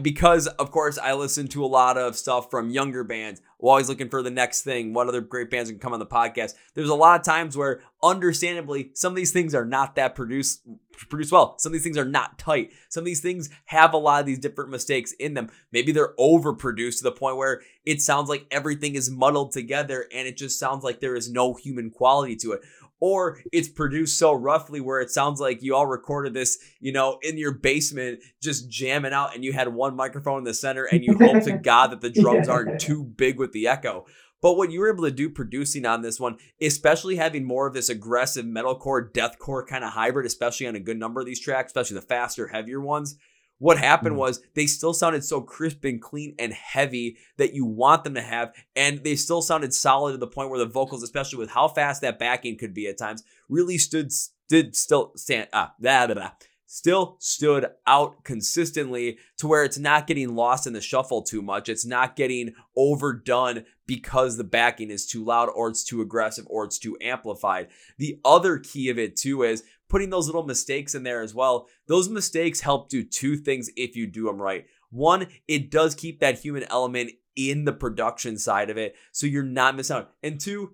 because 0.00 0.46
of 0.46 0.70
course 0.70 0.96
I 0.96 1.12
listen 1.14 1.48
to 1.48 1.64
a 1.64 1.66
lot 1.66 1.98
of 1.98 2.16
stuff 2.16 2.50
from 2.50 2.70
younger 2.70 3.02
bands. 3.02 3.42
always 3.58 3.88
looking 3.88 4.08
for 4.08 4.22
the 4.22 4.30
next 4.30 4.62
thing. 4.62 4.92
What 4.92 5.08
other 5.08 5.20
great 5.20 5.50
bands 5.50 5.70
can 5.70 5.78
come 5.78 5.92
on 5.92 5.98
the 5.98 6.06
podcast? 6.06 6.54
There's 6.74 6.88
a 6.88 6.94
lot 6.94 7.18
of 7.18 7.24
times 7.24 7.56
where, 7.56 7.80
understandably, 8.02 8.90
some 8.94 9.12
of 9.12 9.16
these 9.16 9.32
things 9.32 9.54
are 9.54 9.64
not 9.64 9.96
that 9.96 10.14
produced 10.14 10.62
produced 10.92 11.32
well. 11.32 11.58
Some 11.58 11.70
of 11.70 11.74
these 11.74 11.82
things 11.82 11.98
are 11.98 12.04
not 12.04 12.38
tight. 12.38 12.72
Some 12.88 13.02
of 13.02 13.06
these 13.06 13.20
things 13.20 13.50
have 13.66 13.94
a 13.94 13.98
lot 13.98 14.20
of 14.20 14.26
these 14.26 14.38
different 14.38 14.70
mistakes 14.70 15.12
in 15.12 15.34
them. 15.34 15.50
Maybe 15.72 15.92
they're 15.92 16.14
overproduced 16.18 16.98
to 16.98 17.04
the 17.04 17.12
point 17.12 17.36
where 17.36 17.62
it 17.84 18.00
sounds 18.00 18.28
like 18.28 18.46
everything 18.50 18.94
is 18.94 19.10
muddled 19.10 19.52
together 19.52 20.06
and 20.14 20.26
it 20.28 20.36
just 20.36 20.58
sounds 20.58 20.84
like 20.84 21.00
there 21.00 21.16
is 21.16 21.30
no 21.30 21.54
human 21.54 21.90
quality 21.90 22.36
to 22.36 22.52
it 22.52 22.62
or 23.02 23.40
it's 23.50 23.68
produced 23.68 24.16
so 24.16 24.32
roughly 24.32 24.80
where 24.80 25.00
it 25.00 25.10
sounds 25.10 25.40
like 25.40 25.60
you 25.60 25.74
all 25.74 25.88
recorded 25.88 26.34
this, 26.34 26.56
you 26.78 26.92
know, 26.92 27.18
in 27.22 27.36
your 27.36 27.50
basement, 27.50 28.20
just 28.40 28.70
jamming 28.70 29.12
out, 29.12 29.34
and 29.34 29.42
you 29.42 29.52
had 29.52 29.66
one 29.66 29.96
microphone 29.96 30.38
in 30.38 30.44
the 30.44 30.54
center, 30.54 30.84
and 30.84 31.02
you 31.02 31.18
hope 31.18 31.42
to 31.42 31.58
God 31.64 31.88
that 31.88 32.00
the 32.00 32.10
drums 32.10 32.48
aren't 32.48 32.80
too 32.80 33.02
big 33.02 33.40
with 33.40 33.50
the 33.50 33.66
echo. 33.66 34.06
But 34.42 34.56
what 34.56 34.70
you 34.70 34.80
were 34.80 34.92
able 34.92 35.04
to 35.04 35.10
do 35.10 35.30
producing 35.30 35.86
on 35.86 36.02
this 36.02 36.20
one, 36.20 36.36
especially 36.60 37.16
having 37.16 37.44
more 37.44 37.66
of 37.66 37.74
this 37.74 37.88
aggressive 37.88 38.44
metalcore, 38.44 39.10
deathcore 39.10 39.66
kind 39.66 39.84
of 39.84 39.92
hybrid, 39.92 40.26
especially 40.26 40.66
on 40.66 40.76
a 40.76 40.80
good 40.80 40.98
number 40.98 41.20
of 41.20 41.26
these 41.26 41.40
tracks, 41.40 41.70
especially 41.70 41.94
the 41.94 42.02
faster, 42.02 42.48
heavier 42.48 42.80
ones, 42.80 43.16
what 43.62 43.78
happened 43.78 44.16
mm. 44.16 44.18
was 44.18 44.42
they 44.54 44.66
still 44.66 44.92
sounded 44.92 45.24
so 45.24 45.40
crisp 45.40 45.84
and 45.84 46.02
clean 46.02 46.34
and 46.40 46.52
heavy 46.52 47.16
that 47.36 47.54
you 47.54 47.64
want 47.64 48.02
them 48.02 48.14
to 48.14 48.20
have. 48.20 48.52
And 48.74 49.04
they 49.04 49.14
still 49.14 49.40
sounded 49.40 49.72
solid 49.72 50.10
to 50.10 50.18
the 50.18 50.26
point 50.26 50.50
where 50.50 50.58
the 50.58 50.66
vocals, 50.66 51.04
especially 51.04 51.38
with 51.38 51.50
how 51.50 51.68
fast 51.68 52.02
that 52.02 52.18
backing 52.18 52.58
could 52.58 52.74
be 52.74 52.88
at 52.88 52.98
times, 52.98 53.22
really 53.48 53.78
stood, 53.78 54.10
did 54.48 54.74
still 54.74 55.12
stand, 55.14 55.46
ah, 55.52 55.74
blah, 55.78 56.06
blah, 56.06 56.14
blah, 56.16 56.32
still 56.72 57.16
stood 57.18 57.66
out 57.86 58.24
consistently 58.24 59.18
to 59.36 59.46
where 59.46 59.62
it's 59.62 59.76
not 59.76 60.06
getting 60.06 60.34
lost 60.34 60.66
in 60.66 60.72
the 60.72 60.80
shuffle 60.80 61.20
too 61.20 61.42
much. 61.42 61.68
It's 61.68 61.84
not 61.84 62.16
getting 62.16 62.54
overdone 62.74 63.66
because 63.86 64.38
the 64.38 64.44
backing 64.44 64.90
is 64.90 65.04
too 65.04 65.22
loud 65.22 65.50
or 65.54 65.68
it's 65.68 65.84
too 65.84 66.00
aggressive 66.00 66.46
or 66.48 66.64
it's 66.64 66.78
too 66.78 66.96
amplified. 67.02 67.68
The 67.98 68.18
other 68.24 68.58
key 68.58 68.88
of 68.88 68.98
it 68.98 69.16
too 69.16 69.42
is 69.42 69.64
putting 69.90 70.08
those 70.08 70.24
little 70.24 70.46
mistakes 70.46 70.94
in 70.94 71.02
there 71.02 71.20
as 71.20 71.34
well. 71.34 71.68
Those 71.88 72.08
mistakes 72.08 72.62
help 72.62 72.88
do 72.88 73.04
two 73.04 73.36
things 73.36 73.68
if 73.76 73.94
you 73.94 74.06
do 74.06 74.24
them 74.24 74.40
right. 74.40 74.64
One, 74.88 75.26
it 75.46 75.70
does 75.70 75.94
keep 75.94 76.20
that 76.20 76.38
human 76.38 76.64
element 76.70 77.10
in 77.36 77.66
the 77.66 77.74
production 77.74 78.38
side 78.38 78.70
of 78.70 78.78
it, 78.78 78.94
so 79.10 79.26
you're 79.26 79.42
not 79.42 79.76
missing 79.76 79.96
out. 79.96 80.12
And 80.22 80.40
two, 80.40 80.72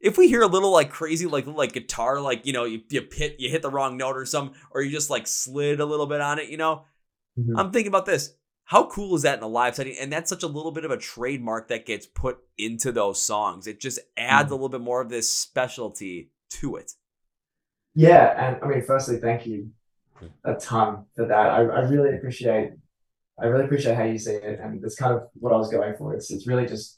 if 0.00 0.16
we 0.16 0.28
hear 0.28 0.42
a 0.42 0.46
little 0.46 0.70
like 0.70 0.90
crazy 0.90 1.26
like 1.26 1.46
like 1.46 1.72
guitar 1.72 2.20
like 2.20 2.46
you 2.46 2.52
know 2.52 2.64
you, 2.64 2.80
you 2.90 3.06
hit 3.12 3.36
you 3.38 3.50
hit 3.50 3.62
the 3.62 3.70
wrong 3.70 3.96
note 3.96 4.16
or 4.16 4.24
some 4.24 4.52
or 4.70 4.82
you 4.82 4.90
just 4.90 5.10
like 5.10 5.26
slid 5.26 5.80
a 5.80 5.86
little 5.86 6.06
bit 6.06 6.20
on 6.20 6.38
it 6.38 6.48
you 6.48 6.56
know 6.56 6.84
mm-hmm. 7.38 7.56
i'm 7.56 7.70
thinking 7.70 7.88
about 7.88 8.06
this 8.06 8.34
how 8.64 8.86
cool 8.86 9.16
is 9.16 9.22
that 9.22 9.38
in 9.38 9.44
a 9.44 9.48
live 9.48 9.74
setting 9.74 9.96
and 10.00 10.12
that's 10.12 10.28
such 10.28 10.42
a 10.42 10.48
little 10.48 10.72
bit 10.72 10.84
of 10.84 10.90
a 10.90 10.96
trademark 10.96 11.68
that 11.68 11.86
gets 11.86 12.06
put 12.06 12.38
into 12.56 12.92
those 12.92 13.20
songs 13.20 13.66
it 13.66 13.80
just 13.80 13.98
adds 14.16 14.46
mm-hmm. 14.46 14.52
a 14.52 14.56
little 14.56 14.68
bit 14.68 14.80
more 14.80 15.00
of 15.00 15.08
this 15.08 15.30
specialty 15.30 16.30
to 16.50 16.76
it 16.76 16.92
yeah, 17.98 18.46
and 18.46 18.62
I 18.62 18.68
mean, 18.68 18.82
firstly, 18.82 19.16
thank 19.16 19.44
you 19.44 19.70
a 20.44 20.54
ton 20.54 21.06
for 21.16 21.26
that. 21.26 21.32
I, 21.32 21.62
I 21.62 21.80
really 21.80 22.14
appreciate 22.14 22.74
I 23.40 23.46
really 23.46 23.64
appreciate 23.64 23.96
how 23.96 24.04
you 24.04 24.18
say 24.18 24.36
it, 24.36 24.60
and 24.62 24.80
that's 24.80 24.94
kind 24.94 25.14
of 25.14 25.28
what 25.34 25.52
I 25.52 25.56
was 25.56 25.68
going 25.68 25.96
for. 25.96 26.14
It's 26.14 26.30
it's 26.30 26.46
really 26.46 26.66
just 26.66 26.96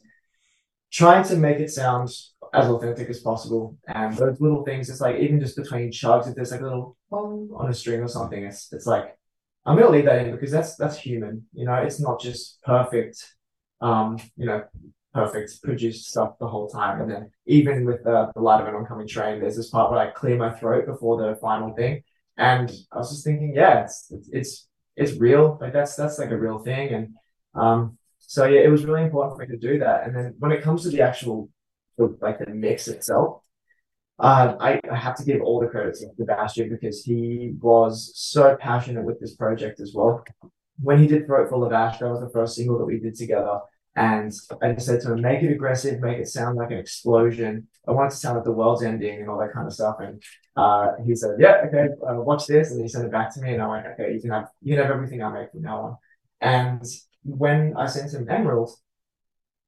trying 0.92 1.24
to 1.28 1.36
make 1.36 1.58
it 1.58 1.70
sound 1.70 2.10
as 2.52 2.68
authentic 2.68 3.08
as 3.08 3.20
possible, 3.20 3.76
and 3.86 4.16
those 4.16 4.40
little 4.40 4.64
things. 4.64 4.90
It's 4.90 5.00
like 5.00 5.16
even 5.16 5.40
just 5.40 5.56
between 5.56 5.90
chugs, 5.90 6.28
if 6.28 6.34
there's 6.34 6.50
like 6.50 6.60
a 6.60 6.64
little 6.64 6.96
on 7.10 7.70
a 7.70 7.74
string 7.74 8.00
or 8.00 8.08
something, 8.08 8.44
it's 8.44 8.72
it's 8.72 8.86
like 8.86 9.16
I'm 9.66 9.76
gonna 9.76 9.90
leave 9.90 10.06
that 10.06 10.26
in 10.26 10.32
because 10.32 10.50
that's 10.50 10.76
that's 10.76 10.98
human. 10.98 11.46
You 11.52 11.66
know, 11.66 11.74
it's 11.74 12.00
not 12.00 12.20
just 12.20 12.62
perfect. 12.62 13.16
Um, 13.80 14.18
you 14.36 14.46
know, 14.46 14.64
perfect 15.12 15.62
produced 15.62 16.10
stuff 16.10 16.38
the 16.38 16.46
whole 16.46 16.68
time. 16.68 17.00
And 17.00 17.10
then 17.10 17.30
even 17.46 17.84
with 17.84 18.04
the, 18.04 18.30
the 18.34 18.40
light 18.40 18.60
of 18.60 18.68
an 18.68 18.74
oncoming 18.74 19.08
train, 19.08 19.40
there's 19.40 19.56
this 19.56 19.70
part 19.70 19.90
where 19.90 20.00
I 20.00 20.10
clear 20.10 20.36
my 20.36 20.50
throat 20.50 20.86
before 20.86 21.20
the 21.20 21.36
final 21.36 21.74
thing. 21.74 22.02
And 22.36 22.70
I 22.92 22.98
was 22.98 23.10
just 23.10 23.24
thinking, 23.24 23.52
yeah, 23.54 23.84
it's 23.84 24.12
it's 24.30 24.68
it's 24.96 25.18
real. 25.20 25.58
Like 25.60 25.72
that's 25.72 25.96
that's 25.96 26.18
like 26.18 26.30
a 26.30 26.38
real 26.38 26.58
thing. 26.58 26.94
And 26.94 27.14
um 27.54 27.98
so 28.18 28.44
yeah, 28.44 28.60
it 28.60 28.68
was 28.70 28.84
really 28.84 29.02
important 29.02 29.36
for 29.36 29.46
me 29.46 29.48
to 29.48 29.56
do 29.56 29.78
that. 29.80 30.06
And 30.06 30.14
then 30.14 30.34
when 30.38 30.52
it 30.52 30.62
comes 30.62 30.82
to 30.82 30.90
the 30.90 31.02
actual 31.02 31.50
like 32.20 32.38
the 32.38 32.50
mix 32.50 32.88
itself, 32.88 33.42
uh, 34.18 34.54
I, 34.60 34.80
I 34.90 34.96
have 34.96 35.16
to 35.16 35.24
give 35.24 35.40
all 35.40 35.60
the 35.60 35.66
credit 35.66 35.96
to 35.96 36.08
Sebastian 36.16 36.68
because 36.68 37.02
he 37.02 37.54
was 37.60 38.12
so 38.14 38.56
passionate 38.60 39.04
with 39.04 39.18
this 39.18 39.34
project 39.34 39.80
as 39.80 39.92
well. 39.94 40.24
When 40.82 40.98
he 40.98 41.06
did 41.06 41.26
Throat 41.26 41.48
Full 41.48 41.64
of 41.64 41.72
Ash, 41.72 41.98
that 41.98 42.10
was 42.10 42.20
the 42.20 42.28
first 42.30 42.56
single 42.56 42.78
that 42.78 42.84
we 42.84 42.98
did 42.98 43.14
together. 43.14 43.60
And 43.96 44.32
I 44.62 44.72
just 44.72 44.86
said 44.86 45.00
to 45.02 45.12
him, 45.12 45.20
make 45.20 45.42
it 45.42 45.52
aggressive, 45.52 46.00
make 46.00 46.18
it 46.18 46.28
sound 46.28 46.56
like 46.56 46.70
an 46.70 46.78
explosion. 46.78 47.66
I 47.88 47.92
want 47.92 48.12
it 48.12 48.14
to 48.14 48.16
sound 48.20 48.36
like 48.36 48.44
the 48.44 48.52
world's 48.52 48.82
ending 48.82 49.20
and 49.20 49.28
all 49.28 49.38
that 49.40 49.52
kind 49.52 49.66
of 49.66 49.72
stuff. 49.72 49.96
And 50.00 50.22
uh, 50.56 50.92
he 51.04 51.14
said, 51.14 51.36
yeah, 51.38 51.62
okay, 51.66 51.88
uh, 52.06 52.20
watch 52.20 52.46
this. 52.46 52.70
And 52.70 52.80
he 52.80 52.88
sent 52.88 53.06
it 53.06 53.12
back 53.12 53.34
to 53.34 53.40
me. 53.40 53.54
And 53.54 53.62
I 53.62 53.68
went, 53.68 53.86
okay, 53.86 54.12
you 54.14 54.20
can 54.20 54.30
have, 54.30 54.48
you 54.62 54.76
can 54.76 54.84
have 54.84 54.94
everything 54.94 55.22
I 55.22 55.32
make 55.32 55.50
from 55.50 55.62
now 55.62 55.80
on. 55.80 55.96
And 56.40 56.84
when 57.24 57.74
I 57.76 57.86
sent 57.86 58.12
him 58.12 58.28
Emerald, 58.28 58.70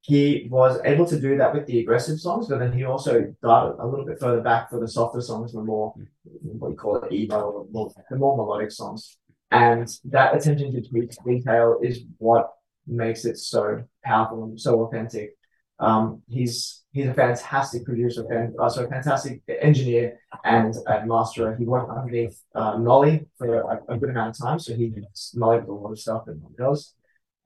he 0.03 0.49
was 0.51 0.81
able 0.83 1.05
to 1.05 1.19
do 1.19 1.37
that 1.37 1.53
with 1.53 1.65
the 1.65 1.79
aggressive 1.79 2.19
songs, 2.19 2.49
but 2.49 2.59
then 2.59 2.73
he 2.73 2.83
also 2.83 3.33
got 3.41 3.79
a 3.79 3.87
little 3.87 4.05
bit 4.05 4.19
further 4.19 4.41
back 4.41 4.69
for 4.69 4.77
the 4.77 4.87
softer 4.87 5.21
songs, 5.21 5.53
the 5.53 5.61
more, 5.61 5.93
what 6.41 6.71
you 6.71 6.75
call 6.75 6.97
it, 6.97 7.13
emo, 7.13 7.65
the 7.71 8.17
more 8.17 8.35
melodic 8.35 8.69
songs. 8.69 9.17
And 9.49 9.87
that 10.05 10.35
attention 10.35 10.73
to 10.73 11.07
detail 11.25 11.79
is 11.81 12.01
what 12.17 12.49
makes 12.85 13.23
it 13.23 13.37
so 13.37 13.83
powerful 14.03 14.43
and 14.43 14.59
so 14.59 14.81
authentic. 14.81 15.37
Um, 15.79 16.21
he's 16.27 16.83
he's 16.91 17.07
a 17.07 17.13
fantastic 17.13 17.85
producer, 17.85 18.25
fan, 18.27 18.53
uh, 18.59 18.69
so 18.69 18.85
fantastic 18.89 19.41
engineer 19.61 20.19
and 20.43 20.75
a 20.85 21.05
masterer. 21.05 21.57
He 21.57 21.63
worked 21.63 21.89
underneath 21.89 22.37
uh, 22.53 22.77
Nolly 22.77 23.25
for 23.37 23.61
a, 23.61 23.79
a, 23.87 23.97
good 23.97 24.09
amount 24.09 24.35
of 24.35 24.45
time, 24.45 24.59
so 24.59 24.75
he 24.75 24.91
Nolly 25.33 25.59
with 25.59 25.69
a 25.69 25.71
lot 25.71 25.91
of 25.91 25.99
stuff 25.99 26.23
Nolly 26.27 26.55
does. 26.57 26.93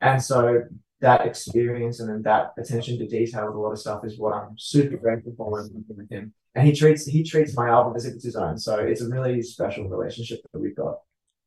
And 0.02 0.22
so 0.22 0.64
that 1.02 1.26
experience 1.26 2.00
and 2.00 2.10
then 2.10 2.24
that 2.24 2.54
attention 2.58 2.98
to 2.98 3.08
detail 3.08 3.46
with 3.46 3.56
a 3.56 3.60
lot 3.60 3.72
of 3.72 3.80
stuff 3.80 4.04
is 4.04 4.18
what 4.18 4.34
I'm 4.34 4.56
super 4.58 4.98
grateful 4.98 5.34
for 5.38 5.52
working 5.52 5.84
with 5.88 6.10
him. 6.10 6.34
And 6.56 6.66
he 6.66 6.74
treats 6.74 7.06
he 7.06 7.24
treats 7.24 7.56
my 7.56 7.70
album 7.70 7.96
as 7.96 8.06
if 8.06 8.16
it's 8.16 8.26
his 8.26 8.36
own. 8.36 8.58
So 8.58 8.80
it's 8.80 9.02
a 9.02 9.10
really 9.10 9.42
special 9.44 9.88
relationship 9.88 10.40
that 10.52 10.60
we've 10.60 10.76
got 10.76 10.98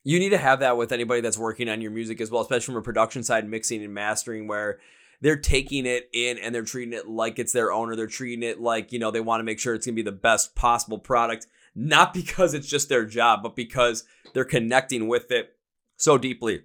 you 0.05 0.19
need 0.19 0.31
to 0.31 0.39
have 0.39 0.61
that 0.61 0.77
with 0.77 0.93
anybody 0.93 1.21
that's 1.21 1.39
working 1.39 1.69
on 1.69 1.81
your 1.81 1.91
music 1.91 2.21
as 2.21 2.31
well, 2.31 2.43
especially 2.43 2.73
from 2.73 2.77
a 2.77 2.83
production 2.83 3.23
side, 3.23 3.49
mixing 3.49 3.85
and 3.85 3.93
mastering, 3.93 4.49
where 4.49 4.79
they're 5.21 5.37
taking 5.37 5.85
it 5.85 6.09
in 6.13 6.39
and 6.39 6.55
they're 6.55 6.63
treating 6.63 6.95
it 6.95 7.07
like 7.07 7.39
it's 7.39 7.53
their 7.53 7.71
own, 7.71 7.91
or 7.91 7.97
they're 7.97 8.07
treating 8.07 8.43
it 8.43 8.61
like, 8.61 8.93
you 8.93 8.99
know, 8.99 9.11
they 9.11 9.21
want 9.21 9.41
to 9.41 9.45
make 9.45 9.59
sure 9.59 9.75
it's 9.75 9.87
going 9.87 9.95
to 9.95 10.03
be 10.03 10.11
the 10.11 10.17
best 10.17 10.55
possible 10.55 10.99
product, 10.99 11.47
not 11.75 12.15
because 12.15 12.55
it's 12.55 12.69
just 12.69 12.89
their 12.89 13.05
job, 13.05 13.41
but 13.43 13.55
because 13.55 14.05
they're 14.33 14.45
connecting 14.45 15.07
with 15.07 15.31
it 15.31 15.57
so 15.97 16.17
deeply, 16.17 16.63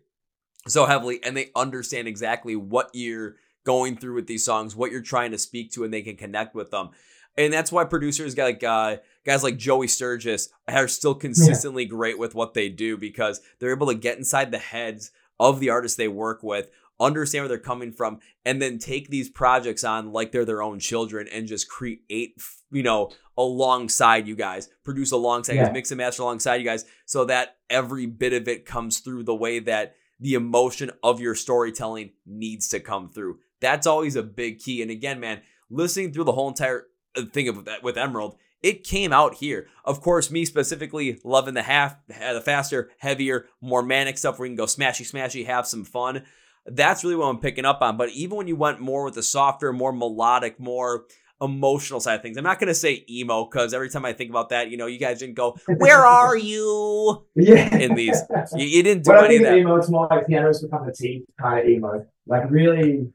so 0.68 0.86
heavily, 0.86 1.20
and 1.24 1.36
they 1.36 1.52
understand 1.56 2.08
exactly 2.08 2.56
what 2.56 2.90
you're 2.94 3.36
going 3.66 3.98
through 3.98 4.16
with 4.16 4.28
these 4.28 4.46
songs, 4.46 4.76
what 4.76 4.92
you're 4.92 5.02
trying 5.02 5.32
to 5.32 5.38
speak 5.38 5.72
to, 5.72 5.84
and 5.84 5.94
they 5.94 6.02
can 6.02 6.16
connect 6.16 6.56
with 6.56 6.72
them. 6.72 6.90
And 7.38 7.52
that's 7.52 7.72
why 7.72 7.84
producers 7.84 8.38
like 8.38 8.64
uh, 8.64 8.98
guys 9.26 9.44
like 9.44 9.58
Joey 9.58 9.88
Sturgis 9.88 10.50
are 10.68 10.88
still 10.88 11.16
consistently 11.16 11.84
yeah. 11.84 11.90
great 11.90 12.18
with 12.18 12.34
what 12.34 12.54
they 12.54 12.70
do 12.70 12.98
because 12.98 13.42
they're 13.60 13.74
able 13.74 13.88
to 13.88 13.96
get 13.96 14.18
inside 14.18 14.52
the 14.52 14.58
heads 14.58 15.12
of 15.40 15.60
the 15.60 15.70
artists 15.70 15.98
they 15.98 16.08
work 16.08 16.44
with, 16.44 16.70
understand 17.00 17.44
where 17.44 17.50
they're 17.50 17.58
coming 17.58 17.92
from, 17.92 18.20
and 18.46 18.62
then 18.62 18.78
take 18.78 19.10
these 19.10 19.30
projects 19.30 19.84
on 19.84 20.14
like 20.14 20.32
they're 20.32 20.46
their 20.46 20.64
own 20.64 20.80
children 20.80 21.28
and 21.32 21.48
just 21.48 21.68
create, 21.68 22.42
you 22.72 22.84
know, 22.84 23.12
alongside 23.38 24.28
you 24.28 24.36
guys, 24.36 24.70
produce 24.86 25.12
alongside 25.12 25.56
yeah. 25.56 25.72
mix 25.72 25.92
and 25.92 25.98
master 25.98 26.22
alongside 26.22 26.56
you 26.56 26.66
guys, 26.66 26.86
so 27.06 27.26
that 27.26 27.58
every 27.70 28.06
bit 28.06 28.32
of 28.32 28.48
it 28.48 28.66
comes 28.66 29.00
through 29.00 29.24
the 29.24 29.36
way 29.36 29.60
that 29.60 29.96
the 30.20 30.34
emotion 30.34 30.92
of 31.04 31.20
your 31.20 31.36
storytelling 31.36 32.12
needs 32.26 32.68
to 32.70 32.80
come 32.80 33.10
through. 33.10 33.40
That's 33.60 33.88
always 33.88 34.16
a 34.16 34.24
big 34.24 34.60
key. 34.60 34.82
And 34.82 34.92
again, 34.92 35.20
man, 35.20 35.42
listening 35.70 36.14
through 36.14 36.26
the 36.26 36.32
whole 36.32 36.48
entire 36.48 36.88
uh, 37.16 37.24
thing 37.26 37.48
of 37.48 37.68
with 37.84 37.98
Emerald, 37.98 38.38
it 38.62 38.84
came 38.84 39.14
out 39.14 39.36
here. 39.36 39.68
Of 39.84 40.02
course, 40.02 40.32
me 40.32 40.46
specifically 40.46 41.20
loving 41.24 41.54
the 41.54 41.62
half, 41.62 41.98
uh, 42.22 42.34
the 42.34 42.42
faster, 42.42 42.92
heavier, 43.00 43.46
more 43.62 43.84
manic 43.84 44.18
stuff 44.18 44.40
where 44.40 44.48
you 44.48 44.52
can 44.52 44.58
go 44.58 44.66
smashy, 44.66 45.10
smashy, 45.10 45.46
have 45.46 45.68
some 45.68 45.84
fun. 45.86 46.24
That's 46.66 47.04
really 47.04 47.16
what 47.16 47.28
I'm 47.28 47.40
picking 47.40 47.66
up 47.66 47.82
on. 47.82 47.96
But 47.96 48.10
even 48.10 48.38
when 48.38 48.48
you 48.48 48.56
went 48.56 48.80
more 48.80 49.06
with 49.06 49.14
the 49.14 49.22
softer, 49.22 49.72
more 49.72 49.94
melodic, 49.94 50.60
more 50.60 51.06
emotional 51.42 52.00
side 52.00 52.16
of 52.16 52.22
things, 52.22 52.38
I'm 52.38 52.44
not 52.44 52.60
going 52.60 52.68
to 52.68 52.76
say 52.76 53.06
emo 53.10 53.46
because 53.46 53.74
every 53.74 53.90
time 53.90 54.06
I 54.06 54.14
think 54.14 54.30
about 54.30 54.50
that, 54.50 54.70
you 54.70 54.78
know, 54.78 54.86
you 54.88 55.00
guys 55.00 55.20
didn't 55.20 55.36
go, 55.36 55.58
"Where 55.68 56.06
are 56.06 56.38
you?" 56.38 57.26
Yeah. 57.36 57.76
In 57.78 57.96
these, 57.96 58.22
you, 58.56 58.66
you 58.66 58.84
didn't 58.84 59.04
do 59.04 59.12
but 59.12 59.26
any 59.26 59.38
of 59.38 59.44
that. 59.44 59.58
Emo, 59.58 59.76
it's 59.76 59.90
more 59.90 60.08
like 60.10 60.28
Pianos 60.28 60.62
Become 60.62 60.86
the 60.86 60.94
Teeth 60.94 61.26
kind 61.40 61.60
of 61.60 61.66
emo, 61.68 62.06
like 62.28 62.50
really, 62.50 63.08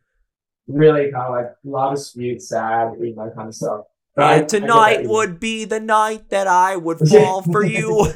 really 0.66 1.10
kind 1.10 1.26
of 1.26 1.32
like 1.32 1.46
a 1.46 1.68
lot 1.68 1.92
of 1.92 1.98
sweet, 1.98 2.42
sad 2.42 2.92
emo 3.02 3.30
kind 3.34 3.48
of 3.48 3.54
stuff. 3.54 3.84
And 4.16 4.48
tonight 4.48 5.06
would 5.06 5.40
be 5.40 5.64
the 5.64 5.80
night 5.80 6.30
that 6.30 6.46
I 6.46 6.76
would 6.76 6.98
fall 7.08 7.42
for 7.42 7.64
you. 7.64 8.12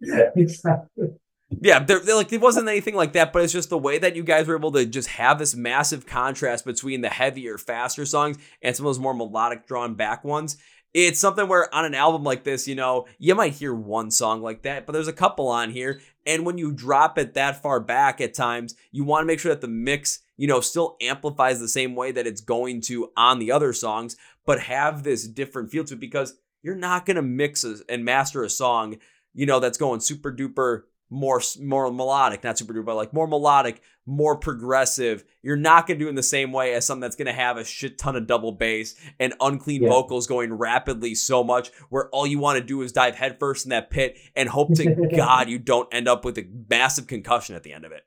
exactly. 0.00 1.08
Yeah, 1.50 1.78
they're, 1.78 2.00
they're 2.00 2.14
like 2.14 2.32
it 2.32 2.40
wasn't 2.40 2.68
anything 2.68 2.94
like 2.94 3.14
that, 3.14 3.32
but 3.32 3.42
it's 3.42 3.52
just 3.52 3.70
the 3.70 3.78
way 3.78 3.98
that 3.98 4.14
you 4.14 4.22
guys 4.22 4.46
were 4.46 4.56
able 4.56 4.72
to 4.72 4.84
just 4.84 5.08
have 5.08 5.38
this 5.38 5.54
massive 5.54 6.06
contrast 6.06 6.64
between 6.64 7.00
the 7.00 7.08
heavier, 7.08 7.56
faster 7.56 8.04
songs 8.04 8.36
and 8.60 8.76
some 8.76 8.84
of 8.84 8.90
those 8.90 8.98
more 8.98 9.14
melodic, 9.14 9.66
drawn 9.66 9.94
back 9.94 10.24
ones. 10.24 10.58
It's 10.92 11.20
something 11.20 11.48
where 11.48 11.72
on 11.74 11.84
an 11.84 11.94
album 11.94 12.22
like 12.22 12.44
this, 12.44 12.68
you 12.68 12.74
know, 12.74 13.06
you 13.18 13.34
might 13.34 13.54
hear 13.54 13.74
one 13.74 14.10
song 14.10 14.42
like 14.42 14.62
that, 14.62 14.84
but 14.84 14.92
there's 14.92 15.08
a 15.08 15.12
couple 15.12 15.48
on 15.48 15.70
here. 15.70 16.00
And 16.26 16.44
when 16.44 16.58
you 16.58 16.72
drop 16.72 17.18
it 17.18 17.34
that 17.34 17.62
far 17.62 17.80
back 17.80 18.20
at 18.20 18.34
times, 18.34 18.74
you 18.90 19.04
want 19.04 19.22
to 19.22 19.26
make 19.26 19.38
sure 19.38 19.52
that 19.52 19.60
the 19.60 19.68
mix, 19.68 20.20
you 20.36 20.46
know, 20.46 20.60
still 20.60 20.96
amplifies 21.00 21.60
the 21.60 21.68
same 21.68 21.94
way 21.94 22.12
that 22.12 22.26
it's 22.26 22.40
going 22.40 22.82
to 22.82 23.10
on 23.16 23.38
the 23.38 23.52
other 23.52 23.72
songs, 23.72 24.16
but 24.44 24.60
have 24.60 25.02
this 25.02 25.26
different 25.26 25.70
feel 25.70 25.84
to 25.84 25.94
it 25.94 26.00
because 26.00 26.38
you're 26.62 26.74
not 26.74 27.06
going 27.06 27.16
to 27.16 27.22
mix 27.22 27.64
and 27.88 28.04
master 28.04 28.42
a 28.42 28.50
song, 28.50 28.96
you 29.34 29.46
know, 29.46 29.60
that's 29.60 29.78
going 29.78 30.00
super 30.00 30.32
duper 30.32 30.82
more 31.10 31.40
more 31.60 31.90
melodic, 31.90 32.44
not 32.44 32.58
super 32.58 32.74
duper, 32.74 32.84
but 32.84 32.96
like 32.96 33.12
more 33.12 33.26
melodic, 33.26 33.80
more 34.06 34.36
progressive. 34.36 35.24
You're 35.42 35.56
not 35.56 35.86
gonna 35.86 35.98
do 35.98 36.06
it 36.06 36.10
in 36.10 36.14
the 36.14 36.22
same 36.22 36.52
way 36.52 36.74
as 36.74 36.86
something 36.86 37.00
that's 37.00 37.16
gonna 37.16 37.32
have 37.32 37.56
a 37.56 37.64
shit 37.64 37.98
ton 37.98 38.16
of 38.16 38.26
double 38.26 38.52
bass 38.52 38.94
and 39.18 39.34
unclean 39.40 39.82
yeah. 39.82 39.88
vocals 39.88 40.26
going 40.26 40.52
rapidly 40.52 41.14
so 41.14 41.42
much, 41.42 41.70
where 41.88 42.08
all 42.10 42.26
you 42.26 42.38
want 42.38 42.58
to 42.58 42.64
do 42.64 42.82
is 42.82 42.92
dive 42.92 43.14
headfirst 43.14 43.64
in 43.66 43.70
that 43.70 43.90
pit 43.90 44.18
and 44.36 44.48
hope 44.48 44.74
to 44.74 45.08
God 45.16 45.48
you 45.48 45.58
don't 45.58 45.92
end 45.92 46.08
up 46.08 46.24
with 46.24 46.38
a 46.38 46.46
massive 46.68 47.06
concussion 47.06 47.56
at 47.56 47.62
the 47.62 47.72
end 47.72 47.84
of 47.84 47.92
it. 47.92 48.02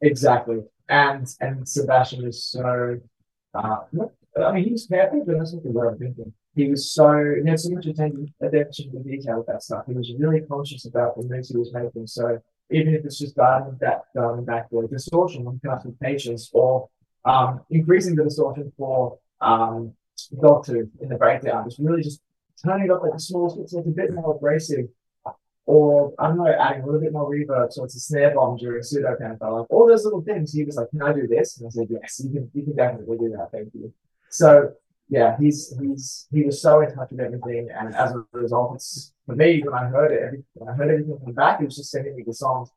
Exactly, 0.00 0.60
and 0.88 1.26
and 1.40 1.68
Sebastian 1.68 2.26
is 2.26 2.44
so. 2.44 3.00
Uh, 3.54 3.76
I 4.42 4.52
mean, 4.52 4.64
he's 4.64 4.88
happy, 4.90 5.18
but 5.26 5.36
that's 5.36 5.52
way 5.52 5.88
I'm 5.88 5.98
thinking 5.98 6.32
he 6.54 6.68
was 6.68 6.90
so 6.92 7.34
he 7.42 7.48
had 7.48 7.58
so 7.58 7.70
much 7.70 7.86
attention 7.86 8.32
attention 8.40 8.92
to 8.92 8.98
detail 8.98 9.44
that 9.48 9.62
stuff. 9.62 9.84
He 9.86 9.94
was 9.94 10.12
really 10.18 10.40
conscious 10.40 10.84
about 10.84 11.16
the 11.16 11.26
moves 11.26 11.48
he 11.48 11.56
was 11.56 11.72
making. 11.72 12.06
So 12.06 12.38
even 12.70 12.94
if 12.94 13.04
it's 13.04 13.18
just 13.18 13.36
back 13.36 13.62
dialing 14.14 14.44
back 14.44 14.68
the 14.70 14.88
distortion 14.90 15.46
on 15.46 15.60
custom 15.64 15.96
patience 16.00 16.50
or 16.52 16.88
um, 17.24 17.60
increasing 17.70 18.14
the 18.16 18.24
distortion 18.24 18.72
for 18.76 19.18
um 19.40 19.94
Dogtooth 20.34 20.90
in 21.00 21.08
the 21.08 21.16
breakdown, 21.16 21.64
just 21.64 21.78
really 21.78 22.02
just 22.02 22.20
turning 22.64 22.86
it 22.86 22.90
up 22.90 23.02
like 23.02 23.14
a 23.14 23.18
small 23.18 23.60
it's 23.62 23.72
like 23.72 23.86
a 23.86 23.88
bit 23.88 24.12
more 24.12 24.34
abrasive. 24.34 24.88
Or 25.64 26.12
I 26.18 26.26
don't 26.26 26.38
know, 26.38 26.46
adding 26.46 26.82
a 26.82 26.86
little 26.86 27.00
bit 27.00 27.12
more 27.12 27.30
reverb, 27.30 27.72
so 27.72 27.84
it's 27.84 27.94
a 27.94 28.00
snare 28.00 28.34
bomb 28.34 28.56
during 28.56 28.82
pseudo 28.82 29.14
panther. 29.18 29.48
Like 29.48 29.70
all 29.70 29.86
those 29.86 30.04
little 30.04 30.20
things, 30.20 30.52
he 30.52 30.64
was 30.64 30.74
like, 30.74 30.90
"Can 30.90 31.02
I 31.02 31.12
do 31.12 31.28
this?" 31.28 31.56
And 31.56 31.68
I 31.68 31.70
said, 31.70 31.86
"Yes, 31.88 32.20
you 32.22 32.30
can. 32.30 32.50
You 32.52 32.64
can 32.64 32.74
definitely 32.74 33.16
do 33.16 33.28
that. 33.36 33.52
Thank 33.52 33.68
you." 33.72 33.92
So 34.28 34.72
yeah, 35.12 35.36
he's 35.38 35.78
he's 35.78 36.26
he 36.32 36.42
was 36.42 36.62
so 36.62 36.80
in 36.80 36.94
touch 36.94 37.10
with 37.10 37.20
everything, 37.20 37.68
and 37.78 37.94
as 37.94 38.12
a 38.12 38.24
result, 38.32 38.76
it's 38.76 39.12
for 39.26 39.36
me 39.36 39.62
when 39.62 39.74
I 39.74 39.84
heard 39.88 40.10
it, 40.10 40.42
when 40.54 40.70
I 40.70 40.72
heard 40.72 40.90
everything 40.90 41.18
from 41.18 41.26
the 41.26 41.34
back, 41.34 41.58
he 41.58 41.66
was 41.66 41.76
just 41.76 41.90
sending 41.90 42.16
me 42.16 42.22
the 42.26 42.32
songs. 42.32 42.70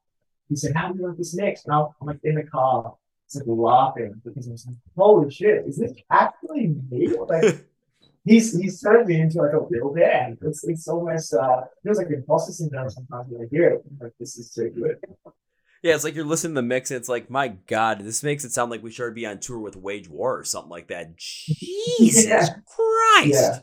He 0.50 0.58
said, 0.58 0.76
"How 0.76 0.92
do 0.92 1.00
you 1.00 1.08
like 1.08 1.18
this 1.18 1.34
next?" 1.34 1.66
And 1.66 1.74
I'm 1.74 1.88
like 2.02 2.20
in 2.26 2.36
the 2.36 2.44
car, 2.44 2.94
it's 3.26 3.38
like 3.38 3.46
laughing 3.48 4.22
because 4.26 4.50
I 4.50 4.52
was 4.52 4.68
like, 4.68 4.76
"Holy 4.98 5.32
shit, 5.32 5.66
is 5.66 5.78
this 5.78 5.94
actually 6.12 6.76
me?" 6.92 7.08
Like 7.08 7.66
he's 8.26 8.60
he's 8.60 8.82
turned 8.82 9.08
me 9.08 9.22
into 9.22 9.38
like 9.38 9.54
a 9.54 9.62
real 9.62 9.94
band. 9.94 10.40
It's 10.42 10.66
it's 10.66 10.90
almost 10.90 11.34
uh 11.34 11.62
feels 11.84 12.00
like 12.00 12.10
imposter 12.10 12.52
syndrome 12.52 12.90
sometimes 12.90 13.28
when 13.30 13.46
I 13.46 13.48
hear 13.50 13.70
it. 13.76 13.84
Like 14.02 14.12
this 14.20 14.38
is 14.38 14.52
too 14.52 14.72
good. 14.72 14.98
Yeah, 15.86 15.94
it's 15.94 16.04
like 16.04 16.16
you're 16.16 16.26
listening 16.26 16.56
to 16.56 16.62
the 16.62 16.68
mix 16.68 16.90
and 16.90 16.98
it's 16.98 17.08
like, 17.08 17.30
my 17.30 17.50
God, 17.50 18.02
this 18.02 18.24
makes 18.24 18.44
it 18.44 18.52
sound 18.52 18.72
like 18.72 18.82
we 18.82 18.90
should 18.90 19.14
be 19.14 19.28
on 19.28 19.38
tour 19.38 19.60
with 19.60 19.76
Wage 19.76 20.10
War 20.10 20.40
or 20.40 20.44
something 20.44 20.72
like 20.72 20.88
that. 20.88 21.16
Jesus 21.16 22.26
yeah. 22.28 22.48
Christ. 22.66 23.30
Yeah. 23.32 23.60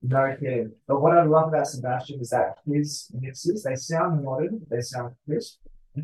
No 0.00 0.36
kidding. 0.38 0.70
But 0.86 1.02
what 1.02 1.18
I 1.18 1.24
love 1.24 1.48
about 1.48 1.66
Sebastian 1.66 2.20
is 2.20 2.30
that 2.30 2.58
his 2.64 3.10
mixes, 3.12 3.64
they 3.64 3.74
sound 3.74 4.22
modern, 4.22 4.64
they 4.70 4.80
sound 4.80 5.16
crisp, 5.24 5.58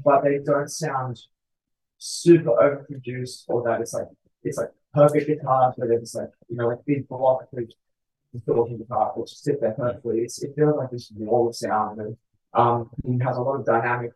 but 0.05 0.25
they 0.25 0.41
don't 0.45 0.69
sound 0.69 1.21
super 1.97 2.51
overproduced 2.51 3.45
or 3.47 3.63
that 3.63 3.81
it's 3.81 3.93
like 3.93 4.09
it's 4.43 4.59
like 4.59 4.71
perfect 4.93 5.29
guitars, 5.29 5.75
but 5.79 5.91
it's 5.91 6.17
like, 6.17 6.31
you 6.49 6.57
know, 6.57 6.67
like 6.67 6.85
big 6.85 7.07
block 7.07 7.47
talking 8.45 8.79
guitar, 8.79 9.13
which 9.15 9.31
just 9.31 9.45
sit 9.45 9.61
there 9.61 9.71
perfectly. 9.79 10.23
It's, 10.23 10.43
it 10.43 10.55
feels 10.57 10.75
like 10.77 10.91
this 10.91 11.13
wall 11.15 11.51
of 11.51 11.55
sound 11.55 12.01
and 12.01 12.17
um, 12.53 12.91
he 13.07 13.17
has 13.25 13.37
a 13.37 13.41
lot 13.41 13.61
of 13.61 13.65
dynamic 13.65 14.11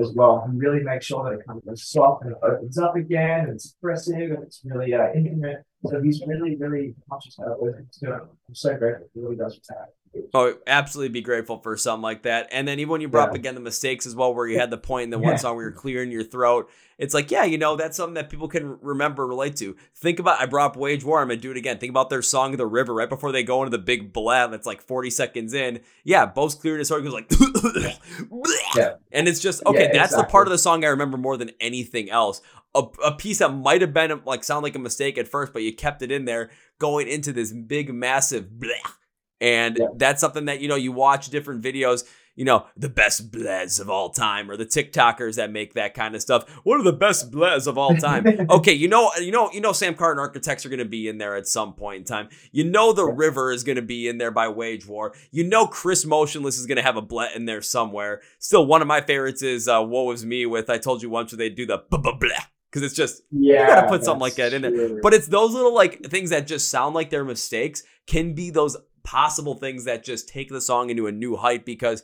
as 0.00 0.12
well 0.14 0.42
and 0.44 0.58
really 0.58 0.82
make 0.82 1.02
sure 1.02 1.24
that 1.24 1.38
it 1.38 1.46
kind 1.46 1.60
of 1.66 1.78
soft 1.78 2.24
and 2.24 2.32
it 2.32 2.38
opens 2.42 2.78
up 2.78 2.96
again 2.96 3.40
and 3.40 3.50
it's 3.50 3.66
expressive 3.66 4.30
and 4.30 4.42
it's 4.42 4.60
really 4.64 4.94
uh, 4.94 5.08
intimate. 5.14 5.64
So 5.86 6.00
he's 6.02 6.22
really, 6.26 6.56
really 6.56 6.94
conscious 7.08 7.36
of 7.38 7.56
it. 7.68 7.74
I'm 8.04 8.54
so 8.54 8.76
grateful 8.76 9.08
he 9.14 9.20
really 9.20 9.36
does 9.36 9.58
retire. 9.58 9.88
Oh, 10.34 10.54
absolutely 10.66 11.12
be 11.12 11.20
grateful 11.20 11.60
for 11.60 11.76
something 11.76 12.02
like 12.02 12.22
that. 12.22 12.48
And 12.50 12.66
then 12.66 12.80
even 12.80 12.90
when 12.90 13.00
you 13.00 13.08
brought 13.08 13.26
yeah. 13.26 13.30
up 13.30 13.34
again 13.36 13.54
the 13.54 13.60
mistakes 13.60 14.06
as 14.06 14.16
well, 14.16 14.34
where 14.34 14.48
you 14.48 14.58
had 14.58 14.70
the 14.70 14.78
point 14.78 15.04
in 15.04 15.10
the 15.10 15.18
one 15.18 15.32
yeah. 15.32 15.36
song 15.36 15.54
where 15.54 15.66
you're 15.66 15.72
clearing 15.72 16.10
your 16.10 16.24
throat, 16.24 16.68
it's 16.98 17.14
like, 17.14 17.30
yeah, 17.30 17.44
you 17.44 17.58
know, 17.58 17.76
that's 17.76 17.96
something 17.96 18.14
that 18.14 18.28
people 18.28 18.48
can 18.48 18.78
remember, 18.80 19.24
relate 19.24 19.54
to. 19.56 19.76
Think 19.94 20.18
about, 20.18 20.40
I 20.40 20.46
brought 20.46 20.72
up 20.72 20.76
Wage 20.76 21.04
War, 21.04 21.20
I'm 21.20 21.28
gonna 21.28 21.40
do 21.40 21.52
it 21.52 21.56
again. 21.56 21.78
Think 21.78 21.90
about 21.90 22.10
their 22.10 22.22
song 22.22 22.56
The 22.56 22.66
River 22.66 22.92
right 22.92 23.08
before 23.08 23.30
they 23.30 23.44
go 23.44 23.62
into 23.62 23.70
the 23.70 23.82
big 23.82 24.12
blab 24.12 24.50
that's 24.50 24.66
like 24.66 24.82
40 24.82 25.10
seconds 25.10 25.54
in. 25.54 25.80
Yeah, 26.02 26.26
Bo's 26.26 26.56
clearing 26.56 26.80
his 26.80 26.88
throat, 26.88 27.04
goes 27.04 27.12
like, 27.12 27.30
yeah. 28.76 28.94
and 29.12 29.28
it's 29.28 29.40
just, 29.40 29.64
okay, 29.64 29.90
that's 29.92 30.12
exactly. 30.12 30.22
the 30.22 30.28
part 30.28 30.48
of 30.48 30.50
the 30.50 30.58
song 30.58 30.84
I 30.84 30.88
remember 30.88 31.18
more 31.18 31.36
than 31.36 31.52
anything 31.60 32.10
else. 32.10 32.42
A, 32.74 32.82
a 33.04 33.12
piece 33.12 33.38
that 33.38 33.50
might 33.50 33.80
have 33.80 33.92
been 33.92 34.22
like 34.24 34.42
sound 34.42 34.64
like 34.64 34.74
a 34.74 34.80
mistake 34.80 35.18
at 35.18 35.28
first, 35.28 35.52
but 35.52 35.62
you 35.62 35.72
kept 35.72 36.02
it 36.02 36.10
in 36.10 36.24
there 36.24 36.50
going 36.80 37.06
into 37.06 37.32
this 37.32 37.52
big, 37.52 37.94
massive 37.94 38.46
bleh 38.58 38.94
and 39.40 39.78
yeah. 39.78 39.86
that's 39.96 40.20
something 40.20 40.46
that, 40.46 40.60
you 40.60 40.68
know, 40.68 40.76
you 40.76 40.92
watch 40.92 41.30
different 41.30 41.62
videos, 41.62 42.04
you 42.36 42.44
know, 42.44 42.66
the 42.76 42.88
best 42.88 43.30
blez 43.30 43.80
of 43.80 43.90
all 43.90 44.10
time, 44.10 44.50
or 44.50 44.56
the 44.56 44.66
TikTokers 44.66 45.36
that 45.36 45.50
make 45.50 45.74
that 45.74 45.94
kind 45.94 46.14
of 46.14 46.22
stuff. 46.22 46.48
What 46.64 46.80
are 46.80 46.82
the 46.82 46.92
best 46.92 47.30
blez 47.30 47.66
of 47.66 47.76
all 47.76 47.94
time? 47.96 48.26
okay, 48.50 48.72
you 48.72 48.88
know, 48.88 49.10
you 49.20 49.32
know, 49.32 49.50
you 49.52 49.60
know, 49.60 49.72
Sam 49.72 49.94
Carter 49.94 50.20
Architects 50.20 50.64
are 50.64 50.68
going 50.68 50.78
to 50.78 50.84
be 50.84 51.08
in 51.08 51.18
there 51.18 51.36
at 51.36 51.46
some 51.46 51.74
point 51.74 51.98
in 51.98 52.04
time. 52.04 52.28
You 52.52 52.64
know, 52.64 52.92
the 52.92 53.06
River 53.06 53.50
is 53.50 53.64
going 53.64 53.76
to 53.76 53.82
be 53.82 54.08
in 54.08 54.18
there 54.18 54.30
by 54.30 54.48
Wage 54.48 54.86
War. 54.86 55.14
You 55.30 55.44
know, 55.44 55.66
Chris 55.66 56.04
Motionless 56.04 56.58
is 56.58 56.66
going 56.66 56.76
to 56.76 56.82
have 56.82 56.96
a 56.96 57.02
blet 57.02 57.34
in 57.34 57.46
there 57.46 57.62
somewhere. 57.62 58.22
Still, 58.38 58.64
one 58.64 58.80
of 58.80 58.88
my 58.88 59.00
favorites 59.00 59.42
is 59.42 59.68
uh, 59.68 59.82
"Woe 59.82 60.10
Is 60.12 60.24
Me" 60.24 60.46
with 60.46 60.70
"I 60.70 60.78
Told 60.78 61.02
You 61.02 61.10
Once" 61.10 61.32
where 61.32 61.38
they 61.38 61.50
do 61.50 61.66
the 61.66 61.82
blah 61.90 62.00
blah 62.00 62.14
blah 62.14 62.30
because 62.70 62.82
it's 62.82 62.94
just 62.94 63.22
yeah, 63.30 63.62
you 63.62 63.66
gotta 63.66 63.88
put 63.88 64.04
something 64.04 64.20
like 64.20 64.36
that 64.36 64.52
in 64.52 64.62
there. 64.62 65.00
But 65.02 65.12
it's 65.14 65.26
those 65.26 65.52
little 65.52 65.74
like 65.74 66.04
things 66.04 66.30
that 66.30 66.46
just 66.46 66.68
sound 66.68 66.94
like 66.94 67.10
they're 67.10 67.24
mistakes 67.24 67.82
can 68.06 68.34
be 68.34 68.50
those 68.50 68.76
possible 69.02 69.54
things 69.54 69.84
that 69.84 70.04
just 70.04 70.28
take 70.28 70.48
the 70.48 70.60
song 70.60 70.90
into 70.90 71.06
a 71.06 71.12
new 71.12 71.36
height 71.36 71.64
because 71.64 72.02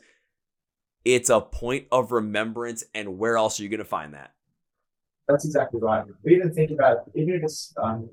it's 1.05 1.29
a 1.29 1.41
point 1.41 1.87
of 1.91 2.11
remembrance 2.11 2.83
and 2.93 3.17
where 3.17 3.37
else 3.37 3.59
are 3.59 3.63
you 3.63 3.69
going 3.69 3.79
to 3.79 3.85
find 3.85 4.13
that? 4.13 4.33
That's 5.27 5.45
exactly 5.45 5.79
right. 5.81 6.05
We 6.23 6.35
even 6.35 6.53
think 6.53 6.71
about 6.71 7.09
even 7.15 7.35
if 7.35 7.43
it's 7.43 7.73
um, 7.81 8.09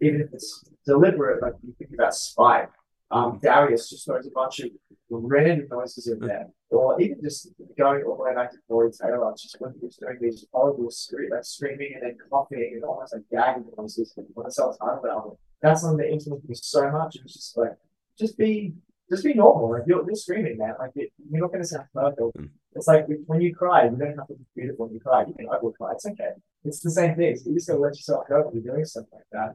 even 0.00 0.20
if 0.20 0.32
it's 0.32 0.64
deliberate 0.86 1.42
like 1.42 1.54
you 1.62 1.74
think 1.78 1.92
about 1.94 2.14
spike 2.14 2.70
um, 3.12 3.40
Darius 3.42 3.90
just 3.90 4.06
throws 4.06 4.26
a 4.26 4.30
bunch 4.30 4.60
of 4.60 4.70
random 5.10 5.66
noises 5.68 6.06
in 6.06 6.20
there. 6.20 6.46
Or 6.70 7.00
even 7.00 7.20
just 7.20 7.48
going 7.76 8.04
all 8.04 8.16
the 8.16 8.22
way 8.22 8.34
back 8.34 8.52
to 8.52 8.58
Corey 8.68 8.92
Taylor 8.92 9.32
just 9.36 9.56
when 9.58 9.72
he 9.72 9.84
was 9.84 9.96
doing 9.96 10.18
these 10.20 10.46
horrible 10.52 10.84
like 10.84 11.44
screaming 11.44 11.94
and 11.94 12.04
then 12.04 12.16
coughing 12.30 12.70
and 12.74 12.84
almost 12.84 13.14
like 13.14 13.24
gagging 13.32 13.64
noises 13.76 14.14
when 14.16 14.46
I 14.46 14.50
saw 14.50 14.70
title 14.72 15.10
album 15.10 15.32
that's 15.60 15.82
something 15.82 15.98
that 15.98 16.12
influenced 16.12 16.48
me 16.48 16.54
so 16.54 16.90
much. 16.90 17.16
It 17.16 17.22
was 17.22 17.34
just 17.34 17.56
like 17.56 17.76
just 18.20 18.38
be 18.38 18.74
just 19.10 19.24
be 19.24 19.34
normal. 19.34 19.72
Like 19.72 19.82
you're, 19.86 20.04
you're 20.06 20.14
screaming, 20.14 20.58
man. 20.58 20.74
Like 20.78 20.92
it, 20.94 21.10
you're 21.30 21.40
not 21.40 21.48
going 21.48 21.62
to 21.62 21.66
sound 21.66 21.86
perfect. 21.92 22.20
Mm. 22.20 22.50
It's 22.74 22.86
like 22.86 23.06
when 23.26 23.40
you 23.40 23.54
cry, 23.54 23.84
you 23.84 23.96
don't 23.96 24.16
have 24.16 24.28
to 24.28 24.34
be 24.34 24.44
beautiful 24.54 24.86
when 24.86 24.94
you 24.94 25.00
cry. 25.00 25.24
You 25.26 25.34
can 25.34 25.48
over 25.48 25.72
cry. 25.72 25.92
It's 25.92 26.06
okay. 26.06 26.30
It's 26.64 26.80
the 26.80 26.90
same 26.90 27.16
thing. 27.16 27.36
So 27.36 27.50
you 27.50 27.56
just 27.56 27.68
got 27.68 27.74
to 27.74 27.80
let 27.80 27.96
yourself 27.96 28.24
go 28.28 28.42
when 28.42 28.62
you're 28.62 28.74
doing 28.74 28.84
stuff 28.84 29.06
like 29.12 29.24
that. 29.32 29.54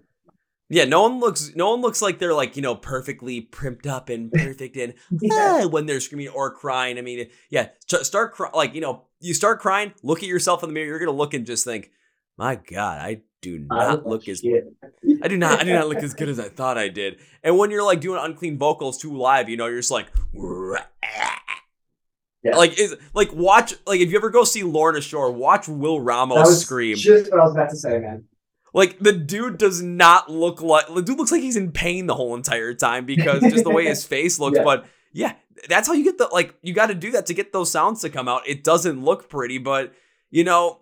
Yeah, 0.67 0.86
no 0.86 1.04
one 1.04 1.19
looks 1.19 1.56
no 1.56 1.69
one 1.69 1.82
looks 1.82 2.01
like 2.01 2.17
they're 2.17 2.34
like, 2.34 2.56
you 2.56 2.62
know, 2.62 2.75
perfectly 2.75 3.41
primped 3.41 3.86
up 3.86 4.10
and 4.10 4.32
perfect 4.34 4.75
and 4.78 4.96
yeah. 5.21 5.62
ah, 5.63 5.67
when 5.67 5.85
they're 5.85 6.00
screaming 6.00 6.29
or 6.29 6.52
crying. 6.52 6.98
I 6.98 7.02
mean, 7.02 7.29
yeah, 7.50 7.69
start 7.85 8.33
cry- 8.33 8.50
like, 8.54 8.73
you 8.73 8.81
know, 8.81 9.04
you 9.19 9.33
start 9.33 9.60
crying, 9.60 9.94
look 10.04 10.19
at 10.19 10.29
yourself 10.29 10.63
in 10.63 10.69
the 10.69 10.73
mirror, 10.73 10.87
you're 10.87 11.00
going 11.00 11.08
to 11.08 11.17
look 11.17 11.33
and 11.33 11.46
just 11.46 11.65
think, 11.65 11.92
"My 12.38 12.56
god, 12.56 13.00
I 13.00 13.21
do 13.42 13.60
not 13.60 14.08
look 14.08 14.27
as 14.27 14.44
I 15.21 15.27
do 15.27 15.38
not 15.38 15.62
I 15.62 15.63
do 15.63 15.73
not 15.73 15.88
look 15.88 16.04
as 16.04 16.13
good 16.13 16.29
as 16.36 16.40
I 16.40 16.50
thought 16.50 16.77
I 16.77 16.90
did. 16.90 17.19
And 17.44 17.58
when 17.58 17.71
you're 17.71 17.83
like 17.83 18.02
doing 18.02 18.19
unclean 18.21 18.58
vocals 18.58 18.98
too 18.98 19.15
live, 19.15 19.50
you 19.50 19.58
know, 19.58 19.67
you're 19.67 19.79
just 19.79 19.92
like 19.92 20.08
yeah. 20.33 22.56
Like 22.56 22.79
is 22.79 22.96
like 23.13 23.33
watch 23.33 23.73
like 23.88 24.02
if 24.02 24.12
you 24.12 24.17
ever 24.17 24.29
go 24.29 24.44
see 24.44 24.63
Lorna 24.63 25.02
Shore, 25.02 25.31
watch 25.31 25.67
Will 25.67 26.00
Ramos 26.00 26.62
scream. 26.62 26.96
Just 26.96 27.31
what 27.31 27.42
I 27.42 27.44
was 27.44 27.54
about 27.54 27.69
to 27.71 27.75
say, 27.75 28.00
man. 28.00 28.25
Like 28.73 29.00
the 29.00 29.13
dude 29.13 29.58
does 29.58 29.81
not 29.81 30.29
look 30.29 30.62
like 30.62 30.94
the 30.94 31.02
dude 31.02 31.17
looks 31.17 31.31
like 31.31 31.42
he's 31.42 31.56
in 31.56 31.71
pain 31.71 32.08
the 32.08 32.15
whole 32.15 32.36
entire 32.36 32.73
time 32.73 33.06
because 33.06 33.42
just 33.42 33.63
the 33.63 33.71
way 33.71 33.86
his 33.86 34.06
face 34.06 34.38
looks. 34.38 34.58
Yeah. 34.58 34.63
But 34.63 34.86
yeah, 35.13 35.33
that's 35.69 35.88
how 35.88 35.94
you 35.94 36.04
get 36.04 36.17
the 36.17 36.25
like 36.25 36.56
you 36.62 36.73
got 36.73 36.88
to 36.88 36.94
do 36.94 37.12
that 37.12 37.27
to 37.27 37.33
get 37.33 37.54
those 37.54 37.71
sounds 37.71 38.02
to 38.02 38.10
come 38.10 38.27
out. 38.27 38.48
It 38.48 38.63
doesn't 38.63 39.04
look 39.04 39.29
pretty, 39.29 39.60
but 39.60 39.94
you 40.29 40.44
know 40.44 40.81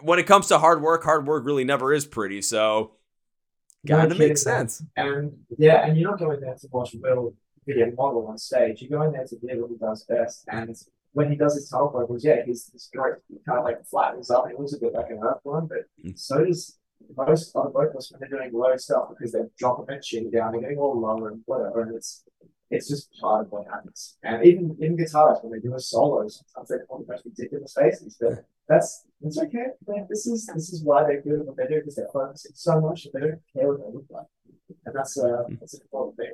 when 0.00 0.18
it 0.18 0.26
comes 0.26 0.48
to 0.48 0.58
hard 0.58 0.82
work, 0.82 1.04
hard 1.04 1.26
work 1.26 1.44
really 1.44 1.64
never 1.64 1.92
is 1.92 2.06
pretty. 2.06 2.42
So, 2.42 2.92
gotta 3.86 4.14
make 4.14 4.36
sense. 4.38 4.82
And 4.96 5.32
yeah, 5.58 5.86
and 5.86 5.96
you're 5.96 6.10
not 6.10 6.18
going 6.18 6.40
there 6.40 6.54
to 6.54 6.68
watch 6.70 6.94
Will 7.00 7.34
be 7.66 7.82
a 7.82 7.86
model 7.92 8.26
on 8.28 8.38
stage. 8.38 8.82
You're 8.82 8.98
going 8.98 9.12
there 9.12 9.26
to 9.26 9.36
do 9.36 9.60
what 9.60 9.70
he 9.70 9.76
does 9.76 10.04
best. 10.04 10.44
And 10.48 10.76
when 11.12 11.30
he 11.30 11.36
does 11.36 11.54
his 11.54 11.68
tunnel 11.68 11.90
vocals, 11.90 12.24
yeah, 12.24 12.44
he's 12.44 12.66
this 12.66 12.88
great 12.94 13.14
kind 13.46 13.58
of 13.58 13.64
like 13.64 13.84
flattens 13.86 14.30
up. 14.30 14.48
It 14.50 14.58
looks 14.58 14.74
a 14.74 14.78
bit 14.78 14.92
like 14.92 15.10
an 15.10 15.18
earthworm, 15.22 15.66
but 15.66 15.84
Mm. 16.04 16.18
so 16.18 16.44
does 16.44 16.78
most 17.16 17.54
other 17.54 17.70
vocalists 17.70 18.12
when 18.12 18.20
they're 18.20 18.38
doing 18.38 18.50
low 18.52 18.76
stuff 18.76 19.08
because 19.10 19.32
they're 19.32 19.50
dropping 19.58 19.86
their 19.86 20.00
chin 20.00 20.30
down, 20.30 20.52
they're 20.52 20.62
getting 20.62 20.78
all 20.78 20.98
lower 21.00 21.28
and 21.28 21.42
whatever, 21.46 21.82
and 21.82 21.94
it's 21.94 22.24
it's 22.70 22.88
just 22.88 23.10
part 23.20 23.46
of 23.46 23.52
what 23.52 23.66
happens. 23.66 24.16
And 24.22 24.44
even 24.44 24.76
even 24.80 24.96
guitarists 24.96 25.44
when 25.44 25.52
they 25.52 25.60
do 25.60 25.74
a 25.74 25.80
solo, 25.80 26.26
sometimes 26.28 26.68
they 26.68 26.76
put 26.90 27.06
the 27.06 27.12
most 27.12 27.24
ridiculous 27.24 27.74
faces, 27.74 28.16
but 28.20 28.44
that's 28.68 29.04
it's 29.22 29.38
okay. 29.38 29.66
Man. 29.86 30.06
This 30.08 30.26
is 30.26 30.46
this 30.52 30.72
is 30.72 30.82
why 30.82 31.04
they're 31.04 31.22
good 31.22 31.40
at 31.40 31.46
what 31.46 31.56
they 31.56 31.66
do 31.66 31.76
because 31.76 31.96
they're 31.96 32.08
focusing 32.12 32.52
so 32.54 32.80
much 32.80 33.04
that 33.04 33.12
they 33.14 33.20
don't 33.20 33.40
care 33.54 33.68
what 33.68 33.78
they 33.78 33.92
look 33.92 34.06
like, 34.10 34.26
and 34.84 34.94
that's 34.94 35.16
a 35.18 35.46
that's 35.60 35.74
an 35.74 35.80
important 35.82 36.16
thing. 36.16 36.32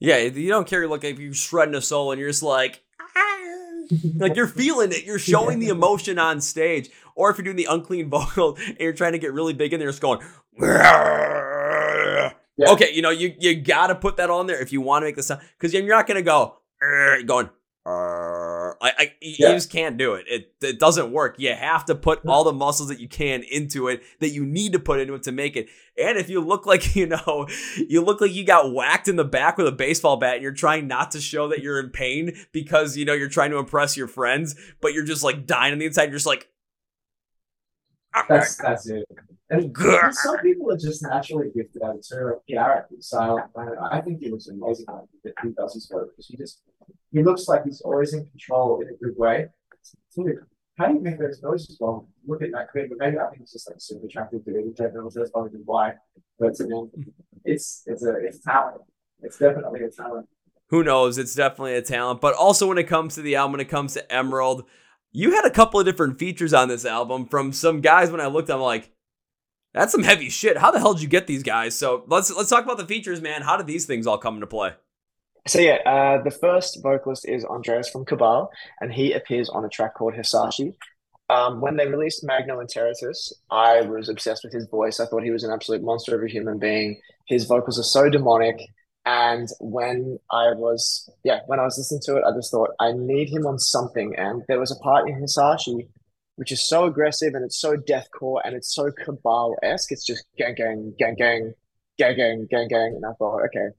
Yeah, 0.00 0.18
you 0.18 0.48
don't 0.48 0.66
care 0.66 0.86
like 0.86 1.04
if 1.04 1.18
you're 1.18 1.34
shredding 1.34 1.74
a 1.74 1.80
soul 1.80 2.12
and 2.12 2.20
you're 2.20 2.30
just 2.30 2.42
like 2.42 2.82
like 4.16 4.36
you're 4.36 4.46
feeling 4.46 4.92
it. 4.92 5.04
You're 5.04 5.18
showing 5.18 5.58
the 5.58 5.68
emotion 5.68 6.18
on 6.18 6.40
stage. 6.40 6.90
Or 7.14 7.30
if 7.30 7.38
you're 7.38 7.44
doing 7.44 7.56
the 7.56 7.66
unclean 7.68 8.08
vocal 8.10 8.56
and 8.56 8.78
you're 8.78 8.92
trying 8.92 9.12
to 9.12 9.18
get 9.18 9.32
really 9.32 9.54
big 9.54 9.72
in 9.72 9.80
there, 9.80 9.88
just 9.88 10.00
going. 10.00 10.20
Yeah. 12.56 12.72
Okay, 12.72 12.92
you 12.92 13.02
know 13.02 13.10
you 13.10 13.34
you 13.38 13.54
gotta 13.54 13.94
put 13.94 14.16
that 14.16 14.30
on 14.30 14.48
there 14.48 14.60
if 14.60 14.72
you 14.72 14.80
want 14.80 15.02
to 15.02 15.06
make 15.06 15.14
the 15.16 15.22
sound 15.22 15.40
because 15.56 15.72
you're 15.72 15.86
not 15.86 16.06
gonna 16.08 16.22
go 16.22 16.58
going. 17.24 17.50
I, 18.80 18.92
I 18.98 19.12
you 19.20 19.36
just 19.36 19.70
can't 19.70 19.96
do 19.96 20.14
it. 20.14 20.26
It 20.28 20.52
it 20.60 20.78
doesn't 20.78 21.10
work. 21.12 21.36
You 21.38 21.54
have 21.54 21.84
to 21.86 21.94
put 21.94 22.20
mm-hmm. 22.20 22.30
all 22.30 22.44
the 22.44 22.52
muscles 22.52 22.88
that 22.88 23.00
you 23.00 23.08
can 23.08 23.42
into 23.42 23.88
it 23.88 24.02
that 24.20 24.30
you 24.30 24.44
need 24.44 24.72
to 24.72 24.78
put 24.78 25.00
into 25.00 25.14
it 25.14 25.22
to 25.24 25.32
make 25.32 25.56
it. 25.56 25.68
And 25.96 26.18
if 26.18 26.28
you 26.28 26.40
look 26.40 26.66
like 26.66 26.94
you 26.96 27.06
know, 27.06 27.48
you 27.76 28.02
look 28.02 28.20
like 28.20 28.32
you 28.32 28.44
got 28.44 28.72
whacked 28.72 29.08
in 29.08 29.16
the 29.16 29.24
back 29.24 29.58
with 29.58 29.66
a 29.66 29.72
baseball 29.72 30.16
bat, 30.16 30.34
and 30.34 30.42
you're 30.42 30.52
trying 30.52 30.86
not 30.86 31.10
to 31.12 31.20
show 31.20 31.48
that 31.48 31.62
you're 31.62 31.80
in 31.80 31.90
pain 31.90 32.32
because 32.52 32.96
you 32.96 33.04
know 33.04 33.14
you're 33.14 33.28
trying 33.28 33.50
to 33.50 33.58
impress 33.58 33.96
your 33.96 34.08
friends, 34.08 34.54
but 34.80 34.92
you're 34.92 35.04
just 35.04 35.24
like 35.24 35.46
dying 35.46 35.72
on 35.72 35.78
the 35.78 35.86
inside. 35.86 36.04
You're 36.04 36.14
just 36.14 36.26
like. 36.26 36.48
Ah, 38.14 38.24
that's 38.28 38.56
that's 38.56 38.88
it. 38.88 39.06
And 39.50 39.74
Grr. 39.74 40.12
some 40.12 40.38
people 40.38 40.70
are 40.70 40.76
just 40.76 41.02
naturally 41.02 41.48
gifted 41.54 41.82
at 41.82 41.96
it 41.96 42.06
Garrett, 42.46 42.86
silent 43.00 43.52
planet. 43.54 43.74
I 43.90 44.00
think 44.02 44.20
he 44.20 44.30
looks 44.30 44.48
amazing 44.48 44.84
how 44.88 45.08
he 45.22 45.50
does 45.56 45.74
his 45.74 45.90
work 45.90 46.10
because 46.10 46.26
he 46.26 46.36
just 46.36 46.60
he 47.12 47.22
looks 47.22 47.48
like 47.48 47.64
he's 47.64 47.80
always 47.80 48.12
in 48.12 48.26
control 48.26 48.80
in 48.82 48.88
a 48.88 48.96
good 49.02 49.16
way. 49.16 49.46
Dude, 50.14 50.40
how 50.76 50.88
do 50.88 50.94
you 50.94 51.00
make 51.00 51.18
those 51.18 51.42
noises? 51.42 51.78
Well, 51.80 52.08
look 52.26 52.42
at 52.42 52.52
that 52.52 52.70
clip. 52.70 52.90
Maybe 52.96 53.18
I 53.18 53.30
think 53.30 53.42
it's 53.42 53.52
just 53.52 53.68
like 53.68 53.80
super 53.80 54.06
attractive 54.06 54.44
to 54.44 54.50
it. 54.50 54.76
That's 54.76 55.30
probably 55.30 55.60
why. 55.64 55.94
But 56.38 56.60
um, 56.60 56.90
it's 57.44 57.82
it's 57.86 58.04
a 58.04 58.14
it's 58.16 58.40
talent. 58.40 58.82
It's 59.22 59.38
definitely 59.38 59.80
a 59.80 59.90
talent. 59.90 60.28
who 60.68 60.84
knows? 60.84 61.16
It's 61.16 61.34
definitely 61.34 61.74
a 61.74 61.82
talent. 61.82 62.20
But 62.20 62.34
also 62.34 62.68
when 62.68 62.78
it 62.78 62.84
comes 62.84 63.14
to 63.14 63.22
the 63.22 63.36
album, 63.36 63.52
when 63.52 63.60
it 63.60 63.68
comes 63.68 63.94
to 63.94 64.12
Emerald, 64.12 64.64
you 65.10 65.32
had 65.32 65.46
a 65.46 65.50
couple 65.50 65.80
of 65.80 65.86
different 65.86 66.18
features 66.18 66.52
on 66.52 66.68
this 66.68 66.84
album 66.84 67.26
from 67.26 67.52
some 67.52 67.80
guys. 67.80 68.10
When 68.10 68.20
I 68.20 68.26
looked, 68.26 68.50
I'm 68.50 68.60
like, 68.60 68.92
that's 69.74 69.92
some 69.92 70.02
heavy 70.02 70.30
shit. 70.30 70.56
How 70.56 70.70
the 70.70 70.78
hell 70.78 70.94
did 70.94 71.02
you 71.02 71.08
get 71.08 71.26
these 71.26 71.42
guys? 71.42 71.78
So 71.78 72.04
let's 72.06 72.34
let's 72.34 72.50
talk 72.50 72.64
about 72.64 72.78
the 72.78 72.86
features, 72.86 73.20
man. 73.20 73.42
How 73.42 73.56
did 73.56 73.66
these 73.66 73.86
things 73.86 74.06
all 74.06 74.18
come 74.18 74.34
into 74.34 74.46
play? 74.46 74.72
So 75.46 75.60
yeah, 75.60 75.78
uh, 75.86 76.22
the 76.22 76.30
first 76.30 76.82
vocalist 76.82 77.26
is 77.26 77.44
Andreas 77.44 77.88
from 77.88 78.04
Cabal, 78.04 78.50
and 78.80 78.92
he 78.92 79.12
appears 79.12 79.48
on 79.48 79.64
a 79.64 79.68
track 79.68 79.94
called 79.94 80.14
Hisashi. 80.14 80.74
Um, 81.30 81.60
when 81.60 81.76
they 81.76 81.86
released 81.86 82.24
Magno 82.24 82.58
and 82.58 82.70
I 83.50 83.82
was 83.82 84.08
obsessed 84.08 84.44
with 84.44 84.52
his 84.52 84.66
voice. 84.66 84.98
I 84.98 85.04
thought 85.04 85.22
he 85.22 85.30
was 85.30 85.44
an 85.44 85.50
absolute 85.50 85.82
monster 85.82 86.16
of 86.16 86.22
a 86.22 86.28
human 86.28 86.58
being. 86.58 87.00
His 87.26 87.44
vocals 87.44 87.78
are 87.78 87.82
so 87.82 88.08
demonic. 88.08 88.58
And 89.04 89.48
when 89.60 90.18
I 90.30 90.52
was, 90.52 91.08
yeah, 91.24 91.40
when 91.46 91.60
I 91.60 91.64
was 91.64 91.76
listening 91.76 92.00
to 92.04 92.16
it, 92.16 92.24
I 92.24 92.34
just 92.34 92.50
thought 92.50 92.70
I 92.80 92.92
need 92.92 93.28
him 93.28 93.46
on 93.46 93.58
something. 93.58 94.14
And 94.16 94.42
there 94.48 94.60
was 94.60 94.70
a 94.70 94.76
part 94.76 95.08
in 95.08 95.20
Hisashi 95.20 95.88
which 96.38 96.52
is 96.52 96.62
so 96.62 96.84
aggressive 96.84 97.34
and 97.34 97.44
it's 97.44 97.60
so 97.60 97.76
deathcore 97.76 98.40
and 98.44 98.54
it's 98.54 98.72
so 98.72 98.92
Cabal 98.92 99.56
esque. 99.60 99.90
It's 99.90 100.06
just 100.06 100.24
gang, 100.38 100.54
gang, 100.54 100.94
gang, 100.96 101.16
gang, 101.16 101.52
gang, 101.98 102.16
gang, 102.16 102.46
gang, 102.48 102.68
gang. 102.68 102.92
And 102.94 103.04
I 103.04 103.10
thought, 103.18 103.42
okay, 103.46 103.70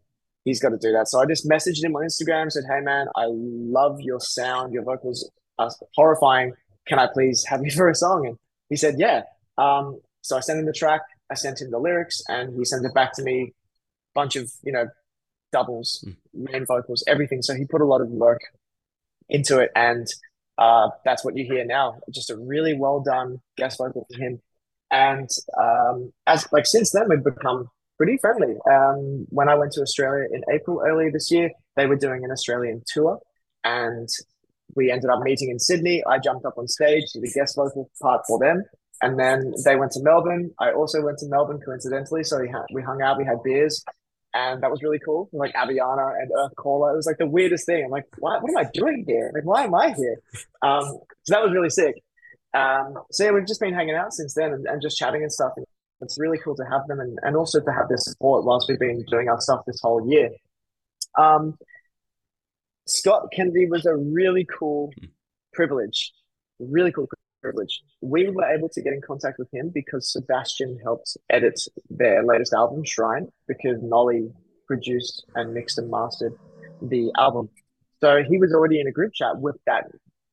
he's 0.43 0.59
got 0.59 0.69
to 0.69 0.77
do 0.77 0.91
that. 0.91 1.07
So 1.07 1.21
I 1.21 1.25
just 1.25 1.47
messaged 1.47 1.81
him 1.81 1.95
on 1.95 2.03
Instagram 2.03 2.51
said, 2.51 2.65
Hey 2.69 2.81
man, 2.81 3.07
I 3.15 3.27
love 3.29 4.01
your 4.01 4.19
sound. 4.19 4.73
Your 4.73 4.83
vocals 4.83 5.31
are 5.57 5.71
horrifying. 5.95 6.51
Can 6.85 6.99
I 6.99 7.07
please 7.07 7.45
have 7.47 7.63
you 7.63 7.71
for 7.75 7.87
a 7.87 7.95
song? 7.95 8.27
And 8.27 8.37
he 8.67 8.75
said, 8.75 8.95
Yeah. 8.97 9.21
Um, 9.57 10.01
so 10.21 10.35
I 10.35 10.41
sent 10.41 10.59
him 10.59 10.65
the 10.65 10.73
track, 10.73 10.99
I 11.31 11.35
sent 11.35 11.61
him 11.61 11.71
the 11.71 11.79
lyrics, 11.79 12.21
and 12.27 12.53
he 12.57 12.65
sent 12.65 12.85
it 12.85 12.93
back 12.93 13.13
to 13.13 13.23
me. 13.23 13.53
Bunch 14.13 14.35
of, 14.35 14.51
you 14.63 14.73
know, 14.73 14.89
doubles, 15.53 16.03
main 16.33 16.65
vocals, 16.65 17.05
everything. 17.07 17.41
So 17.41 17.55
he 17.55 17.63
put 17.63 17.79
a 17.79 17.85
lot 17.85 18.01
of 18.01 18.09
work 18.09 18.41
into 19.29 19.59
it. 19.59 19.71
And 19.77 20.07
uh, 20.59 20.89
that's 21.05 21.23
what 21.23 21.37
you 21.37 21.45
hear 21.45 21.65
now. 21.65 21.99
Just 22.11 22.29
a 22.29 22.35
really 22.35 22.73
well 22.73 22.99
done 22.99 23.41
guest 23.57 23.77
vocal 23.77 24.05
from 24.11 24.21
him. 24.21 24.41
And 24.91 25.29
um, 25.59 26.11
as 26.27 26.45
like 26.51 26.65
since 26.65 26.91
then, 26.91 27.07
we've 27.07 27.23
become 27.23 27.69
pretty 27.97 28.17
friendly. 28.17 28.55
Um, 28.69 29.25
when 29.29 29.47
I 29.47 29.55
went 29.55 29.71
to 29.73 29.81
Australia 29.81 30.27
in 30.31 30.43
April 30.53 30.81
earlier 30.85 31.11
this 31.11 31.31
year, 31.31 31.51
they 31.77 31.85
were 31.85 31.95
doing 31.95 32.25
an 32.25 32.31
Australian 32.31 32.83
tour, 32.85 33.19
and 33.63 34.09
we 34.75 34.91
ended 34.91 35.09
up 35.09 35.21
meeting 35.21 35.49
in 35.49 35.59
Sydney. 35.59 36.03
I 36.05 36.19
jumped 36.19 36.45
up 36.45 36.57
on 36.57 36.67
stage 36.67 37.05
to 37.13 37.21
the 37.21 37.31
guest 37.31 37.55
vocal 37.55 37.89
part 38.01 38.23
for 38.27 38.37
them, 38.39 38.63
and 39.01 39.17
then 39.17 39.53
they 39.63 39.77
went 39.77 39.93
to 39.93 40.03
Melbourne. 40.03 40.51
I 40.59 40.71
also 40.71 41.01
went 41.01 41.19
to 41.19 41.27
Melbourne 41.27 41.61
coincidentally, 41.63 42.23
so 42.23 42.41
we, 42.41 42.49
ha- 42.49 42.65
we 42.73 42.81
hung 42.81 43.01
out, 43.01 43.17
we 43.17 43.25
had 43.25 43.43
beers, 43.43 43.83
and 44.33 44.61
that 44.61 44.69
was 44.69 44.83
really 44.83 44.99
cool. 45.03 45.29
Like 45.33 45.53
Aviana 45.53 46.13
and 46.19 46.31
Earthcaller, 46.31 46.93
it 46.93 46.95
was 46.95 47.07
like 47.07 47.17
the 47.17 47.27
weirdest 47.27 47.65
thing. 47.65 47.83
I'm 47.83 47.91
like, 47.91 48.05
what, 48.19 48.41
what 48.41 48.51
am 48.51 48.57
I 48.57 48.69
doing 48.73 49.03
here? 49.07 49.31
Like, 49.33 49.45
why 49.45 49.63
am 49.63 49.73
I 49.73 49.93
here? 49.93 50.17
Um, 50.61 50.99
so 51.23 51.33
that 51.33 51.43
was 51.43 51.51
really 51.51 51.69
sick. 51.69 51.95
Um, 52.53 52.95
so 53.11 53.25
yeah, 53.25 53.31
we've 53.31 53.47
just 53.47 53.59
been 53.59 53.73
hanging 53.73 53.95
out 53.95 54.13
since 54.13 54.33
then 54.33 54.53
and, 54.53 54.67
and 54.67 54.81
just 54.81 54.97
chatting 54.97 55.21
and 55.23 55.31
stuff. 55.31 55.53
It's 56.01 56.19
really 56.19 56.37
cool 56.43 56.55
to 56.55 56.63
have 56.63 56.87
them 56.87 56.99
and, 56.99 57.17
and 57.23 57.35
also 57.35 57.59
to 57.59 57.71
have 57.71 57.89
their 57.89 57.97
support 57.97 58.45
whilst 58.45 58.69
we've 58.69 58.79
been 58.79 59.03
doing 59.09 59.29
our 59.29 59.39
stuff 59.41 59.61
this 59.65 59.79
whole 59.81 60.09
year. 60.09 60.29
Um, 61.17 61.57
Scott 62.87 63.27
Kennedy 63.33 63.67
was 63.67 63.85
a 63.85 63.95
really 63.95 64.47
cool 64.57 64.91
privilege, 65.53 66.11
really 66.59 66.91
cool 66.91 67.07
privilege. 67.41 67.81
We 68.01 68.29
were 68.29 68.45
able 68.45 68.69
to 68.69 68.81
get 68.81 68.93
in 68.93 69.01
contact 69.01 69.39
with 69.39 69.53
him 69.53 69.71
because 69.73 70.11
Sebastian 70.11 70.79
helped 70.83 71.17
edit 71.29 71.59
their 71.89 72.23
latest 72.23 72.53
album, 72.53 72.83
Shrine, 72.83 73.27
because 73.47 73.77
Nolly 73.81 74.31
produced 74.67 75.25
and 75.35 75.53
mixed 75.53 75.77
and 75.77 75.89
mastered 75.89 76.33
the 76.81 77.11
album. 77.17 77.49
So 78.01 78.23
he 78.23 78.37
was 78.37 78.53
already 78.53 78.79
in 78.79 78.87
a 78.87 78.91
group 78.91 79.13
chat 79.13 79.39
with 79.39 79.57
that 79.65 79.85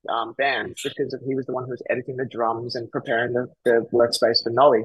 um, 0.08 0.34
band 0.38 0.76
because 0.84 1.12
of, 1.14 1.20
he 1.26 1.34
was 1.34 1.46
the 1.46 1.52
one 1.52 1.64
who 1.64 1.70
was 1.70 1.82
editing 1.90 2.16
the 2.16 2.26
drums 2.26 2.76
and 2.76 2.90
preparing 2.90 3.32
the, 3.32 3.46
the 3.64 3.86
workspace 3.92 4.42
for 4.42 4.50
Nolly. 4.50 4.84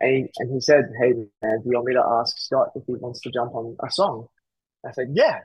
And 0.00 0.10
he, 0.10 0.26
and 0.38 0.52
he 0.52 0.60
said, 0.60 0.90
Hey, 1.00 1.12
man, 1.42 1.62
do 1.62 1.70
you 1.70 1.72
want 1.74 1.86
me 1.86 1.94
to 1.94 2.04
ask 2.04 2.38
Scott 2.38 2.68
if 2.74 2.82
he 2.86 2.94
wants 2.94 3.20
to 3.22 3.30
jump 3.30 3.54
on 3.54 3.76
a 3.84 3.90
song? 3.90 4.26
I 4.86 4.92
said, 4.92 5.08
Yeah, 5.12 5.40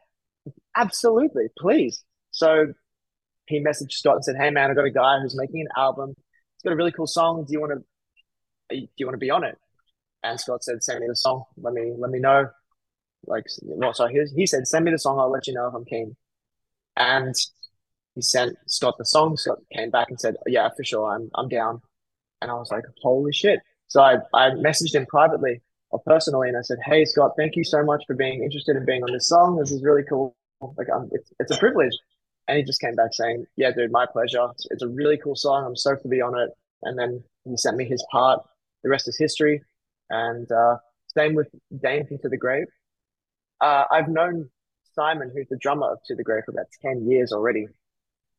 absolutely, 0.76 1.48
please. 1.58 2.04
So 2.32 2.74
he 3.48 3.64
messaged 3.64 3.92
Scott 3.92 4.16
and 4.16 4.24
said, 4.24 4.36
Hey, 4.38 4.50
man, 4.50 4.72
I 4.72 4.74
got 4.74 4.86
a 4.86 4.92
guy 4.92 5.20
who's 5.20 5.38
making 5.38 5.62
an 5.62 5.68
album. 5.76 6.12
It's 6.12 6.64
got 6.64 6.74
a 6.74 6.76
really 6.76 6.92
cool 6.92 7.08
song. 7.08 7.46
Do 7.46 7.54
you 7.54 7.60
want 7.60 7.74
to 7.74 7.84
do 8.70 8.88
you 8.98 9.06
want 9.06 9.14
to 9.14 9.20
be 9.20 9.32
on 9.32 9.44
it? 9.44 9.58
And 10.24 10.40
Scott 10.40 10.64
said, 10.64 10.84
Send 10.84 11.00
me 11.00 11.08
the 11.08 11.16
song. 11.16 11.44
Let 11.58 11.74
me 11.74 11.94
let 11.98 12.12
me 12.12 12.20
know. 12.20 12.50
Like, 13.26 13.46
well, 13.64 13.94
so 13.94 14.08
he, 14.08 14.24
he 14.36 14.46
said, 14.46 14.68
Send 14.68 14.86
me 14.86 14.92
the 14.92 15.00
song. 15.00 15.20
I'll 15.20 15.32
let 15.32 15.48
you 15.48 15.54
know 15.54 15.68
if 15.68 15.74
I'm 15.74 15.86
keen. 15.86 16.16
And 16.96 17.36
he 18.18 18.22
sent 18.24 18.58
Scott 18.66 18.96
the 18.98 19.06
song. 19.06 19.38
Scott 19.38 19.60
came 19.72 19.92
back 19.92 20.10
and 20.10 20.20
said, 20.20 20.36
"Yeah, 20.48 20.70
for 20.76 20.84
sure, 20.84 21.14
I'm 21.14 21.30
I'm 21.36 21.48
down." 21.48 21.82
And 22.42 22.50
I 22.50 22.56
was 22.56 22.72
like, 22.72 22.84
"Holy 23.04 23.32
shit!" 23.32 23.60
So 23.88 24.02
I 24.02 24.16
I 24.34 24.50
messaged 24.52 24.96
him 24.96 25.06
privately 25.06 25.62
or 25.92 26.00
personally, 26.00 26.48
and 26.48 26.58
I 26.58 26.62
said, 26.62 26.80
"Hey, 26.84 27.06
Scott, 27.06 27.34
thank 27.38 27.56
you 27.56 27.64
so 27.64 27.84
much 27.84 28.04
for 28.08 28.16
being 28.16 28.44
interested 28.44 28.76
in 28.76 28.86
being 28.86 29.04
on 29.04 29.14
this 29.14 29.30
song. 29.30 29.58
This 29.58 29.72
is 29.72 29.84
really 29.84 30.02
cool. 30.10 30.36
Like, 30.78 30.90
um, 30.90 31.10
it's 31.12 31.32
it's 31.40 31.52
a 31.52 31.58
privilege." 31.60 31.94
And 32.48 32.58
he 32.58 32.64
just 32.64 32.82
came 32.82 32.96
back 32.96 33.14
saying, 33.14 33.46
"Yeah, 33.56 33.72
dude, 33.72 33.92
my 33.92 34.06
pleasure. 34.06 34.48
It's, 34.72 34.82
a 34.82 34.88
really 34.88 35.18
cool 35.18 35.36
song. 35.36 35.66
I'm 35.66 35.76
stoked 35.76 36.04
to 36.04 36.10
be 36.10 36.22
on 36.22 36.38
it." 36.38 36.50
And 36.84 36.98
then 36.98 37.24
he 37.44 37.58
sent 37.58 37.78
me 37.78 37.86
his 37.86 38.06
part. 38.12 38.42
The 38.84 38.90
rest 38.90 39.08
is 39.08 39.18
history. 39.18 39.62
And 40.10 40.50
uh, 40.52 40.78
same 41.08 41.36
with 41.36 41.50
Dane 41.82 42.08
from 42.08 42.20
To 42.20 42.30
the 42.30 42.38
Grave. 42.38 42.68
Uh, 43.60 43.86
I've 43.92 44.08
known 44.08 44.50
Simon, 44.94 45.32
who's 45.34 45.48
the 45.50 45.58
drummer 45.58 45.92
of 45.92 46.00
To 46.06 46.16
the 46.16 46.24
Grave, 46.24 46.44
for 46.46 46.52
about 46.52 46.68
ten 46.82 47.10
years 47.10 47.32
already 47.32 47.68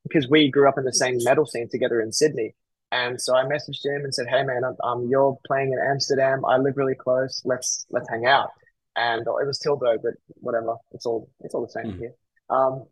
because 0.04 0.28
we 0.28 0.50
grew 0.50 0.68
up 0.68 0.78
in 0.78 0.84
the 0.84 0.92
same 0.92 1.18
metal 1.22 1.44
scene 1.46 1.68
together 1.68 2.00
in 2.00 2.12
Sydney. 2.12 2.54
And 2.90 3.20
so 3.20 3.36
I 3.36 3.44
messaged 3.44 3.84
him 3.84 4.04
and 4.04 4.14
said, 4.14 4.26
"Hey 4.28 4.42
man, 4.42 4.62
um, 4.82 5.08
you're 5.10 5.38
playing 5.46 5.72
in 5.72 5.78
Amsterdam. 5.78 6.44
I 6.46 6.56
live 6.56 6.76
really 6.76 6.94
close. 6.94 7.42
Let's 7.44 7.84
let's 7.90 8.08
hang 8.08 8.24
out." 8.24 8.50
And 8.96 9.20
it 9.20 9.46
was 9.46 9.60
Tilburg, 9.60 10.02
but 10.02 10.14
whatever. 10.40 10.76
It's 10.92 11.04
all 11.04 11.28
it's 11.40 11.54
all 11.54 11.62
the 11.66 11.70
same 11.70 11.92
Mhm. 11.92 11.98
here. 11.98 12.14
Um, 12.48 12.86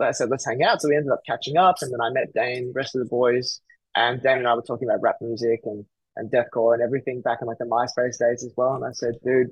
I 0.00 0.12
said, 0.12 0.30
"Let's 0.30 0.46
hang 0.46 0.62
out." 0.62 0.80
So 0.82 0.88
we 0.88 0.96
ended 0.96 1.12
up 1.12 1.22
catching 1.26 1.56
up, 1.56 1.76
and 1.80 1.92
then 1.92 2.00
I 2.00 2.10
met 2.10 2.32
Dane, 2.34 2.72
rest 2.74 2.94
of 2.94 3.00
the 3.00 3.08
boys, 3.08 3.60
and 3.94 4.22
Dane 4.22 4.38
and 4.38 4.48
I 4.48 4.54
were 4.54 4.62
talking 4.62 4.88
about 4.88 5.02
rap 5.02 5.16
music 5.20 5.60
and 5.64 5.84
and 6.16 6.30
deathcore 6.30 6.72
and 6.74 6.82
everything 6.82 7.20
back 7.20 7.38
in 7.42 7.46
like 7.46 7.58
the 7.58 7.66
MySpace 7.66 8.18
days 8.18 8.42
as 8.44 8.52
well. 8.56 8.74
And 8.74 8.84
I 8.84 8.92
said, 8.92 9.14
"Dude, 9.24 9.48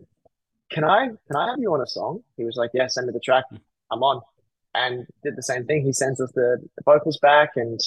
can 0.71 0.85
I 0.85 1.09
can 1.09 1.37
I 1.37 1.51
have 1.51 1.59
you 1.59 1.73
on 1.75 1.81
a 1.81 1.87
song?" 1.87 2.23
He 2.37 2.45
was 2.45 2.57
like, 2.57 2.71
"Yeah, 2.75 2.87
send 2.89 3.07
me 3.07 3.13
the 3.13 3.21
track. 3.21 3.45
I'm 3.91 4.03
on." 4.03 4.23
and 4.75 5.07
did 5.23 5.37
the 5.37 5.43
same 5.43 5.65
thing. 5.65 5.85
He 5.85 5.93
sends 5.93 6.21
us 6.21 6.33
the, 6.33 6.59
the 6.77 6.83
vocals 6.85 7.19
back, 7.19 7.51
and 7.57 7.81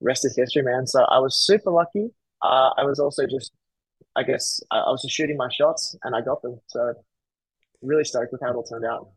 rest 0.00 0.24
is 0.24 0.36
history, 0.36 0.62
man. 0.62 0.86
So 0.86 1.04
I 1.04 1.18
was 1.18 1.36
super 1.36 1.70
lucky. 1.70 2.08
Uh, 2.42 2.70
I 2.76 2.84
was 2.84 2.98
also 2.98 3.26
just, 3.26 3.52
I 4.16 4.22
guess, 4.22 4.60
I, 4.70 4.78
I 4.78 4.90
was 4.90 5.02
just 5.02 5.14
shooting 5.14 5.36
my 5.36 5.48
shots, 5.50 5.96
and 6.02 6.14
I 6.14 6.20
got 6.20 6.42
them. 6.42 6.60
So 6.66 6.94
really 7.82 8.04
stoked 8.04 8.32
with 8.32 8.40
how 8.42 8.50
it 8.50 8.56
all 8.56 8.64
turned 8.64 8.84
out. 8.84 9.08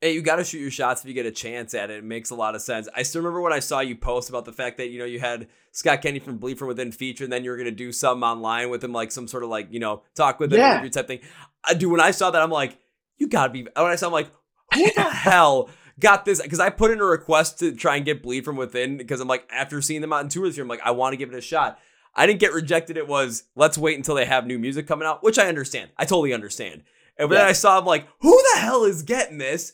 Hey, 0.00 0.14
you 0.14 0.22
got 0.22 0.36
to 0.36 0.44
shoot 0.44 0.58
your 0.60 0.70
shots 0.70 1.02
if 1.02 1.08
you 1.08 1.14
get 1.14 1.26
a 1.26 1.30
chance 1.32 1.74
at 1.74 1.90
it. 1.90 1.98
It 1.98 2.04
makes 2.04 2.30
a 2.30 2.36
lot 2.36 2.54
of 2.54 2.62
sense. 2.62 2.88
I 2.94 3.02
still 3.02 3.20
remember 3.20 3.40
when 3.40 3.52
I 3.52 3.58
saw 3.58 3.80
you 3.80 3.96
post 3.96 4.28
about 4.28 4.44
the 4.44 4.52
fact 4.52 4.76
that 4.76 4.90
you 4.90 4.98
know 5.00 5.04
you 5.04 5.18
had 5.18 5.48
Scott 5.72 6.02
Kennedy 6.02 6.20
from 6.24 6.38
Bleed 6.38 6.56
from 6.58 6.68
Within 6.68 6.92
feature, 6.92 7.24
and 7.24 7.32
then 7.32 7.42
you 7.42 7.50
were 7.50 7.56
gonna 7.56 7.72
do 7.72 7.90
something 7.90 8.22
online 8.22 8.70
with 8.70 8.82
him, 8.84 8.92
like 8.92 9.10
some 9.10 9.26
sort 9.26 9.42
of 9.42 9.48
like 9.48 9.66
you 9.72 9.80
know 9.80 10.02
talk 10.14 10.38
with 10.38 10.52
him, 10.52 10.60
Yeah. 10.60 10.72
interview 10.74 10.90
type 10.90 11.08
thing. 11.08 11.20
I 11.64 11.74
do. 11.74 11.88
When 11.90 12.00
I 12.00 12.12
saw 12.12 12.30
that, 12.30 12.40
I'm 12.42 12.50
like, 12.50 12.78
you 13.16 13.26
gotta 13.26 13.52
be. 13.52 13.62
When 13.62 13.72
I 13.86 13.96
saw, 13.96 14.06
I'm 14.06 14.12
like, 14.12 14.30
who 14.72 14.88
the 14.94 15.02
hell 15.02 15.68
got 15.98 16.24
this? 16.24 16.40
Because 16.40 16.60
I 16.60 16.70
put 16.70 16.92
in 16.92 17.00
a 17.00 17.04
request 17.04 17.58
to 17.58 17.74
try 17.74 17.96
and 17.96 18.04
get 18.04 18.22
Bleed 18.22 18.44
from 18.44 18.54
Within 18.56 18.98
because 18.98 19.20
I'm 19.20 19.26
like, 19.28 19.48
after 19.50 19.82
seeing 19.82 20.00
them 20.00 20.12
out 20.12 20.22
in 20.22 20.28
tour 20.28 20.46
this 20.46 20.56
year, 20.56 20.62
I'm 20.62 20.68
like, 20.68 20.80
I 20.84 20.92
want 20.92 21.12
to 21.14 21.16
give 21.16 21.28
it 21.32 21.36
a 21.36 21.40
shot. 21.40 21.78
I 22.14 22.26
didn't 22.26 22.38
get 22.40 22.52
rejected. 22.52 22.96
It 22.96 23.08
was 23.08 23.44
let's 23.56 23.76
wait 23.76 23.96
until 23.96 24.14
they 24.14 24.26
have 24.26 24.46
new 24.46 24.60
music 24.60 24.86
coming 24.86 25.08
out, 25.08 25.24
which 25.24 25.38
I 25.40 25.48
understand. 25.48 25.90
I 25.96 26.04
totally 26.04 26.32
understand. 26.32 26.84
And 27.16 27.30
then 27.32 27.44
I 27.44 27.50
saw, 27.50 27.76
I'm 27.78 27.84
like, 27.84 28.06
who 28.20 28.40
the 28.54 28.60
hell 28.60 28.84
is 28.84 29.02
getting 29.02 29.38
this? 29.38 29.72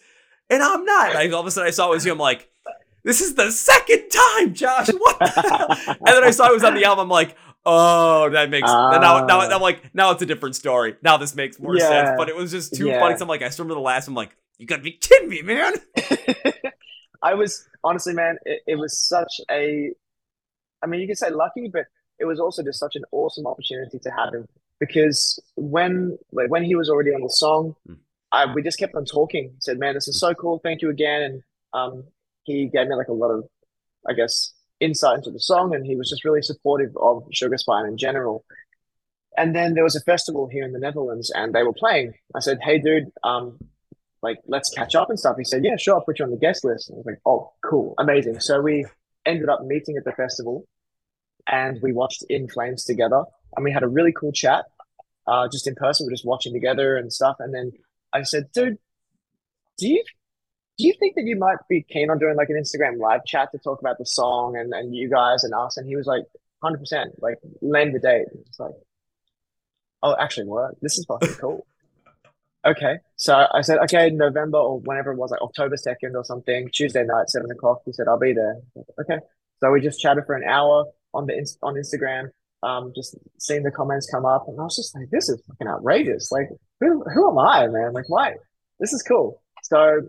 And 0.50 0.62
I'm 0.62 0.84
not. 0.84 1.10
And 1.10 1.18
I, 1.18 1.30
all 1.30 1.40
of 1.40 1.46
a 1.46 1.50
sudden, 1.50 1.68
I 1.68 1.70
saw 1.70 1.88
it 1.90 1.94
was 1.94 2.06
you. 2.06 2.12
I'm 2.12 2.18
like, 2.18 2.48
this 3.02 3.20
is 3.20 3.34
the 3.34 3.50
second 3.50 4.08
time, 4.10 4.54
Josh. 4.54 4.88
What 4.98 5.18
the 5.18 5.26
hell? 5.28 5.96
And 6.00 6.06
then 6.06 6.24
I 6.24 6.30
saw 6.30 6.48
it 6.48 6.54
was 6.54 6.64
on 6.64 6.74
the 6.74 6.84
album. 6.84 7.04
I'm 7.04 7.08
like, 7.10 7.36
oh, 7.66 8.28
that 8.30 8.50
makes 8.50 8.70
now, 8.70 8.98
now, 8.98 9.26
now 9.26 9.40
I'm 9.40 9.60
like, 9.62 9.94
now 9.94 10.10
it's 10.12 10.22
a 10.22 10.26
different 10.26 10.56
story. 10.56 10.96
Now 11.02 11.16
this 11.16 11.34
makes 11.34 11.58
more 11.58 11.78
sense. 11.78 12.10
But 12.16 12.28
it 12.28 12.36
was 12.36 12.50
just 12.50 12.74
too 12.74 12.88
Yeah. 12.88 13.00
funny. 13.00 13.16
So 13.16 13.24
I'm 13.24 13.28
like, 13.28 13.42
I 13.42 13.48
still 13.50 13.64
remember 13.64 13.80
the 13.80 13.84
last. 13.84 14.08
I'm 14.08 14.14
like, 14.14 14.36
you 14.58 14.66
gotta 14.66 14.82
be 14.82 14.92
kidding 14.92 15.28
me, 15.28 15.42
man. 15.42 15.74
I 17.22 17.34
was 17.34 17.66
honestly, 17.82 18.12
man, 18.14 18.36
it, 18.44 18.60
it 18.66 18.76
was 18.76 18.98
such 18.98 19.40
a, 19.50 19.90
I 20.82 20.86
mean, 20.86 21.00
you 21.00 21.06
could 21.06 21.18
say 21.18 21.30
lucky, 21.30 21.68
but 21.72 21.86
it 22.18 22.26
was 22.26 22.38
also 22.38 22.62
just 22.62 22.78
such 22.78 22.96
an 22.96 23.04
awesome 23.12 23.46
opportunity 23.46 23.98
to 23.98 24.10
have 24.10 24.32
him 24.34 24.46
because 24.78 25.40
when 25.56 26.18
like 26.32 26.50
when 26.50 26.62
he 26.64 26.74
was 26.74 26.88
already 26.90 27.10
on 27.10 27.22
the 27.22 27.28
song, 27.30 27.74
Mm. 27.88 27.96
I 28.34 28.52
we 28.52 28.62
just 28.62 28.78
kept 28.78 28.94
on 28.94 29.04
talking. 29.04 29.50
He 29.54 29.60
said, 29.60 29.78
"Man, 29.78 29.94
this 29.94 30.08
is 30.08 30.18
so 30.18 30.34
cool. 30.34 30.60
Thank 30.62 30.82
you 30.82 30.90
again." 30.90 31.22
And 31.22 31.42
um, 31.72 32.04
he 32.42 32.68
gave 32.68 32.88
me 32.88 32.96
like 32.96 33.08
a 33.08 33.12
lot 33.12 33.30
of, 33.30 33.44
I 34.08 34.12
guess, 34.12 34.52
insight 34.80 35.18
into 35.18 35.30
the 35.30 35.40
song, 35.40 35.74
and 35.74 35.86
he 35.86 35.96
was 35.96 36.10
just 36.10 36.24
really 36.24 36.42
supportive 36.42 36.96
of 36.96 37.24
Sugar 37.32 37.56
Spine 37.56 37.86
in 37.86 37.96
general. 37.96 38.44
And 39.36 39.54
then 39.54 39.74
there 39.74 39.84
was 39.84 39.96
a 39.96 40.00
festival 40.00 40.48
here 40.50 40.64
in 40.64 40.72
the 40.72 40.78
Netherlands, 40.78 41.30
and 41.34 41.54
they 41.54 41.62
were 41.62 41.72
playing. 41.72 42.14
I 42.34 42.40
said, 42.40 42.58
"Hey, 42.62 42.78
dude, 42.78 43.10
um, 43.22 43.58
like 44.22 44.38
let's 44.46 44.70
catch 44.70 44.94
up 44.94 45.10
and 45.10 45.18
stuff." 45.18 45.36
He 45.38 45.44
said, 45.44 45.64
"Yeah, 45.64 45.76
sure, 45.76 45.94
I'll 45.94 46.04
put 46.04 46.18
you 46.18 46.24
on 46.24 46.32
the 46.32 46.36
guest 46.36 46.64
list." 46.64 46.90
And 46.90 46.96
I 46.96 46.98
was 46.98 47.06
like, 47.06 47.20
"Oh, 47.24 47.52
cool, 47.64 47.94
amazing." 47.98 48.40
So 48.40 48.60
we 48.60 48.84
ended 49.24 49.48
up 49.48 49.62
meeting 49.62 49.96
at 49.96 50.04
the 50.04 50.12
festival, 50.12 50.66
and 51.46 51.80
we 51.82 51.92
watched 51.92 52.24
In 52.28 52.48
Flames 52.48 52.84
together, 52.84 53.22
and 53.56 53.64
we 53.64 53.72
had 53.72 53.84
a 53.84 53.88
really 53.88 54.12
cool 54.12 54.32
chat, 54.32 54.64
uh, 55.26 55.48
just 55.48 55.66
in 55.66 55.74
person. 55.76 56.06
We're 56.06 56.12
just 56.18 56.26
watching 56.26 56.52
together 56.52 56.96
and 56.96 57.12
stuff. 57.12 57.36
And 57.38 57.54
then 57.54 57.72
I 58.14 58.22
said, 58.22 58.50
"Dude, 58.54 58.78
do 59.78 59.88
you 59.88 60.04
do 60.78 60.86
you 60.86 60.94
think 60.98 61.14
that 61.16 61.24
you 61.24 61.36
might 61.36 61.58
be 61.68 61.82
keen 61.82 62.10
on 62.10 62.18
doing 62.18 62.36
like 62.36 62.48
an 62.50 62.56
Instagram 62.56 62.98
live 62.98 63.24
chat 63.26 63.50
to 63.52 63.58
talk 63.58 63.80
about 63.80 63.98
the 63.98 64.06
song 64.06 64.56
and 64.56 64.72
and 64.72 64.94
you 64.94 65.10
guys 65.10 65.44
and 65.44 65.54
us?" 65.54 65.76
And 65.76 65.86
he 65.88 65.96
was 65.96 66.06
like, 66.06 66.24
"100%, 66.62 67.06
like 67.20 67.38
name 67.62 67.92
the 67.92 68.00
date." 68.00 68.26
It's 68.48 68.58
like, 68.60 68.74
"Oh, 70.02 70.16
actually, 70.18 70.46
what? 70.46 70.80
This 70.80 70.98
is 70.98 71.04
fucking 71.06 71.34
cool." 71.40 71.66
Okay, 72.66 72.96
so 73.16 73.46
I 73.52 73.60
said, 73.60 73.78
okay, 73.80 74.08
November 74.08 74.56
or 74.56 74.80
whenever 74.80 75.12
it 75.12 75.18
was, 75.18 75.30
like 75.30 75.42
October 75.42 75.76
2nd 75.76 76.14
or 76.14 76.24
something, 76.24 76.70
Tuesday 76.72 77.04
night, 77.04 77.28
seven 77.28 77.50
o'clock. 77.50 77.82
He 77.84 77.92
said, 77.92 78.08
I'll 78.08 78.18
be 78.18 78.32
there. 78.32 78.56
Okay. 78.98 79.18
So 79.60 79.70
we 79.70 79.82
just 79.82 80.00
chatted 80.00 80.24
for 80.26 80.34
an 80.34 80.44
hour 80.48 80.86
on 81.12 81.26
the 81.26 81.46
on 81.62 81.74
Instagram, 81.74 82.30
um, 82.62 82.92
just 82.94 83.16
seeing 83.38 83.62
the 83.62 83.70
comments 83.70 84.08
come 84.10 84.24
up, 84.24 84.46
and 84.48 84.58
I 84.58 84.64
was 84.64 84.76
just 84.76 84.94
like, 84.94 85.10
this 85.10 85.28
is 85.28 85.42
fucking 85.46 85.68
outrageous. 85.68 86.32
Like, 86.32 86.48
who 86.84 87.04
who 87.14 87.30
am 87.30 87.38
I, 87.38 87.66
man? 87.68 87.92
Like, 87.92 88.08
why? 88.08 88.34
This 88.80 88.92
is 88.92 89.02
cool. 89.02 89.42
So 89.62 90.08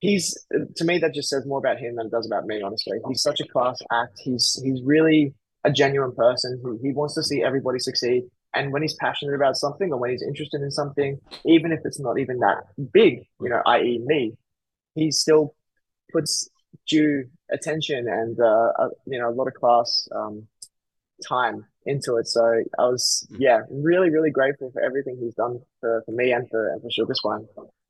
he's 0.00 0.36
to 0.76 0.84
me 0.84 0.98
that 0.98 1.14
just 1.14 1.28
says 1.28 1.46
more 1.46 1.58
about 1.58 1.78
him 1.78 1.96
than 1.96 2.06
it 2.06 2.12
does 2.12 2.26
about 2.26 2.46
me. 2.46 2.62
Honestly, 2.62 2.98
he's 3.08 3.22
such 3.22 3.40
a 3.40 3.46
class 3.46 3.80
act. 3.92 4.18
He's 4.22 4.60
he's 4.64 4.82
really 4.82 5.34
a 5.64 5.72
genuine 5.72 6.14
person 6.14 6.60
who 6.62 6.78
he 6.82 6.92
wants 6.92 7.14
to 7.14 7.22
see 7.22 7.42
everybody 7.42 7.78
succeed. 7.78 8.24
And 8.54 8.72
when 8.72 8.80
he's 8.80 8.94
passionate 8.94 9.34
about 9.34 9.56
something 9.56 9.92
or 9.92 9.98
when 9.98 10.10
he's 10.10 10.22
interested 10.22 10.62
in 10.62 10.70
something, 10.70 11.20
even 11.44 11.72
if 11.72 11.80
it's 11.84 12.00
not 12.00 12.18
even 12.18 12.38
that 12.38 12.64
big, 12.92 13.26
you 13.40 13.50
know, 13.50 13.60
i.e., 13.66 14.00
me, 14.02 14.32
he 14.94 15.10
still 15.10 15.54
puts 16.10 16.48
due 16.88 17.24
attention 17.50 18.08
and 18.08 18.38
uh, 18.40 18.72
uh, 18.78 18.88
you 19.06 19.18
know 19.18 19.28
a 19.28 19.34
lot 19.34 19.46
of 19.46 19.54
class 19.54 20.08
um, 20.14 20.46
time 21.26 21.64
into 21.86 22.16
it. 22.16 22.26
So 22.26 22.44
I 22.78 22.82
was 22.82 23.26
mm. 23.32 23.36
yeah 23.38 23.60
really 23.70 24.10
really 24.10 24.30
grateful 24.30 24.70
for 24.72 24.82
everything 24.82 25.16
he's 25.20 25.34
done 25.34 25.60
for, 25.80 26.02
for 26.04 26.12
me 26.12 26.32
and 26.32 26.48
for 26.50 26.68
and 26.68 26.82
for 26.82 26.90
Sugar 26.90 27.14
Spine. 27.14 27.46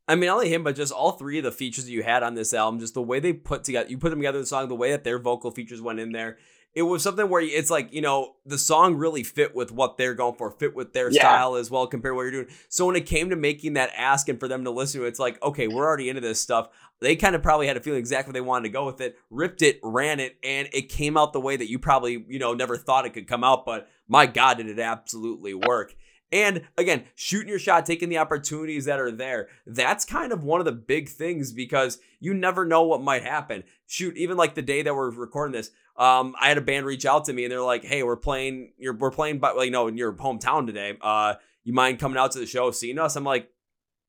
I 0.08 0.14
mean, 0.14 0.26
not 0.28 0.34
only 0.34 0.54
him, 0.54 0.62
but 0.62 0.76
just 0.76 0.92
all 0.92 1.12
three 1.12 1.38
of 1.38 1.44
the 1.44 1.50
features 1.50 1.86
that 1.86 1.90
you 1.90 2.04
had 2.04 2.22
on 2.22 2.34
this 2.34 2.54
album, 2.54 2.78
just 2.78 2.94
the 2.94 3.02
way 3.02 3.18
they 3.18 3.32
put 3.32 3.64
together, 3.64 3.88
you 3.88 3.98
put 3.98 4.10
them 4.10 4.20
together 4.20 4.38
in 4.38 4.42
the 4.42 4.46
song, 4.46 4.68
the 4.68 4.76
way 4.76 4.92
that 4.92 5.02
their 5.02 5.18
vocal 5.18 5.50
features 5.50 5.82
went 5.82 5.98
in 5.98 6.12
there. 6.12 6.38
It 6.76 6.82
was 6.82 7.02
something 7.02 7.30
where 7.30 7.40
it's 7.40 7.70
like, 7.70 7.92
you 7.94 8.02
know, 8.02 8.34
the 8.44 8.58
song 8.58 8.96
really 8.96 9.22
fit 9.22 9.56
with 9.56 9.72
what 9.72 9.96
they're 9.96 10.12
going 10.12 10.34
for, 10.36 10.50
fit 10.50 10.76
with 10.76 10.92
their 10.92 11.10
Yeah. 11.10 11.22
style 11.22 11.54
as 11.54 11.70
well 11.70 11.86
compared 11.86 12.12
to 12.12 12.16
what 12.16 12.22
you're 12.24 12.30
doing. 12.30 12.48
So 12.68 12.84
when 12.84 12.96
it 12.96 13.06
came 13.06 13.30
to 13.30 13.36
making 13.36 13.72
that 13.72 13.92
ask 13.96 14.28
and 14.28 14.38
for 14.38 14.46
them 14.46 14.62
to 14.64 14.70
listen 14.70 15.00
to 15.00 15.06
it, 15.06 15.08
it's 15.08 15.18
like, 15.18 15.42
okay, 15.42 15.68
we're 15.68 15.86
already 15.86 16.10
into 16.10 16.20
this 16.20 16.38
stuff. 16.38 16.68
They 17.00 17.16
kind 17.16 17.34
of 17.34 17.42
probably 17.42 17.66
had 17.66 17.78
a 17.78 17.80
feeling 17.80 17.98
exactly 17.98 18.28
what 18.28 18.34
they 18.34 18.40
wanted 18.42 18.64
to 18.64 18.72
go 18.74 18.84
with 18.84 19.00
it, 19.00 19.16
ripped 19.30 19.62
it, 19.62 19.80
ran 19.82 20.20
it, 20.20 20.36
and 20.44 20.68
it 20.72 20.90
came 20.90 21.16
out 21.16 21.32
the 21.32 21.40
way 21.40 21.56
that 21.56 21.70
you 21.70 21.78
probably, 21.78 22.26
you 22.28 22.38
know, 22.38 22.52
never 22.52 22.76
thought 22.76 23.06
it 23.06 23.14
could 23.14 23.26
come 23.26 23.42
out. 23.42 23.64
But 23.64 23.88
my 24.06 24.26
God, 24.26 24.58
did 24.58 24.68
it 24.68 24.78
absolutely 24.78 25.54
work. 25.54 25.96
And 26.32 26.62
again, 26.76 27.04
shooting 27.14 27.48
your 27.48 27.58
shot, 27.58 27.86
taking 27.86 28.08
the 28.08 28.18
opportunities 28.18 28.84
that 28.86 28.98
are 28.98 29.12
there. 29.12 29.48
That's 29.66 30.04
kind 30.04 30.32
of 30.32 30.42
one 30.44 30.60
of 30.60 30.66
the 30.66 30.72
big 30.72 31.08
things 31.08 31.52
because 31.52 32.00
you 32.18 32.34
never 32.34 32.64
know 32.64 32.82
what 32.82 33.00
might 33.00 33.22
happen. 33.22 33.62
Shoot, 33.86 34.16
even 34.16 34.36
like 34.36 34.54
the 34.54 34.62
day 34.62 34.82
that 34.82 34.94
we're 34.94 35.10
recording 35.10 35.52
this, 35.52 35.70
um, 35.98 36.34
I 36.40 36.48
had 36.48 36.58
a 36.58 36.62
band 36.62 36.86
reach 36.86 37.06
out 37.06 37.24
to 37.26 37.32
me 37.32 37.44
and 37.44 37.52
they're 37.52 37.62
like, 37.62 37.84
"Hey, 37.84 38.02
we're 38.02 38.16
playing. 38.16 38.72
You're 38.78 38.94
we're 38.94 39.10
playing, 39.10 39.38
but 39.38 39.56
you 39.64 39.70
know, 39.70 39.86
in 39.88 39.96
your 39.96 40.12
hometown 40.12 40.66
today. 40.66 40.96
Uh, 41.00 41.34
you 41.64 41.72
mind 41.72 41.98
coming 41.98 42.18
out 42.18 42.32
to 42.32 42.38
the 42.38 42.46
show, 42.46 42.70
seeing 42.70 42.98
us?" 42.98 43.16
I'm 43.16 43.24
like, 43.24 43.50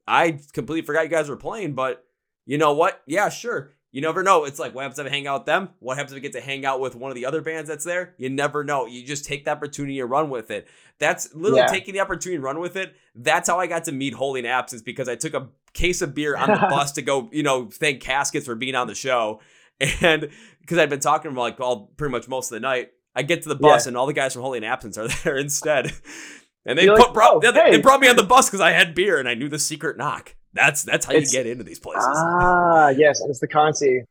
I 0.08 0.40
completely 0.54 0.86
forgot 0.86 1.04
you 1.04 1.10
guys 1.10 1.30
were 1.30 1.38
playing, 1.38 1.74
but 1.74 2.04
you 2.46 2.58
know 2.58 2.74
what? 2.74 3.02
Yeah, 3.08 3.30
sure. 3.30 3.72
You 3.92 4.02
never 4.02 4.22
know. 4.22 4.44
It's 4.44 4.60
like, 4.60 4.76
what 4.76 4.82
happens 4.84 5.00
if 5.00 5.08
I 5.08 5.10
hang 5.10 5.28
out 5.28 5.42
with 5.42 5.46
them? 5.48 5.70
What 5.80 5.98
happens 5.98 6.12
if 6.12 6.18
I 6.18 6.20
get 6.20 6.34
to 6.34 6.42
hang 6.42 6.66
out 6.66 6.80
with 6.82 6.94
one 6.94 7.10
of 7.10 7.16
the 7.16 7.26
other 7.26 7.42
bands 7.42 7.70
that's 7.70 7.86
there? 7.86 8.14
You 8.18 8.30
never 8.30 8.64
know. 8.64 8.86
You 8.86 9.04
just 9.04 9.26
take 9.26 9.46
the 9.46 9.52
opportunity 9.52 10.00
and 10.00 10.10
run 10.10 10.30
with 10.30 10.52
it. 10.52 10.68
That's 11.00 11.34
literally 11.34 11.62
Yeah. 11.62 11.68
taking 11.68 11.94
the 11.94 12.02
opportunity 12.02 12.36
and 12.36 12.44
run 12.44 12.60
with 12.60 12.76
it. 12.76 12.96
That's 13.16 13.50
how 13.50 13.60
I 13.60 13.66
got 13.66 13.86
to 13.86 13.92
meet 13.94 14.14
Holy 14.14 14.42
Holding 14.42 14.46
Absence 14.46 14.82
because 14.82 15.08
I 15.10 15.16
took 15.16 15.34
a 15.34 15.48
case 15.74 16.02
of 16.02 16.14
beer 16.14 16.36
on 16.36 16.50
the 16.50 16.56
bus 16.70 16.92
to 16.94 17.02
go, 17.02 17.30
you 17.32 17.44
know, 17.44 17.70
thank 17.72 18.02
Caskets 18.02 18.46
for 18.46 18.56
being 18.56 18.76
on 18.76 18.88
the 18.88 18.96
show. 18.96 19.40
And 20.02 20.30
because 20.68 20.78
I'd 20.80 20.90
been 20.90 21.00
talking 21.00 21.32
them 21.32 21.38
like 21.38 21.60
all 21.62 21.88
pretty 21.96 22.12
much 22.12 22.28
most 22.28 22.52
of 22.52 22.56
the 22.56 22.60
night, 22.60 22.92
I 23.16 23.24
get 23.24 23.44
to 23.44 23.50
the 23.50 23.56
bus 23.56 23.88
and 23.88 23.96
all 23.96 24.06
the 24.06 24.12
guys 24.14 24.34
from 24.34 24.42
Holding 24.42 24.66
Absence 24.66 24.98
are 24.98 25.08
there 25.24 25.38
instead. 25.38 25.94
And 26.66 26.78
they 26.78 26.84
You're 26.84 26.98
put 26.98 27.08
like, 27.08 27.14
brought, 27.14 27.46
"Oh, 27.46 27.52
they, 27.52 27.72
they 27.72 27.82
brought 27.82 28.02
me 28.02 28.10
on 28.10 28.18
the 28.18 28.24
bus 28.24 28.50
because 28.50 28.60
I 28.60 28.72
had 28.72 28.94
beer 28.94 29.18
and 29.18 29.30
I 29.30 29.36
knew 29.36 29.48
the 29.48 29.58
secret 29.58 29.96
knock. 29.98 30.36
That's 30.54 30.84
that's 30.84 31.06
how 31.06 31.14
you 31.14 31.26
get 31.26 31.48
into 31.48 31.64
these 31.64 31.80
places. 31.80 32.06
Ah, 32.06 32.90
yes, 32.90 33.22
it's 33.22 33.40
the 33.40 33.48
currency. 33.48 34.04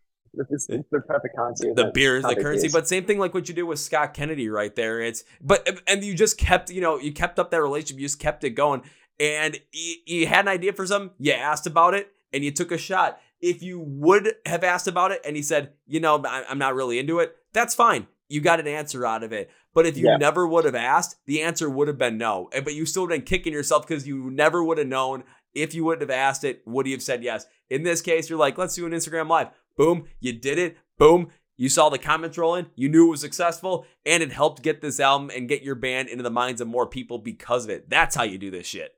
It's, 0.50 0.68
it's 0.68 0.88
the 0.90 1.00
perfect 1.00 1.34
currency. 1.36 1.72
the 1.74 1.90
beer 1.92 2.16
is 2.16 2.22
the 2.22 2.36
currency 2.36 2.66
is. 2.66 2.72
but 2.72 2.86
same 2.88 3.04
thing 3.04 3.18
like 3.18 3.32
what 3.32 3.48
you 3.48 3.54
did 3.54 3.62
with 3.62 3.78
scott 3.78 4.12
kennedy 4.12 4.50
right 4.50 4.76
there 4.76 5.00
it's 5.00 5.24
but 5.40 5.66
and 5.86 6.04
you 6.04 6.14
just 6.14 6.36
kept 6.36 6.68
you 6.68 6.82
know 6.82 6.98
you 6.98 7.10
kept 7.10 7.38
up 7.38 7.50
that 7.52 7.62
relationship 7.62 7.98
you 7.98 8.04
just 8.04 8.18
kept 8.18 8.44
it 8.44 8.50
going 8.50 8.82
and 9.18 9.58
you, 9.72 9.94
you 10.04 10.26
had 10.26 10.40
an 10.40 10.48
idea 10.48 10.74
for 10.74 10.86
something 10.86 11.10
you 11.18 11.32
asked 11.32 11.66
about 11.66 11.94
it 11.94 12.10
and 12.34 12.44
you 12.44 12.50
took 12.50 12.70
a 12.70 12.76
shot 12.76 13.18
if 13.40 13.62
you 13.62 13.80
would 13.80 14.34
have 14.46 14.64
asked 14.64 14.88
about 14.88 15.10
it 15.12 15.20
and 15.24 15.36
he 15.36 15.42
said 15.42 15.72
you 15.86 16.00
know 16.00 16.24
i'm 16.26 16.58
not 16.58 16.74
really 16.74 16.98
into 16.98 17.18
it 17.18 17.36
that's 17.56 17.74
fine. 17.74 18.06
You 18.28 18.42
got 18.42 18.60
an 18.60 18.66
answer 18.66 19.06
out 19.06 19.22
of 19.24 19.32
it. 19.32 19.50
But 19.72 19.86
if 19.86 19.96
you 19.96 20.06
Yeah. 20.08 20.18
never 20.18 20.46
would 20.46 20.66
have 20.66 20.74
asked 20.74 21.16
the 21.24 21.40
answer 21.40 21.70
would 21.70 21.88
have 21.88 21.96
been 21.96 22.18
no. 22.18 22.50
But 22.52 22.74
you 22.74 22.84
still 22.84 23.06
been 23.06 23.22
kicking 23.22 23.54
yourself 23.54 23.86
because 23.86 24.06
you 24.06 24.30
never 24.30 24.62
would 24.62 24.76
have 24.76 24.86
known. 24.86 25.24
If 25.54 25.74
you 25.74 25.82
wouldn't 25.84 26.02
have 26.02 26.10
asked 26.16 26.44
it 26.44 26.60
would 26.66 26.86
you 26.86 26.92
have 26.92 27.02
said 27.02 27.22
yes? 27.22 27.46
In 27.70 27.82
this 27.82 28.02
case 28.02 28.28
you're 28.28 28.38
like 28.38 28.58
let's 28.58 28.74
do 28.74 28.84
an 28.84 28.92
instagram 28.92 29.28
live. 29.30 29.48
Boom 29.76 30.04
you 30.20 30.34
did 30.34 30.58
it. 30.58 30.76
Boom 30.98 31.28
you 31.56 31.70
saw 31.70 31.88
the 31.88 31.98
comments 31.98 32.36
rolling 32.36 32.66
you 32.74 32.90
knew 32.90 33.06
it 33.06 33.10
was 33.12 33.22
successful 33.22 33.86
and 34.04 34.22
it 34.22 34.32
helped 34.32 34.60
get 34.60 34.82
this 34.82 35.00
album 35.00 35.30
and 35.34 35.48
get 35.48 35.62
your 35.62 35.74
band 35.74 36.10
into 36.10 36.22
the 36.22 36.28
minds 36.30 36.60
of 36.60 36.68
more 36.68 36.86
people 36.86 37.16
because 37.16 37.64
of 37.64 37.70
it. 37.70 37.88
That's 37.88 38.14
how 38.14 38.24
you 38.24 38.36
do 38.36 38.50
this 38.50 38.66
shit 38.66 38.95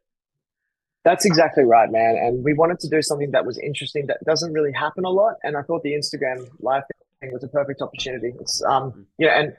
That's 1.05 1.25
exactly 1.25 1.65
right, 1.65 1.91
man. 1.91 2.17
And 2.17 2.45
we 2.45 2.55
wanted 2.55 2.81
to 2.81 2.89
do 2.89 3.01
something 3.03 3.31
that 3.31 3.47
was 3.47 3.59
interesting 3.59 4.07
that 4.07 4.19
doesn't 4.25 4.53
really 4.53 4.73
happen 4.73 5.05
a 5.05 5.11
lot. 5.11 5.37
And 5.43 5.57
I 5.57 5.63
thought 5.63 5.83
the 5.83 5.93
Instagram 5.93 6.49
live 6.61 6.83
thing 7.21 7.33
was 7.33 7.43
a 7.45 7.49
perfect 7.49 7.81
opportunity. 7.81 8.35
It's 8.41 8.63
um, 8.65 9.07
you 9.17 9.27
know, 9.27 9.33
and 9.33 9.57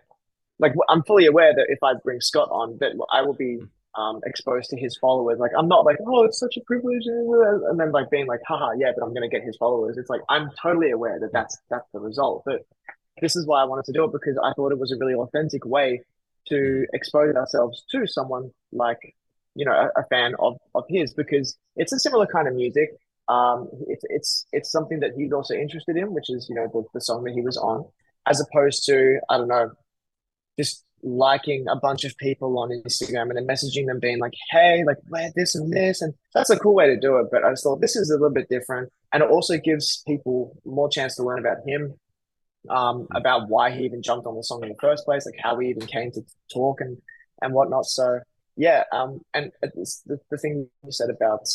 like 0.59 0.73
I'm 0.89 1.03
fully 1.03 1.25
aware 1.25 1.53
that 1.53 1.67
if 1.69 1.79
I 1.83 1.93
bring 2.03 2.21
Scott 2.21 2.49
on, 2.51 2.77
that 2.81 2.91
I 3.11 3.21
will 3.21 3.33
be 3.33 3.59
um, 3.95 4.21
exposed 4.25 4.69
to 4.69 4.77
his 4.77 4.97
followers. 4.97 5.39
Like 5.39 5.51
I'm 5.57 5.67
not 5.67 5.85
like, 5.85 5.97
oh, 6.05 6.23
it's 6.23 6.39
such 6.39 6.57
a 6.57 6.61
privilege, 6.61 7.03
and 7.05 7.79
then 7.79 7.91
like 7.91 8.09
being 8.09 8.27
like, 8.27 8.41
haha, 8.47 8.71
yeah, 8.77 8.91
but 8.95 9.05
I'm 9.05 9.13
gonna 9.13 9.29
get 9.29 9.43
his 9.43 9.57
followers. 9.57 9.97
It's 9.97 10.09
like 10.09 10.21
I'm 10.29 10.49
totally 10.61 10.91
aware 10.91 11.19
that 11.19 11.31
that's 11.33 11.57
that's 11.69 11.87
the 11.93 11.99
result. 11.99 12.43
But 12.45 12.65
this 13.21 13.35
is 13.35 13.45
why 13.45 13.61
I 13.61 13.65
wanted 13.65 13.85
to 13.85 13.93
do 13.93 14.03
it 14.05 14.11
because 14.11 14.37
I 14.37 14.53
thought 14.53 14.71
it 14.71 14.79
was 14.79 14.91
a 14.91 14.97
really 14.97 15.15
authentic 15.15 15.65
way 15.65 16.01
to 16.47 16.85
expose 16.93 17.35
ourselves 17.35 17.83
to 17.91 18.07
someone 18.07 18.51
like 18.71 19.15
you 19.59 19.65
know 19.65 19.73
a, 19.73 20.01
a 20.01 20.05
fan 20.09 20.33
of 20.39 20.57
of 20.73 20.85
his 20.89 21.13
because 21.13 21.57
it's 21.75 21.93
a 21.93 21.99
similar 21.99 22.25
kind 22.25 22.47
of 22.47 22.55
music. 22.55 22.89
Um, 23.27 23.67
it's 23.87 24.05
it's 24.09 24.45
it's 24.53 24.71
something 24.71 25.01
that 25.01 25.11
he's 25.17 25.33
also 25.33 25.53
interested 25.53 25.97
in, 25.97 26.13
which 26.13 26.29
is 26.29 26.47
you 26.49 26.55
know 26.55 26.67
the, 26.73 26.83
the 26.93 27.01
song 27.01 27.23
that 27.25 27.33
he 27.33 27.41
was 27.41 27.57
on, 27.57 27.85
as 28.25 28.41
opposed 28.41 28.85
to 28.85 29.19
I 29.29 29.37
don't 29.37 29.49
know, 29.49 29.71
just 30.57 30.85
liking 31.03 31.65
a 31.69 31.75
bunch 31.75 32.03
of 32.03 32.17
people 32.17 32.59
on 32.59 32.69
Instagram 32.69 33.29
and 33.29 33.37
then 33.37 33.47
messaging 33.47 33.87
them 33.87 33.99
being 33.99 34.19
like, 34.19 34.33
hey, 34.51 34.83
like 34.85 34.97
wear 35.09 35.29
this 35.35 35.55
and 35.55 35.71
this. 35.71 36.01
And 36.01 36.13
that's 36.33 36.49
a 36.49 36.59
cool 36.59 36.75
way 36.75 36.87
to 36.87 36.99
do 36.99 37.17
it. 37.17 37.27
But 37.31 37.43
I 37.43 37.51
just 37.51 37.63
thought 37.63 37.81
this 37.81 37.95
is 37.95 38.09
a 38.09 38.13
little 38.13 38.31
bit 38.31 38.49
different. 38.49 38.91
And 39.13 39.23
it 39.23 39.29
also 39.29 39.57
gives 39.57 40.03
people 40.07 40.57
more 40.65 40.89
chance 40.89 41.15
to 41.15 41.23
learn 41.23 41.39
about 41.39 41.57
him, 41.65 41.93
um, 42.69 43.07
about 43.15 43.49
why 43.49 43.71
he 43.71 43.85
even 43.85 44.01
jumped 44.01 44.27
on 44.27 44.35
the 44.35 44.43
song 44.43 44.63
in 44.63 44.69
the 44.69 44.75
first 44.79 45.05
place, 45.05 45.25
like 45.25 45.39
how 45.41 45.55
we 45.55 45.69
even 45.69 45.87
came 45.87 46.11
to 46.11 46.21
talk 46.53 46.81
and, 46.81 46.97
and 47.41 47.53
whatnot. 47.53 47.85
So 47.85 48.19
yeah. 48.59 48.83
Um, 48.91 49.21
and 49.33 49.51
the, 49.61 50.19
the 50.29 50.37
thing 50.37 50.67
you 50.83 50.91
said 50.91 51.09
about, 51.09 51.47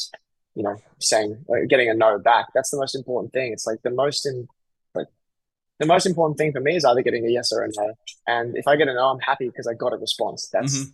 you 0.55 0.63
know, 0.63 0.77
saying, 1.01 1.45
like, 1.49 1.69
getting 1.69 1.91
a 1.91 1.95
no 1.95 2.19
back, 2.19 2.47
that's 2.55 2.71
the 2.71 2.79
most 2.79 2.95
important 2.95 3.35
thing. 3.35 3.53
It's 3.53 3.67
like 3.67 3.83
the 3.83 3.91
most 3.91 4.25
in, 4.25 4.49
the 4.95 5.87
most 5.87 6.07
important 6.07 6.39
thing 6.39 6.53
for 6.53 6.61
me 6.61 6.77
is 6.77 6.85
either 6.85 7.03
getting 7.03 7.27
a 7.27 7.29
yes 7.29 7.53
or 7.53 7.63
a 7.63 7.69
no. 7.77 7.93
And 8.27 8.57
if 8.57 8.67
I 8.67 8.77
get 8.77 8.89
a 8.89 8.95
no, 8.95 9.11
I'm 9.11 9.19
happy 9.19 9.49
because 9.49 9.67
I 9.67 9.75
got 9.75 9.93
a 9.93 9.97
response. 9.97 10.49
That's 10.51 10.79
mm-hmm. 10.79 10.91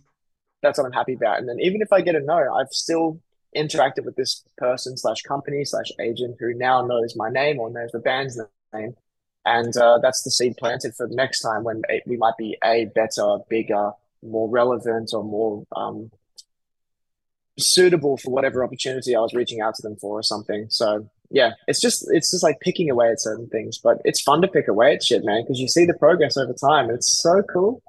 that's 0.61 0.77
what 0.77 0.85
I'm 0.85 0.91
happy 0.91 1.13
about. 1.13 1.37
And 1.37 1.47
then 1.47 1.59
even 1.61 1.81
if 1.81 1.93
I 1.93 2.01
get 2.01 2.15
a 2.15 2.19
no, 2.19 2.53
I've 2.55 2.71
still 2.71 3.21
interacted 3.55 4.05
with 4.05 4.15
this 4.15 4.43
person 4.57 4.97
slash 4.97 5.21
company 5.21 5.63
slash 5.63 5.91
agent 5.99 6.37
who 6.39 6.53
now 6.55 6.85
knows 6.85 7.15
my 7.15 7.29
name 7.29 7.59
or 7.59 7.69
knows 7.69 7.91
the 7.91 7.99
band's 7.99 8.41
name. 8.73 8.95
And 9.45 9.77
uh, 9.77 9.99
that's 10.01 10.23
the 10.23 10.31
seed 10.31 10.57
planted 10.57 10.93
for 10.95 11.07
the 11.07 11.15
next 11.15 11.41
time 11.41 11.63
when 11.63 11.83
it, 11.87 12.03
we 12.05 12.17
might 12.17 12.37
be 12.37 12.57
a 12.63 12.85
better, 12.85 13.37
bigger, 13.49 13.91
more 14.23 14.49
relevant, 14.49 15.11
or 15.13 15.23
more 15.23 15.65
um, 15.75 16.11
suitable 17.59 18.17
for 18.17 18.31
whatever 18.31 18.63
opportunity 18.63 19.15
I 19.15 19.19
was 19.19 19.33
reaching 19.33 19.61
out 19.61 19.75
to 19.75 19.81
them 19.81 19.95
for 19.97 20.19
or 20.19 20.23
something. 20.23 20.67
So 20.69 21.09
yeah, 21.29 21.51
it's 21.67 21.79
just 21.79 22.05
it's 22.11 22.31
just 22.31 22.43
like 22.43 22.59
picking 22.59 22.89
away 22.89 23.09
at 23.09 23.21
certain 23.21 23.47
things, 23.47 23.77
but 23.77 24.01
it's 24.03 24.21
fun 24.21 24.41
to 24.41 24.47
pick 24.47 24.67
away 24.67 24.95
at 24.95 25.03
shit, 25.03 25.23
man, 25.23 25.43
because 25.43 25.59
you 25.59 25.67
see 25.67 25.85
the 25.85 25.93
progress 25.93 26.37
over 26.37 26.53
time. 26.53 26.89
It's 26.89 27.21
so 27.21 27.41
cool. 27.43 27.81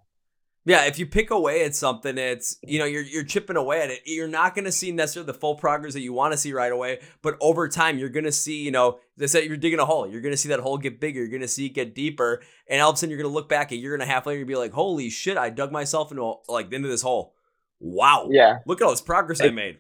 Yeah, 0.65 0.85
if 0.85 0.99
you 0.99 1.07
pick 1.07 1.31
away 1.33 1.65
at 1.65 1.75
something, 1.75 2.17
it's 2.17 2.59
you 2.63 2.79
know 2.79 2.85
you're 2.85 3.03
you're 3.03 3.25
chipping 3.25 3.57
away 3.57 3.83
at 3.83 3.91
it. 3.91 4.03
You're 4.07 4.29
not 4.29 4.55
going 4.55 4.65
to 4.65 4.73
see 4.73 4.93
necessarily 4.93 5.27
the 5.27 5.39
full 5.39 5.57
progress 5.57 5.95
that 5.95 6.03
you 6.03 6.13
want 6.13 6.33
to 6.33 6.39
see 6.39 6.53
right 6.53 6.71
away, 6.71 7.01
but 7.21 7.37
over 7.41 7.69
time 7.69 7.99
you're 7.99 8.09
going 8.09 8.25
to 8.25 8.33
see 8.33 8.63
you 8.63 8.71
know 8.71 9.01
they 9.17 9.27
said 9.27 9.45
you're 9.45 9.57
digging 9.57 9.81
a 9.81 9.85
hole. 9.85 10.09
You're 10.09 10.21
going 10.21 10.33
to 10.33 10.39
see 10.39 10.51
that 10.51 10.61
hole 10.61 10.79
get 10.79 11.01
bigger. 11.01 11.19
You're 11.19 11.31
going 11.31 11.43
to 11.43 11.49
see 11.49 11.67
it 11.67 11.71
get 11.71 11.97
deeper, 11.97 12.43
and 12.69 12.81
all 12.81 12.91
of 12.91 12.95
a 12.95 12.99
sudden 12.99 13.11
you're 13.11 13.21
going 13.21 13.31
to 13.31 13.35
look 13.35 13.49
back 13.49 13.73
a 13.73 13.77
year 13.77 13.95
and 13.95 14.03
a 14.03 14.07
half 14.07 14.25
later 14.25 14.39
and 14.39 14.47
be 14.47 14.55
like, 14.55 14.73
"Holy 14.73 15.11
shit! 15.11 15.37
I 15.37 15.51
dug 15.51 15.73
myself 15.73 16.13
into 16.13 16.35
like 16.49 16.73
into 16.73 16.89
this 16.89 17.03
hole. 17.03 17.35
Wow! 17.81 18.29
Yeah, 18.31 18.59
look 18.65 18.81
at 18.81 18.85
all 18.85 18.91
this 18.93 19.01
progress 19.01 19.41
it, 19.41 19.47
I 19.47 19.51
made." 19.51 19.79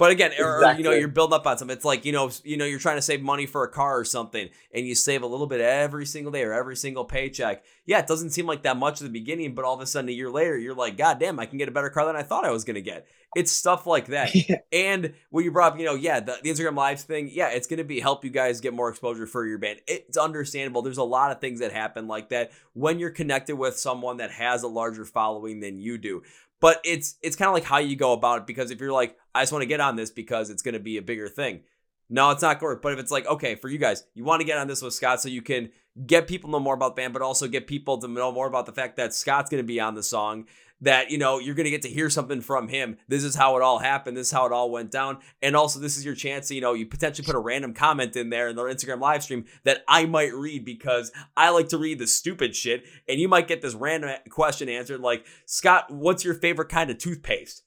But 0.00 0.12
again, 0.12 0.32
exactly. 0.32 0.66
or, 0.66 0.76
you 0.78 0.82
know, 0.82 0.92
you're 0.92 1.08
building 1.08 1.36
up 1.36 1.46
on 1.46 1.58
something. 1.58 1.76
It's 1.76 1.84
like 1.84 2.06
you 2.06 2.12
know, 2.12 2.30
you 2.42 2.56
know, 2.56 2.64
you're 2.64 2.78
trying 2.78 2.96
to 2.96 3.02
save 3.02 3.20
money 3.20 3.44
for 3.44 3.64
a 3.64 3.68
car 3.68 3.98
or 3.98 4.04
something, 4.06 4.48
and 4.72 4.86
you 4.86 4.94
save 4.94 5.22
a 5.22 5.26
little 5.26 5.46
bit 5.46 5.60
every 5.60 6.06
single 6.06 6.32
day 6.32 6.42
or 6.42 6.54
every 6.54 6.74
single 6.74 7.04
paycheck. 7.04 7.62
Yeah, 7.84 7.98
it 7.98 8.06
doesn't 8.06 8.30
seem 8.30 8.46
like 8.46 8.62
that 8.62 8.78
much 8.78 9.02
at 9.02 9.04
the 9.04 9.12
beginning, 9.12 9.54
but 9.54 9.66
all 9.66 9.74
of 9.74 9.80
a 9.80 9.84
sudden, 9.84 10.08
a 10.08 10.12
year 10.12 10.30
later, 10.30 10.56
you're 10.56 10.74
like, 10.74 10.96
God 10.96 11.20
damn, 11.20 11.38
I 11.38 11.44
can 11.44 11.58
get 11.58 11.68
a 11.68 11.70
better 11.70 11.90
car 11.90 12.06
than 12.06 12.16
I 12.16 12.22
thought 12.22 12.46
I 12.46 12.50
was 12.50 12.64
gonna 12.64 12.80
get. 12.80 13.06
It's 13.36 13.52
stuff 13.52 13.86
like 13.86 14.06
that. 14.06 14.34
yeah. 14.48 14.60
And 14.72 15.12
when 15.28 15.44
you 15.44 15.52
brought 15.52 15.74
up, 15.74 15.78
you 15.78 15.84
know, 15.84 15.96
yeah, 15.96 16.18
the, 16.20 16.38
the 16.42 16.48
Instagram 16.48 16.76
Lives 16.76 17.02
thing, 17.02 17.28
yeah, 17.30 17.50
it's 17.50 17.66
gonna 17.66 17.84
be 17.84 18.00
help 18.00 18.24
you 18.24 18.30
guys 18.30 18.62
get 18.62 18.72
more 18.72 18.88
exposure 18.88 19.26
for 19.26 19.44
your 19.44 19.58
band. 19.58 19.80
It's 19.86 20.16
understandable. 20.16 20.80
There's 20.80 20.96
a 20.96 21.04
lot 21.04 21.30
of 21.30 21.42
things 21.42 21.60
that 21.60 21.72
happen 21.72 22.08
like 22.08 22.30
that 22.30 22.52
when 22.72 22.98
you're 22.98 23.10
connected 23.10 23.56
with 23.56 23.76
someone 23.76 24.16
that 24.16 24.30
has 24.30 24.62
a 24.62 24.68
larger 24.68 25.04
following 25.04 25.60
than 25.60 25.78
you 25.78 25.98
do 25.98 26.22
but 26.60 26.80
it's 26.84 27.16
it's 27.22 27.36
kind 27.36 27.48
of 27.48 27.54
like 27.54 27.64
how 27.64 27.78
you 27.78 27.96
go 27.96 28.12
about 28.12 28.40
it 28.40 28.46
because 28.46 28.70
if 28.70 28.80
you're 28.80 28.92
like 28.92 29.16
i 29.34 29.42
just 29.42 29.52
want 29.52 29.62
to 29.62 29.66
get 29.66 29.80
on 29.80 29.96
this 29.96 30.10
because 30.10 30.50
it's 30.50 30.62
going 30.62 30.74
to 30.74 30.80
be 30.80 30.96
a 30.96 31.02
bigger 31.02 31.28
thing. 31.28 31.60
No 32.08 32.30
it's 32.30 32.42
not 32.42 32.60
work 32.60 32.82
but 32.82 32.92
if 32.92 32.98
it's 32.98 33.12
like 33.12 33.26
okay 33.26 33.54
for 33.54 33.68
you 33.68 33.78
guys 33.78 34.04
you 34.14 34.24
want 34.24 34.40
to 34.40 34.46
get 34.46 34.58
on 34.58 34.66
this 34.66 34.82
with 34.82 34.94
scott 34.94 35.20
so 35.20 35.28
you 35.28 35.42
can 35.42 35.70
get 36.06 36.26
people 36.26 36.48
to 36.48 36.52
know 36.52 36.60
more 36.60 36.74
about 36.74 36.96
the 36.96 37.02
band 37.02 37.12
but 37.12 37.22
also 37.22 37.46
get 37.46 37.66
people 37.66 37.98
to 37.98 38.08
know 38.08 38.32
more 38.32 38.46
about 38.46 38.66
the 38.66 38.72
fact 38.72 38.96
that 38.96 39.14
scott's 39.14 39.50
going 39.50 39.62
to 39.62 39.66
be 39.66 39.80
on 39.80 39.94
the 39.94 40.02
song 40.02 40.46
that 40.80 41.10
you 41.10 41.18
know 41.18 41.38
you're 41.38 41.54
going 41.54 41.64
to 41.64 41.70
get 41.70 41.82
to 41.82 41.88
hear 41.88 42.10
something 42.10 42.40
from 42.40 42.68
him. 42.68 42.96
This 43.08 43.24
is 43.24 43.34
how 43.34 43.56
it 43.56 43.62
all 43.62 43.78
happened. 43.78 44.16
This 44.16 44.28
is 44.28 44.32
how 44.32 44.46
it 44.46 44.52
all 44.52 44.70
went 44.70 44.90
down. 44.90 45.18
And 45.42 45.54
also 45.54 45.78
this 45.78 45.96
is 45.96 46.04
your 46.04 46.14
chance 46.14 46.48
to 46.48 46.54
you 46.54 46.60
know 46.60 46.74
you 46.74 46.86
potentially 46.86 47.24
put 47.24 47.34
a 47.34 47.40
random 47.40 47.74
comment 47.74 48.16
in 48.16 48.30
there 48.30 48.48
in 48.48 48.56
their 48.56 48.66
instagram 48.66 49.00
live 49.00 49.22
stream 49.22 49.44
that 49.64 49.84
i 49.88 50.06
might 50.06 50.34
read 50.34 50.64
because 50.64 51.12
i 51.36 51.50
like 51.50 51.68
to 51.68 51.78
read 51.78 51.98
the 51.98 52.06
stupid 52.06 52.54
shit. 52.56 52.84
And 53.08 53.20
you 53.20 53.28
might 53.28 53.48
get 53.48 53.62
this 53.62 53.74
random 53.74 54.10
question 54.30 54.68
answered 54.68 55.00
like 55.00 55.26
scott 55.46 55.90
what's 55.90 56.24
your 56.24 56.34
favorite 56.34 56.68
kind 56.68 56.90
of 56.90 56.98
toothpaste 56.98 57.62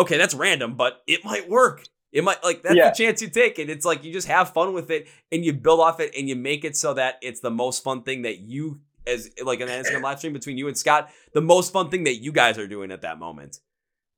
okay 0.00 0.16
that's 0.16 0.34
random 0.34 0.74
but 0.74 1.02
it 1.06 1.24
might 1.24 1.48
work 1.48 1.84
it 2.12 2.24
might 2.24 2.42
like 2.42 2.62
that's 2.62 2.74
yeah. 2.74 2.90
the 2.90 2.94
chance 2.94 3.22
you 3.22 3.28
take 3.28 3.58
and 3.58 3.70
it's 3.70 3.84
like 3.84 4.02
you 4.04 4.12
just 4.12 4.26
have 4.26 4.52
fun 4.52 4.72
with 4.72 4.90
it 4.90 5.06
and 5.30 5.44
you 5.44 5.52
build 5.52 5.80
off 5.80 6.00
it 6.00 6.12
and 6.16 6.28
you 6.28 6.34
make 6.34 6.64
it 6.64 6.76
so 6.76 6.94
that 6.94 7.16
it's 7.22 7.40
the 7.40 7.50
most 7.50 7.84
fun 7.84 8.02
thing 8.02 8.22
that 8.22 8.40
you 8.40 8.80
as 9.06 9.30
like 9.44 9.60
an 9.60 9.68
Instagram 9.68 10.02
live 10.02 10.18
stream 10.18 10.32
between 10.32 10.58
you 10.58 10.68
and 10.68 10.76
Scott, 10.76 11.10
the 11.32 11.40
most 11.40 11.72
fun 11.72 11.90
thing 11.90 12.04
that 12.04 12.16
you 12.16 12.32
guys 12.32 12.58
are 12.58 12.66
doing 12.66 12.90
at 12.90 13.02
that 13.02 13.18
moment. 13.18 13.60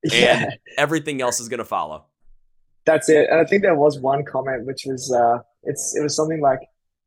Yeah. 0.03 0.43
And 0.43 0.53
everything 0.77 1.21
else 1.21 1.39
is 1.39 1.49
gonna 1.49 1.65
follow. 1.65 2.05
That's 2.85 3.09
it. 3.09 3.29
And 3.29 3.39
I 3.39 3.45
think 3.45 3.61
there 3.61 3.75
was 3.75 3.99
one 3.99 4.25
comment 4.25 4.65
which 4.65 4.83
was 4.85 5.11
uh 5.11 5.39
it's 5.63 5.95
it 5.95 6.01
was 6.01 6.15
something 6.15 6.41
like 6.41 6.59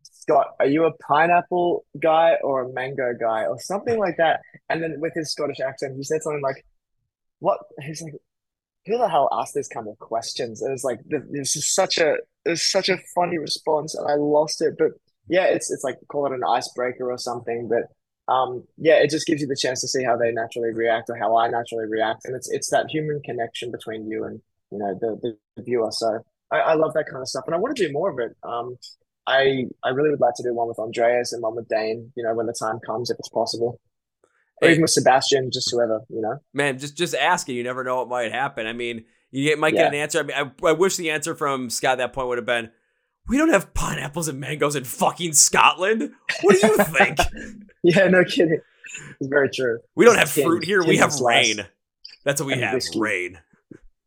Scott, 0.03 0.55
are 0.59 0.67
you 0.67 0.85
a 0.85 0.93
pineapple 0.99 1.85
guy 2.01 2.37
or 2.43 2.63
a 2.63 2.73
mango 2.73 3.13
guy 3.19 3.45
or 3.45 3.61
something 3.61 3.99
like 3.99 4.17
that? 4.17 4.41
And 4.69 4.83
then 4.83 4.97
with 4.99 5.15
his 5.15 5.31
Scottish 5.31 5.61
accent, 5.61 5.97
he 5.97 6.03
said 6.03 6.21
something 6.21 6.43
like, 6.43 6.65
"What?" 7.39 7.61
He's 7.81 8.03
like, 8.03 8.15
"Who 8.87 8.99
the 8.99 9.09
hell 9.09 9.29
asked 9.33 9.55
this 9.55 9.69
kind 9.69 9.89
of 9.89 9.99
questions?" 9.99 10.63
It 10.63 10.71
was 10.71 10.85
like 10.85 11.01
this 11.09 11.57
is 11.57 11.73
such 11.75 11.99
a 11.99 12.15
it 12.45 12.51
was 12.51 12.71
such 12.71 12.89
a 12.89 12.99
funny 13.15 13.39
response, 13.39 13.95
and 13.95 14.09
I 14.11 14.15
lost 14.15 14.61
it. 14.63 14.75
But 14.79 14.93
yeah, 15.29 15.45
it's 15.47 15.71
it's 15.71 15.85
like 15.85 15.97
call 16.09 16.27
it 16.27 16.33
an 16.33 16.45
icebreaker 16.45 17.11
or 17.11 17.19
something, 17.19 17.69
but 17.69 17.85
um, 18.33 18.65
yeah, 18.77 18.95
it 18.95 19.11
just 19.11 19.27
gives 19.27 19.41
you 19.41 19.47
the 19.47 19.57
chance 19.57 19.81
to 19.83 19.89
see 19.89 20.03
how 20.05 20.17
they 20.17 20.33
naturally 20.33 20.73
react 20.73 21.11
or 21.11 21.17
how 21.17 21.37
I 21.37 21.49
naturally 21.49 21.87
react, 21.87 22.25
and 22.25 22.35
it's 22.37 22.51
it's 22.51 22.71
that 22.71 22.91
human 22.91 23.21
connection 23.23 23.71
between 23.71 24.09
you 24.11 24.25
and 24.25 24.41
you 24.71 24.79
know 24.79 24.95
the 25.01 25.37
the 25.57 25.63
viewer. 25.63 25.91
So 25.93 26.21
I, 26.51 26.59
I 26.59 26.75
love 26.75 26.95
that 26.95 27.07
kind 27.07 27.23
of 27.23 27.29
stuff, 27.29 27.45
and 27.47 27.55
I 27.55 27.59
want 27.59 27.77
to 27.77 27.87
do 27.87 27.93
more 27.93 28.11
of 28.11 28.19
it. 28.19 28.37
Um, 28.43 28.77
I 29.27 29.67
I 29.85 29.91
really 29.91 30.11
would 30.11 30.21
like 30.21 30.35
to 30.37 30.43
do 30.43 30.55
one 30.55 30.69
with 30.69 30.79
Andreas 30.79 31.33
and 31.33 31.43
one 31.43 31.57
with 31.57 31.69
Dane. 31.69 32.13
You 32.17 32.25
know, 32.25 32.35
when 32.35 32.47
the 32.47 32.55
time 32.59 32.79
comes, 32.87 33.11
if 33.11 33.19
it's 33.19 33.29
possible. 33.29 33.81
Or 34.63 34.69
even 34.69 34.83
with 34.83 34.91
Sebastian, 34.91 35.51
just 35.53 35.71
whoever, 35.71 36.01
you 36.09 36.21
know. 36.21 36.39
Man, 36.55 36.79
just 36.79 36.97
just 36.97 37.15
asking. 37.15 37.57
You 37.57 37.63
never 37.63 37.85
know 37.85 37.97
what 37.97 38.09
might 38.09 38.33
happen. 38.33 38.67
I 38.67 38.73
mean, 38.73 39.05
you 39.31 39.57
might 39.57 39.73
get 39.73 39.81
yeah. 39.81 39.89
an 39.89 39.95
answer. 39.95 40.21
I 40.21 40.23
mean, 40.23 40.37
I, 40.37 40.69
I 40.69 40.73
wish 40.73 40.97
the 40.97 41.11
answer 41.11 41.35
from 41.35 41.69
Scott 41.69 41.93
at 41.93 41.99
that 41.99 42.13
point 42.15 42.29
would 42.29 42.39
have 42.39 42.47
been, 42.47 42.71
we 43.29 43.37
don't 43.37 43.51
have 43.51 43.75
pineapples 43.75 44.29
and 44.29 44.41
mangoes 44.41 44.77
in 44.77 44.85
fucking 44.85 45.33
Scotland. 45.33 46.11
What 46.43 46.61
do 46.61 46.67
you 46.67 46.77
think? 46.85 47.19
yeah, 47.83 48.09
no 48.09 48.25
kidding. 48.25 48.61
It's 49.21 49.29
very 49.29 49.51
true. 49.51 49.81
We 49.95 50.05
don't 50.05 50.17
have 50.17 50.31
fruit 50.31 50.65
here. 50.65 50.83
We 50.85 50.97
have 50.99 51.19
rain. 51.21 51.67
That's 52.25 52.41
what 52.41 52.47
we 52.47 52.61
have. 52.61 52.75
Whiskey. 52.75 52.99
Rain. 52.99 53.39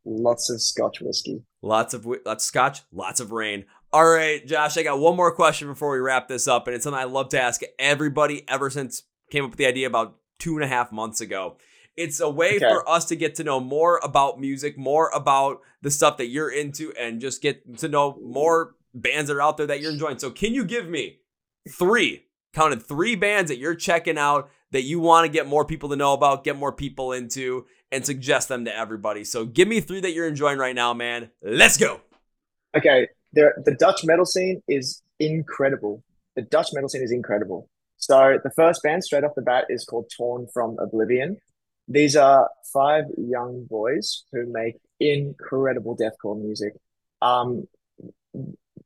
Lots 0.06 0.50
of 0.50 0.62
Scotch 0.62 1.02
whiskey. 1.02 1.44
Lots 1.62 1.94
of 1.94 2.06
lots 2.06 2.26
of 2.26 2.42
Scotch. 2.42 2.82
Lots 2.92 3.20
of 3.20 3.32
rain. 3.32 3.66
All 3.92 4.10
right, 4.10 4.46
Josh. 4.46 4.78
I 4.78 4.84
got 4.84 5.00
one 5.00 5.16
more 5.16 5.34
question 5.34 5.68
before 5.68 5.92
we 5.92 6.00
wrap 6.00 6.28
this 6.28 6.48
up, 6.48 6.68
and 6.68 6.76
it's 6.76 6.84
something 6.84 7.00
I 7.00 7.04
love 7.04 7.30
to 7.30 7.42
ask 7.42 7.62
everybody 7.78 8.48
ever 8.48 8.70
since 8.70 9.04
came 9.30 9.44
up 9.44 9.52
with 9.52 9.60
the 9.60 9.66
idea 9.66 9.88
about 9.88 10.16
two 10.40 10.56
and 10.56 10.64
a 10.64 10.68
half 10.68 10.92
months 10.92 11.22
ago. 11.22 11.58
It's 11.96 12.20
a 12.20 12.30
way 12.30 12.56
okay. 12.56 12.70
for 12.70 12.88
us 12.90 13.06
to 13.06 13.16
get 13.16 13.36
to 13.36 13.44
know 13.44 13.60
more 13.60 14.00
about 14.02 14.40
music, 14.40 14.78
more 14.78 15.10
about 15.10 15.60
the 15.82 15.92
stuff 15.92 16.18
that 16.18 16.28
you're 16.28 16.50
into, 16.50 16.94
and 16.98 17.20
just 17.20 17.42
get 17.42 17.78
to 17.80 17.90
know 17.90 18.18
more 18.24 18.76
bands 18.94 19.28
that 19.28 19.36
are 19.36 19.42
out 19.42 19.58
there 19.58 19.68
that 19.68 19.82
you're 19.82 19.92
enjoying. 19.92 20.18
So 20.18 20.32
can 20.32 20.54
you 20.54 20.64
give 20.64 20.88
me 20.88 21.20
three, 21.70 22.26
counted 22.54 22.82
three 22.82 23.16
bands 23.16 23.52
that 23.52 23.58
you're 23.58 23.76
checking 23.76 24.18
out 24.18 24.50
that 24.72 24.84
you 24.84 25.00
want 25.00 25.26
to 25.26 25.32
get 25.32 25.48
more 25.48 25.66
people 25.66 25.90
to 25.90 25.96
know 25.96 26.14
about, 26.14 26.44
get 26.44 26.56
more 26.56 26.72
people 26.72 27.12
into, 27.12 27.66
and 27.92 28.06
suggest 28.06 28.48
them 28.48 28.66
to 28.66 28.76
everybody. 28.76 29.24
So 29.24 29.46
give 29.46 29.68
me 29.68 29.82
three 29.82 30.00
that 30.02 30.14
you're 30.14 30.28
enjoying 30.28 30.58
right 30.58 30.76
now, 30.76 30.94
man. 30.94 31.32
Let's 31.42 31.78
go. 31.78 32.02
Okay. 32.78 33.08
The, 33.34 33.52
the 33.66 33.76
Dutch 33.76 34.06
metal 34.06 34.26
scene 34.26 34.62
is 34.68 35.02
incredible. 35.20 36.04
The 36.36 36.44
Dutch 36.44 36.68
metal 36.72 36.88
scene 36.88 37.04
is 37.04 37.12
incredible. 37.12 37.68
So 38.00 38.40
the 38.44 38.52
first 38.52 38.82
band 38.82 39.04
straight 39.04 39.24
off 39.24 39.36
the 39.36 39.42
bat 39.42 39.66
is 39.70 39.86
called 39.86 40.10
Torn 40.16 40.48
from 40.54 40.78
Oblivion. 40.80 41.38
These 41.88 42.16
are 42.16 42.50
five 42.72 43.04
young 43.18 43.66
boys 43.70 44.24
who 44.32 44.52
make 44.52 44.76
incredible 45.00 45.98
deathcore 45.98 46.42
music. 46.42 46.74
Um, 47.22 47.68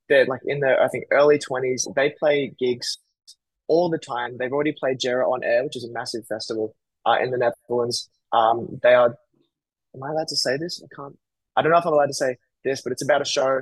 they're 0.09 0.25
like 0.25 0.41
in 0.45 0.59
their 0.59 0.81
I 0.81 0.87
think 0.87 1.05
early 1.11 1.37
twenties. 1.37 1.87
They 1.95 2.13
play 2.19 2.53
gigs 2.59 2.97
all 3.67 3.89
the 3.89 3.99
time. 3.99 4.37
They've 4.37 4.51
already 4.51 4.73
played 4.77 4.99
Jera 4.99 5.27
on 5.27 5.43
Air, 5.43 5.63
which 5.63 5.77
is 5.77 5.83
a 5.83 5.91
massive 5.91 6.25
festival 6.27 6.75
uh, 7.05 7.17
in 7.21 7.29
the 7.29 7.37
Netherlands. 7.37 8.09
Um, 8.31 8.79
they 8.81 8.95
are 8.95 9.15
am 9.95 10.03
I 10.03 10.09
allowed 10.09 10.29
to 10.29 10.35
say 10.35 10.57
this? 10.57 10.83
I 10.83 10.87
can't. 10.95 11.17
I 11.55 11.61
don't 11.61 11.71
know 11.71 11.77
if 11.77 11.85
I'm 11.85 11.93
allowed 11.93 12.07
to 12.07 12.13
say 12.15 12.37
this, 12.63 12.81
but 12.81 12.91
it's 12.91 13.03
about 13.03 13.21
a 13.21 13.25
show 13.25 13.61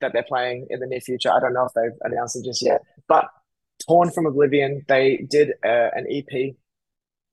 that 0.00 0.12
they're 0.14 0.22
playing 0.22 0.66
in 0.70 0.80
the 0.80 0.86
near 0.86 1.00
future. 1.00 1.30
I 1.30 1.40
don't 1.40 1.52
know 1.52 1.66
if 1.66 1.72
they've 1.74 1.98
announced 2.02 2.36
it 2.36 2.44
just 2.44 2.62
yet. 2.64 2.80
But 3.06 3.28
Torn 3.88 4.10
from 4.10 4.26
Oblivion, 4.26 4.84
they 4.86 5.26
did 5.30 5.52
uh, 5.64 5.90
an 5.94 6.06
EP, 6.10 6.54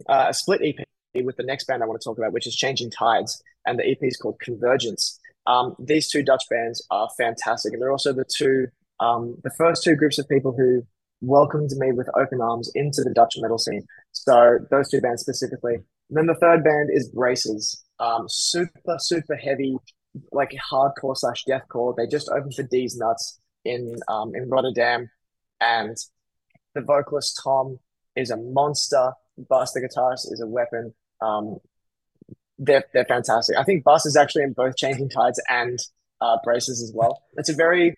uh, 0.08 0.28
a 0.30 0.34
split 0.34 0.62
EP 0.64 1.24
with 1.24 1.36
the 1.38 1.44
next 1.44 1.66
band 1.66 1.84
I 1.84 1.86
want 1.86 2.00
to 2.02 2.04
talk 2.04 2.18
about, 2.18 2.34
which 2.34 2.48
is 2.48 2.56
Changing 2.56 2.90
Tides, 2.90 3.42
and 3.66 3.78
the 3.78 3.86
EP 3.86 3.98
is 4.02 4.18
called 4.18 4.40
Convergence. 4.40 5.20
Um, 5.48 5.76
these 5.80 6.10
two 6.10 6.24
Dutch 6.24 6.44
bands 6.50 6.86
are 6.92 7.10
fantastic, 7.18 7.74
and 7.74 7.82
they're 7.82 7.92
also 7.92 8.14
the 8.14 8.26
two, 8.26 8.68
um, 9.00 9.36
the 9.44 9.52
first 9.52 9.84
two 9.84 9.96
groups 9.96 10.18
of 10.18 10.28
people 10.30 10.54
who 10.58 10.86
welcomed 11.22 11.72
me 11.78 11.92
with 11.92 12.10
open 12.16 12.42
arms 12.42 12.72
into 12.76 13.02
the 13.04 13.14
Dutch 13.14 13.36
metal 13.38 13.58
scene. 13.58 13.86
So 14.12 14.60
those 14.72 14.90
two 14.90 15.02
bands 15.02 15.22
specifically. 15.22 15.76
And 15.76 16.18
then 16.18 16.28
the 16.28 16.36
third 16.36 16.64
band 16.64 16.90
is 16.92 17.10
Braces, 17.10 17.84
um, 18.00 18.26
super 18.28 18.98
super 19.00 19.36
heavy, 19.36 19.76
like 20.32 20.56
hardcore 20.72 21.18
slash 21.18 21.44
deathcore. 21.50 21.96
They 21.96 22.08
just 22.08 22.30
opened 22.30 22.54
for 22.56 22.64
Deez 22.64 22.94
Nuts 22.96 23.40
in 23.64 23.96
um, 24.08 24.34
in 24.36 24.50
Rotterdam, 24.50 25.10
and 25.60 25.98
the 26.76 26.82
vocalist 26.82 27.40
Tom 27.44 27.80
is 28.16 28.30
a 28.30 28.38
monster. 28.38 29.14
Bas, 29.38 29.74
the 29.74 29.82
guitarist, 29.82 30.32
is 30.32 30.42
a 30.42 30.48
weapon. 30.48 30.94
Um, 31.22 31.58
they're 32.58 32.86
they're 32.94 33.06
fantastic. 33.06 33.58
I 33.58 33.64
think 33.64 33.84
Bas 33.84 34.06
is 34.06 34.16
actually 34.16 34.44
in 34.44 34.54
both 34.54 34.78
Changing 34.78 35.10
Tides 35.10 35.42
and 35.50 35.80
uh, 36.22 36.38
Braces 36.44 36.82
as 36.82 36.92
well. 36.94 37.24
It's 37.36 37.50
a 37.50 37.56
very 37.56 37.98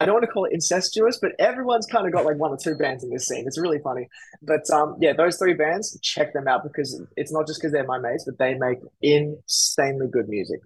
I 0.00 0.06
don't 0.06 0.14
want 0.14 0.24
to 0.24 0.30
call 0.30 0.44
it 0.44 0.52
incestuous, 0.52 1.18
but 1.20 1.32
everyone's 1.38 1.86
kind 1.86 2.06
of 2.06 2.12
got 2.12 2.24
like 2.24 2.36
one 2.36 2.50
or 2.50 2.56
two 2.56 2.74
bands 2.74 3.04
in 3.04 3.10
this 3.10 3.26
scene. 3.26 3.44
It's 3.46 3.60
really 3.60 3.78
funny. 3.78 4.08
But 4.42 4.68
um, 4.70 4.96
yeah, 5.00 5.12
those 5.12 5.38
three 5.38 5.54
bands, 5.54 5.98
check 6.02 6.32
them 6.32 6.48
out 6.48 6.64
because 6.64 7.00
it's 7.16 7.32
not 7.32 7.46
just 7.46 7.60
because 7.60 7.72
they're 7.72 7.86
my 7.86 7.98
mates, 7.98 8.24
but 8.24 8.36
they 8.38 8.54
make 8.54 8.78
insanely 9.00 10.08
good 10.08 10.28
music. 10.28 10.60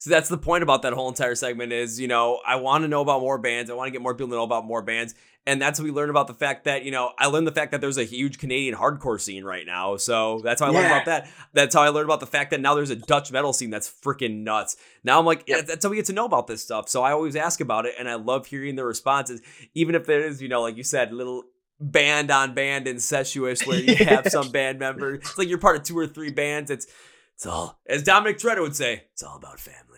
So 0.00 0.08
that's 0.08 0.30
the 0.30 0.38
point 0.38 0.62
about 0.62 0.80
that 0.82 0.94
whole 0.94 1.08
entire 1.08 1.34
segment 1.34 1.72
is, 1.72 2.00
you 2.00 2.08
know, 2.08 2.40
I 2.46 2.56
want 2.56 2.82
to 2.84 2.88
know 2.88 3.02
about 3.02 3.20
more 3.20 3.36
bands. 3.36 3.70
I 3.70 3.74
want 3.74 3.86
to 3.88 3.90
get 3.92 4.00
more 4.00 4.14
people 4.14 4.28
to 4.28 4.36
know 4.36 4.44
about 4.44 4.64
more 4.64 4.80
bands. 4.80 5.14
And 5.46 5.60
that's 5.60 5.78
what 5.78 5.84
we 5.84 5.90
learned 5.90 6.08
about 6.08 6.26
the 6.26 6.34
fact 6.34 6.64
that, 6.64 6.84
you 6.84 6.90
know, 6.90 7.12
I 7.18 7.26
learned 7.26 7.46
the 7.46 7.52
fact 7.52 7.72
that 7.72 7.82
there's 7.82 7.98
a 7.98 8.04
huge 8.04 8.38
Canadian 8.38 8.74
hardcore 8.74 9.20
scene 9.20 9.44
right 9.44 9.66
now. 9.66 9.98
So 9.98 10.40
that's 10.42 10.62
how 10.62 10.68
I 10.68 10.70
yeah. 10.70 10.78
learned 10.78 10.92
about 10.92 11.04
that. 11.06 11.28
That's 11.52 11.74
how 11.74 11.82
I 11.82 11.90
learned 11.90 12.06
about 12.06 12.20
the 12.20 12.26
fact 12.26 12.50
that 12.50 12.62
now 12.62 12.74
there's 12.74 12.90
a 12.90 12.96
Dutch 12.96 13.30
metal 13.30 13.52
scene 13.52 13.68
that's 13.68 13.90
freaking 13.90 14.42
nuts. 14.42 14.76
Now 15.04 15.18
I'm 15.18 15.26
like, 15.26 15.44
yep. 15.46 15.66
that's 15.66 15.84
how 15.84 15.90
we 15.90 15.96
get 15.96 16.06
to 16.06 16.14
know 16.14 16.24
about 16.24 16.46
this 16.46 16.62
stuff. 16.62 16.88
So 16.88 17.02
I 17.02 17.12
always 17.12 17.36
ask 17.36 17.60
about 17.60 17.84
it 17.84 17.94
and 17.98 18.08
I 18.08 18.14
love 18.14 18.46
hearing 18.46 18.76
the 18.76 18.84
responses, 18.84 19.42
even 19.74 19.94
if 19.94 20.06
there 20.06 20.26
is, 20.26 20.40
you 20.40 20.48
know, 20.48 20.62
like 20.62 20.76
you 20.76 20.84
said, 20.84 21.12
little 21.12 21.44
band 21.78 22.30
on 22.30 22.54
band 22.54 22.86
incestuous 22.86 23.66
where 23.66 23.80
you 23.80 23.96
have 24.06 24.28
some 24.28 24.50
band 24.50 24.78
member. 24.78 25.14
It's 25.14 25.36
like 25.36 25.48
you're 25.48 25.58
part 25.58 25.76
of 25.76 25.82
two 25.82 25.98
or 25.98 26.06
three 26.06 26.30
bands. 26.30 26.70
It's 26.70 26.86
it's 27.34 27.46
all 27.46 27.80
as 27.86 28.02
Dominic 28.02 28.38
Toretto 28.38 28.60
would 28.60 28.76
say, 28.76 29.04
it's 29.12 29.22
all 29.22 29.36
about 29.36 29.58
family. 29.58 29.89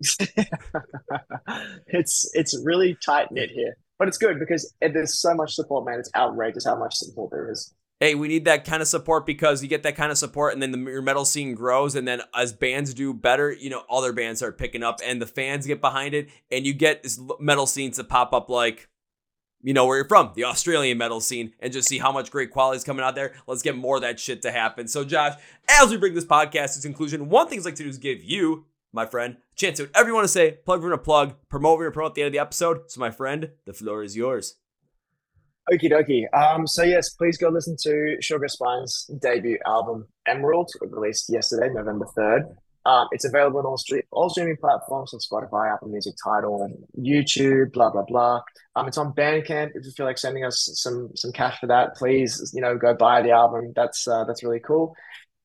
it's 1.88 2.30
it's 2.34 2.60
really 2.64 2.96
tight 3.04 3.32
knit 3.32 3.50
here, 3.50 3.76
but 3.98 4.08
it's 4.08 4.18
good 4.18 4.38
because 4.38 4.74
there's 4.80 5.20
so 5.20 5.34
much 5.34 5.54
support, 5.54 5.84
man. 5.84 5.98
It's 5.98 6.10
outrageous 6.14 6.64
how 6.64 6.76
much 6.76 6.94
support 6.94 7.30
there 7.30 7.50
is. 7.50 7.74
Hey, 8.00 8.14
we 8.14 8.28
need 8.28 8.44
that 8.44 8.64
kind 8.64 8.80
of 8.80 8.86
support 8.86 9.26
because 9.26 9.60
you 9.60 9.68
get 9.68 9.82
that 9.82 9.96
kind 9.96 10.12
of 10.12 10.18
support, 10.18 10.52
and 10.52 10.62
then 10.62 10.70
the 10.70 10.78
your 10.78 11.02
metal 11.02 11.24
scene 11.24 11.54
grows, 11.54 11.96
and 11.96 12.06
then 12.06 12.22
as 12.34 12.52
bands 12.52 12.94
do 12.94 13.12
better, 13.12 13.50
you 13.52 13.70
know, 13.70 13.82
other 13.90 14.12
bands 14.12 14.38
start 14.38 14.56
picking 14.56 14.84
up, 14.84 15.00
and 15.04 15.20
the 15.20 15.26
fans 15.26 15.66
get 15.66 15.80
behind 15.80 16.14
it, 16.14 16.28
and 16.50 16.64
you 16.64 16.74
get 16.74 17.02
this 17.02 17.20
metal 17.40 17.66
scenes 17.66 17.96
to 17.96 18.04
pop 18.04 18.32
up 18.32 18.48
like 18.48 18.88
you 19.62 19.74
know 19.74 19.86
where 19.86 19.96
you're 19.96 20.08
from, 20.08 20.30
the 20.36 20.44
Australian 20.44 20.98
metal 20.98 21.20
scene, 21.20 21.52
and 21.58 21.72
just 21.72 21.88
see 21.88 21.98
how 21.98 22.12
much 22.12 22.30
great 22.30 22.52
quality 22.52 22.76
is 22.76 22.84
coming 22.84 23.04
out 23.04 23.16
there. 23.16 23.32
Let's 23.48 23.62
get 23.62 23.76
more 23.76 23.96
of 23.96 24.02
that 24.02 24.20
shit 24.20 24.42
to 24.42 24.52
happen. 24.52 24.86
So, 24.86 25.04
Josh, 25.04 25.34
as 25.68 25.90
we 25.90 25.96
bring 25.96 26.14
this 26.14 26.24
podcast 26.24 26.76
to 26.76 26.82
conclusion, 26.82 27.28
one 27.28 27.48
thing 27.48 27.58
I'd 27.58 27.64
like 27.64 27.74
to 27.76 27.82
do 27.82 27.88
is 27.88 27.98
give 27.98 28.22
you 28.22 28.66
my 28.92 29.06
friend. 29.06 29.36
Chance 29.56 29.78
to 29.78 29.84
whatever 29.84 30.08
you 30.08 30.14
want 30.14 30.24
to 30.24 30.28
say, 30.28 30.52
plug 30.64 30.80
for 30.80 30.92
a 30.92 30.98
plug, 30.98 31.34
promote 31.48 31.80
or 31.80 31.90
promote 31.90 32.12
at 32.12 32.14
the 32.14 32.22
end 32.22 32.26
of 32.28 32.32
the 32.32 32.38
episode. 32.38 32.90
So, 32.90 33.00
my 33.00 33.10
friend, 33.10 33.50
the 33.66 33.72
floor 33.72 34.02
is 34.02 34.16
yours. 34.16 34.56
Okie 35.72 35.90
dokie. 35.90 36.24
Um, 36.34 36.66
so 36.66 36.82
yes, 36.82 37.10
please 37.10 37.36
go 37.36 37.48
listen 37.50 37.76
to 37.82 38.16
Sugar 38.20 38.48
Spine's 38.48 39.10
debut 39.20 39.58
album, 39.66 40.06
Emerald, 40.26 40.70
released 40.80 41.28
yesterday, 41.28 41.68
November 41.72 42.06
third. 42.16 42.44
Um, 42.86 43.06
it's 43.12 43.26
available 43.26 43.58
on 43.58 43.66
all, 43.66 43.76
street, 43.76 44.06
all 44.10 44.30
streaming 44.30 44.56
platforms, 44.56 45.12
on 45.12 45.20
Spotify, 45.20 45.70
Apple 45.70 45.88
Music, 45.88 46.14
Tidal, 46.24 46.72
YouTube, 46.98 47.72
blah 47.72 47.90
blah 47.90 48.04
blah. 48.04 48.40
Um, 48.76 48.88
it's 48.88 48.96
on 48.96 49.12
Bandcamp. 49.12 49.72
If 49.74 49.84
you 49.84 49.90
feel 49.90 50.06
like 50.06 50.16
sending 50.16 50.44
us 50.44 50.70
some 50.74 51.10
some 51.14 51.32
cash 51.32 51.58
for 51.60 51.66
that, 51.66 51.96
please, 51.96 52.50
you 52.54 52.62
know, 52.62 52.78
go 52.78 52.94
buy 52.94 53.20
the 53.20 53.32
album. 53.32 53.74
That's 53.76 54.08
uh, 54.08 54.24
that's 54.24 54.42
really 54.42 54.60
cool. 54.60 54.94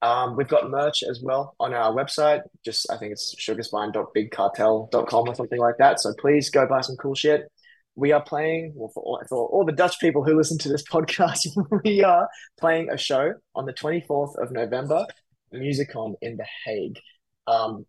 Um, 0.03 0.35
we've 0.35 0.49
got 0.49 0.69
merch 0.69 1.01
as 1.09 1.21
well 1.23 1.55
on 1.61 1.73
our 1.73 1.93
website. 1.93 2.41
Just 2.65 2.91
I 2.91 2.97
think 2.97 3.13
it's 3.13 3.33
sugarspine.bigcartel.com 3.35 5.29
or 5.29 5.35
something 5.35 5.59
like 5.59 5.77
that. 5.79 6.01
So 6.01 6.13
please 6.19 6.49
go 6.49 6.67
buy 6.67 6.81
some 6.81 6.97
cool 6.97 7.15
shit. 7.15 7.49
We 7.95 8.11
are 8.11 8.21
playing, 8.21 8.73
well, 8.75 8.91
for 8.93 9.01
all, 9.01 9.21
for 9.29 9.47
all 9.47 9.65
the 9.65 9.71
Dutch 9.71 10.01
people 10.01 10.25
who 10.25 10.35
listen 10.35 10.57
to 10.57 10.69
this 10.69 10.83
podcast, 10.91 11.47
we 11.85 12.03
are 12.03 12.27
playing 12.59 12.89
a 12.89 12.97
show 12.97 13.33
on 13.55 13.65
the 13.65 13.71
24th 13.71 14.35
of 14.41 14.51
November, 14.51 15.05
Musicon 15.53 16.15
in 16.21 16.35
The 16.35 16.45
Hague. 16.65 16.99
Um, 17.47 17.85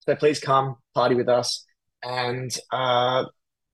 so 0.00 0.14
please 0.14 0.40
come 0.40 0.76
party 0.94 1.16
with 1.16 1.28
us 1.28 1.66
and 2.02 2.50
uh, 2.72 3.26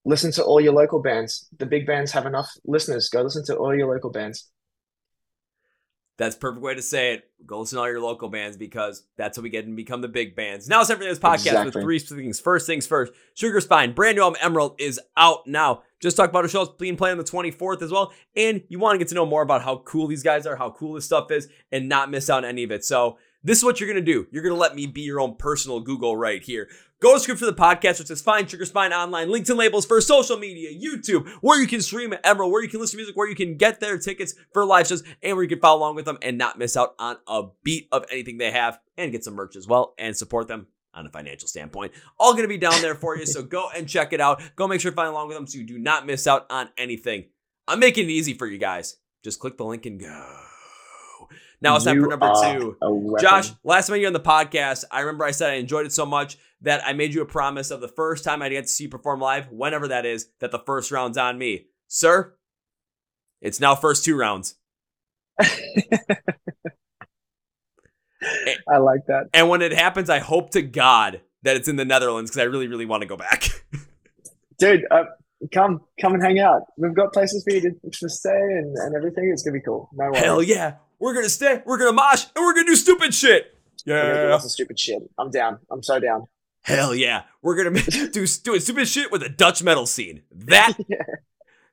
listen 0.04 0.32
to 0.32 0.42
all 0.42 0.60
your 0.60 0.72
local 0.72 1.00
bands. 1.00 1.46
The 1.56 1.66
big 1.66 1.86
bands 1.86 2.10
have 2.10 2.26
enough 2.26 2.50
listeners. 2.64 3.08
Go 3.08 3.22
listen 3.22 3.44
to 3.46 3.56
all 3.56 3.72
your 3.72 3.92
local 3.94 4.10
bands. 4.10 4.50
That's 6.18 6.34
perfect 6.34 6.62
way 6.62 6.74
to 6.74 6.82
say 6.82 7.14
it. 7.14 7.30
Go 7.46 7.60
listen 7.60 7.76
to 7.76 7.82
all 7.82 7.88
your 7.88 8.00
local 8.00 8.28
bands 8.28 8.56
because 8.56 9.04
that's 9.16 9.36
how 9.36 9.42
we 9.42 9.50
get 9.50 9.64
and 9.66 9.76
become 9.76 10.00
the 10.00 10.08
big 10.08 10.34
bands. 10.34 10.68
Now 10.68 10.80
it's 10.80 10.88
time 10.88 10.98
for 10.98 11.04
this 11.04 11.20
podcast 11.20 11.34
exactly. 11.34 11.64
with 11.66 11.84
three 11.84 11.98
things. 12.00 12.40
First 12.40 12.66
things 12.66 12.88
first, 12.88 13.12
Sugar 13.34 13.60
Spine, 13.60 13.92
brand 13.92 14.16
new 14.16 14.22
album 14.22 14.38
Emerald 14.42 14.74
is 14.80 15.00
out 15.16 15.46
now. 15.46 15.82
Just 16.00 16.16
talk 16.16 16.28
about 16.28 16.44
a 16.44 16.48
show 16.48 16.66
being 16.78 16.96
played 16.96 17.12
on 17.12 17.18
the 17.18 17.24
24th 17.24 17.82
as 17.82 17.92
well. 17.92 18.12
And 18.36 18.62
you 18.68 18.80
want 18.80 18.94
to 18.94 18.98
get 18.98 19.08
to 19.08 19.14
know 19.14 19.26
more 19.26 19.42
about 19.42 19.62
how 19.62 19.78
cool 19.78 20.08
these 20.08 20.24
guys 20.24 20.44
are, 20.44 20.56
how 20.56 20.70
cool 20.70 20.94
this 20.94 21.04
stuff 21.04 21.30
is, 21.30 21.48
and 21.70 21.88
not 21.88 22.10
miss 22.10 22.28
out 22.28 22.44
on 22.44 22.50
any 22.50 22.64
of 22.64 22.72
it. 22.72 22.84
So 22.84 23.18
this 23.42 23.58
is 23.58 23.64
what 23.64 23.80
you're 23.80 23.92
to 23.94 24.00
do. 24.00 24.26
You're 24.30 24.42
to 24.54 24.54
let 24.54 24.74
me 24.74 24.86
be 24.86 25.02
your 25.02 25.20
own 25.20 25.36
personal 25.36 25.80
Google 25.80 26.16
right 26.16 26.42
here. 26.42 26.68
Go 27.00 27.14
to 27.14 27.20
script 27.20 27.38
for 27.38 27.46
the 27.46 27.52
podcast, 27.52 28.00
which 28.00 28.10
is 28.10 28.20
Find 28.20 28.50
Sugar 28.50 28.64
Spine 28.64 28.92
online, 28.92 29.28
LinkedIn 29.28 29.56
labels 29.56 29.86
for 29.86 30.00
social 30.00 30.36
media, 30.36 30.70
YouTube, 30.70 31.28
where 31.40 31.60
you 31.60 31.68
can 31.68 31.80
stream 31.80 32.12
at 32.12 32.26
Emerald, 32.26 32.50
where 32.50 32.62
you 32.62 32.68
can 32.68 32.80
listen 32.80 32.96
to 32.96 32.96
music, 32.98 33.16
where 33.16 33.28
you 33.28 33.36
can 33.36 33.56
get 33.56 33.78
their 33.78 33.98
tickets 33.98 34.34
for 34.52 34.64
live 34.64 34.88
shows, 34.88 35.04
and 35.22 35.36
where 35.36 35.44
you 35.44 35.48
can 35.48 35.60
follow 35.60 35.78
along 35.78 35.94
with 35.94 36.06
them 36.06 36.18
and 36.22 36.36
not 36.36 36.58
miss 36.58 36.76
out 36.76 36.94
on 36.98 37.16
a 37.28 37.44
beat 37.62 37.86
of 37.92 38.04
anything 38.10 38.38
they 38.38 38.50
have 38.50 38.80
and 38.96 39.12
get 39.12 39.22
some 39.22 39.34
merch 39.34 39.54
as 39.54 39.68
well 39.68 39.94
and 39.98 40.16
support 40.16 40.48
them 40.48 40.66
on 40.92 41.06
a 41.06 41.10
financial 41.10 41.46
standpoint. 41.46 41.92
All 42.18 42.34
to 42.34 42.48
be 42.48 42.58
down 42.58 42.82
there 42.82 42.96
for 42.96 43.16
you. 43.16 43.26
So 43.26 43.42
go 43.44 43.68
and 43.76 43.88
check 43.88 44.12
it 44.12 44.20
out. 44.20 44.42
Go 44.56 44.66
make 44.66 44.80
sure 44.80 44.90
to 44.90 44.96
follow 44.96 45.12
along 45.12 45.28
with 45.28 45.36
them 45.36 45.46
so 45.46 45.58
you 45.58 45.64
do 45.64 45.78
not 45.78 46.06
miss 46.06 46.26
out 46.26 46.46
on 46.50 46.70
anything. 46.76 47.26
I'm 47.68 47.78
making 47.78 48.06
it 48.06 48.10
easy 48.10 48.34
for 48.34 48.46
you 48.46 48.58
guys. 48.58 48.96
Just 49.22 49.38
click 49.38 49.56
the 49.56 49.64
link 49.64 49.86
and 49.86 50.00
go. 50.00 50.47
Now 51.60 51.76
it's 51.76 51.84
time 51.84 52.00
for 52.00 52.08
number 52.08 52.32
two. 52.42 52.76
Josh, 53.20 53.50
last 53.64 53.88
time 53.88 53.98
you're 53.98 54.06
on 54.06 54.12
the 54.12 54.20
podcast, 54.20 54.84
I 54.90 55.00
remember 55.00 55.24
I 55.24 55.32
said 55.32 55.50
I 55.50 55.54
enjoyed 55.54 55.86
it 55.86 55.92
so 55.92 56.06
much 56.06 56.38
that 56.60 56.82
I 56.86 56.92
made 56.92 57.14
you 57.14 57.22
a 57.22 57.26
promise 57.26 57.70
of 57.70 57.80
the 57.80 57.88
first 57.88 58.24
time 58.24 58.42
I 58.42 58.48
get 58.48 58.62
to 58.62 58.68
see 58.68 58.84
you 58.84 58.90
perform 58.90 59.20
live, 59.20 59.48
whenever 59.50 59.88
that 59.88 60.06
is, 60.06 60.28
that 60.40 60.50
the 60.50 60.58
first 60.60 60.90
round's 60.90 61.18
on 61.18 61.38
me. 61.38 61.66
Sir, 61.88 62.34
it's 63.40 63.60
now 63.60 63.74
first 63.74 64.04
two 64.04 64.16
rounds. 64.16 64.54
I 65.40 65.48
like 68.78 69.06
that. 69.06 69.28
And 69.32 69.48
when 69.48 69.62
it 69.62 69.72
happens, 69.72 70.10
I 70.10 70.18
hope 70.18 70.50
to 70.50 70.62
God 70.62 71.20
that 71.42 71.56
it's 71.56 71.68
in 71.68 71.76
the 71.76 71.84
Netherlands 71.84 72.30
because 72.30 72.40
I 72.40 72.44
really, 72.44 72.66
really 72.66 72.86
want 72.86 73.02
to 73.02 73.06
go 73.06 73.16
back. 73.16 73.48
Dude, 74.58 74.84
uh, 74.90 75.04
come 75.52 75.82
come 76.00 76.14
and 76.14 76.22
hang 76.22 76.40
out. 76.40 76.62
We've 76.76 76.94
got 76.94 77.12
places 77.12 77.44
for 77.44 77.54
you 77.54 77.60
to, 77.60 77.90
to 77.90 78.08
stay 78.08 78.30
and, 78.30 78.76
and 78.76 78.96
everything. 78.96 79.30
It's 79.32 79.42
gonna 79.42 79.54
be 79.54 79.60
cool. 79.60 79.88
No. 79.92 80.12
Hell 80.14 80.42
yeah. 80.42 80.74
We're 80.98 81.14
gonna 81.14 81.28
stay, 81.28 81.62
we're 81.64 81.78
gonna 81.78 81.92
mosh, 81.92 82.24
and 82.34 82.44
we're 82.44 82.54
gonna 82.54 82.66
do 82.66 82.76
stupid 82.76 83.14
shit. 83.14 83.54
Yeah. 83.84 84.34
Of 84.34 84.42
stupid 84.42 84.78
shit. 84.78 85.02
I'm 85.18 85.30
down. 85.30 85.58
I'm 85.70 85.82
so 85.82 85.98
down. 86.00 86.26
Hell 86.62 86.94
yeah. 86.94 87.22
We're 87.42 87.56
gonna 87.56 87.80
do 88.10 88.26
doing 88.38 88.60
stupid 88.60 88.88
shit 88.88 89.12
with 89.12 89.22
a 89.22 89.28
Dutch 89.28 89.62
metal 89.62 89.86
scene. 89.86 90.22
That 90.32 90.74
yeah. 90.88 90.98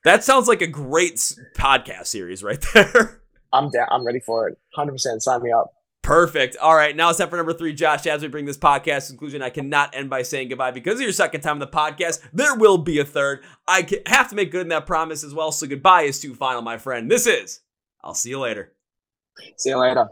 that 0.03 0.23
sounds 0.23 0.47
like 0.47 0.61
a 0.61 0.67
great 0.67 1.15
podcast 1.55 2.07
series 2.07 2.43
right 2.43 2.63
there. 2.73 3.21
I'm 3.51 3.69
down. 3.69 3.88
I'm 3.89 4.05
ready 4.05 4.19
for 4.19 4.47
it. 4.49 4.57
100%. 4.78 5.21
Sign 5.21 5.41
me 5.41 5.51
up. 5.51 5.71
Perfect. 6.01 6.55
All 6.57 6.76
right, 6.76 6.95
now 6.95 7.09
it's 7.09 7.17
time 7.17 7.30
for 7.30 7.38
number 7.38 7.53
three, 7.53 7.73
Josh. 7.73 8.05
As 8.05 8.21
we 8.21 8.28
bring 8.28 8.45
this 8.45 8.59
podcast 8.59 9.07
to 9.07 9.13
conclusion, 9.13 9.41
I 9.41 9.49
cannot 9.49 9.95
end 9.95 10.07
by 10.07 10.21
saying 10.21 10.49
goodbye 10.49 10.69
because 10.69 10.95
of 10.95 11.01
your 11.01 11.11
second 11.11 11.41
time 11.41 11.53
on 11.53 11.59
the 11.59 11.67
podcast. 11.67 12.19
There 12.32 12.53
will 12.55 12.78
be 12.78 12.99
a 12.99 13.05
third. 13.05 13.43
I 13.67 13.88
have 14.05 14.30
to 14.30 14.36
make 14.36 14.51
good 14.51 14.61
in 14.61 14.67
that 14.67 14.86
promise 14.86 15.23
as 15.23 15.34
well. 15.34 15.51
So 15.51 15.65
goodbye 15.65 16.03
is 16.03 16.19
too 16.19 16.36
final, 16.36 16.61
my 16.61 16.78
friend. 16.78 17.09
This 17.09 17.26
is. 17.26 17.61
I'll 18.03 18.13
see 18.13 18.30
you 18.30 18.39
later. 18.39 18.74
See 19.57 19.69
you 19.69 19.77
later. 19.77 20.07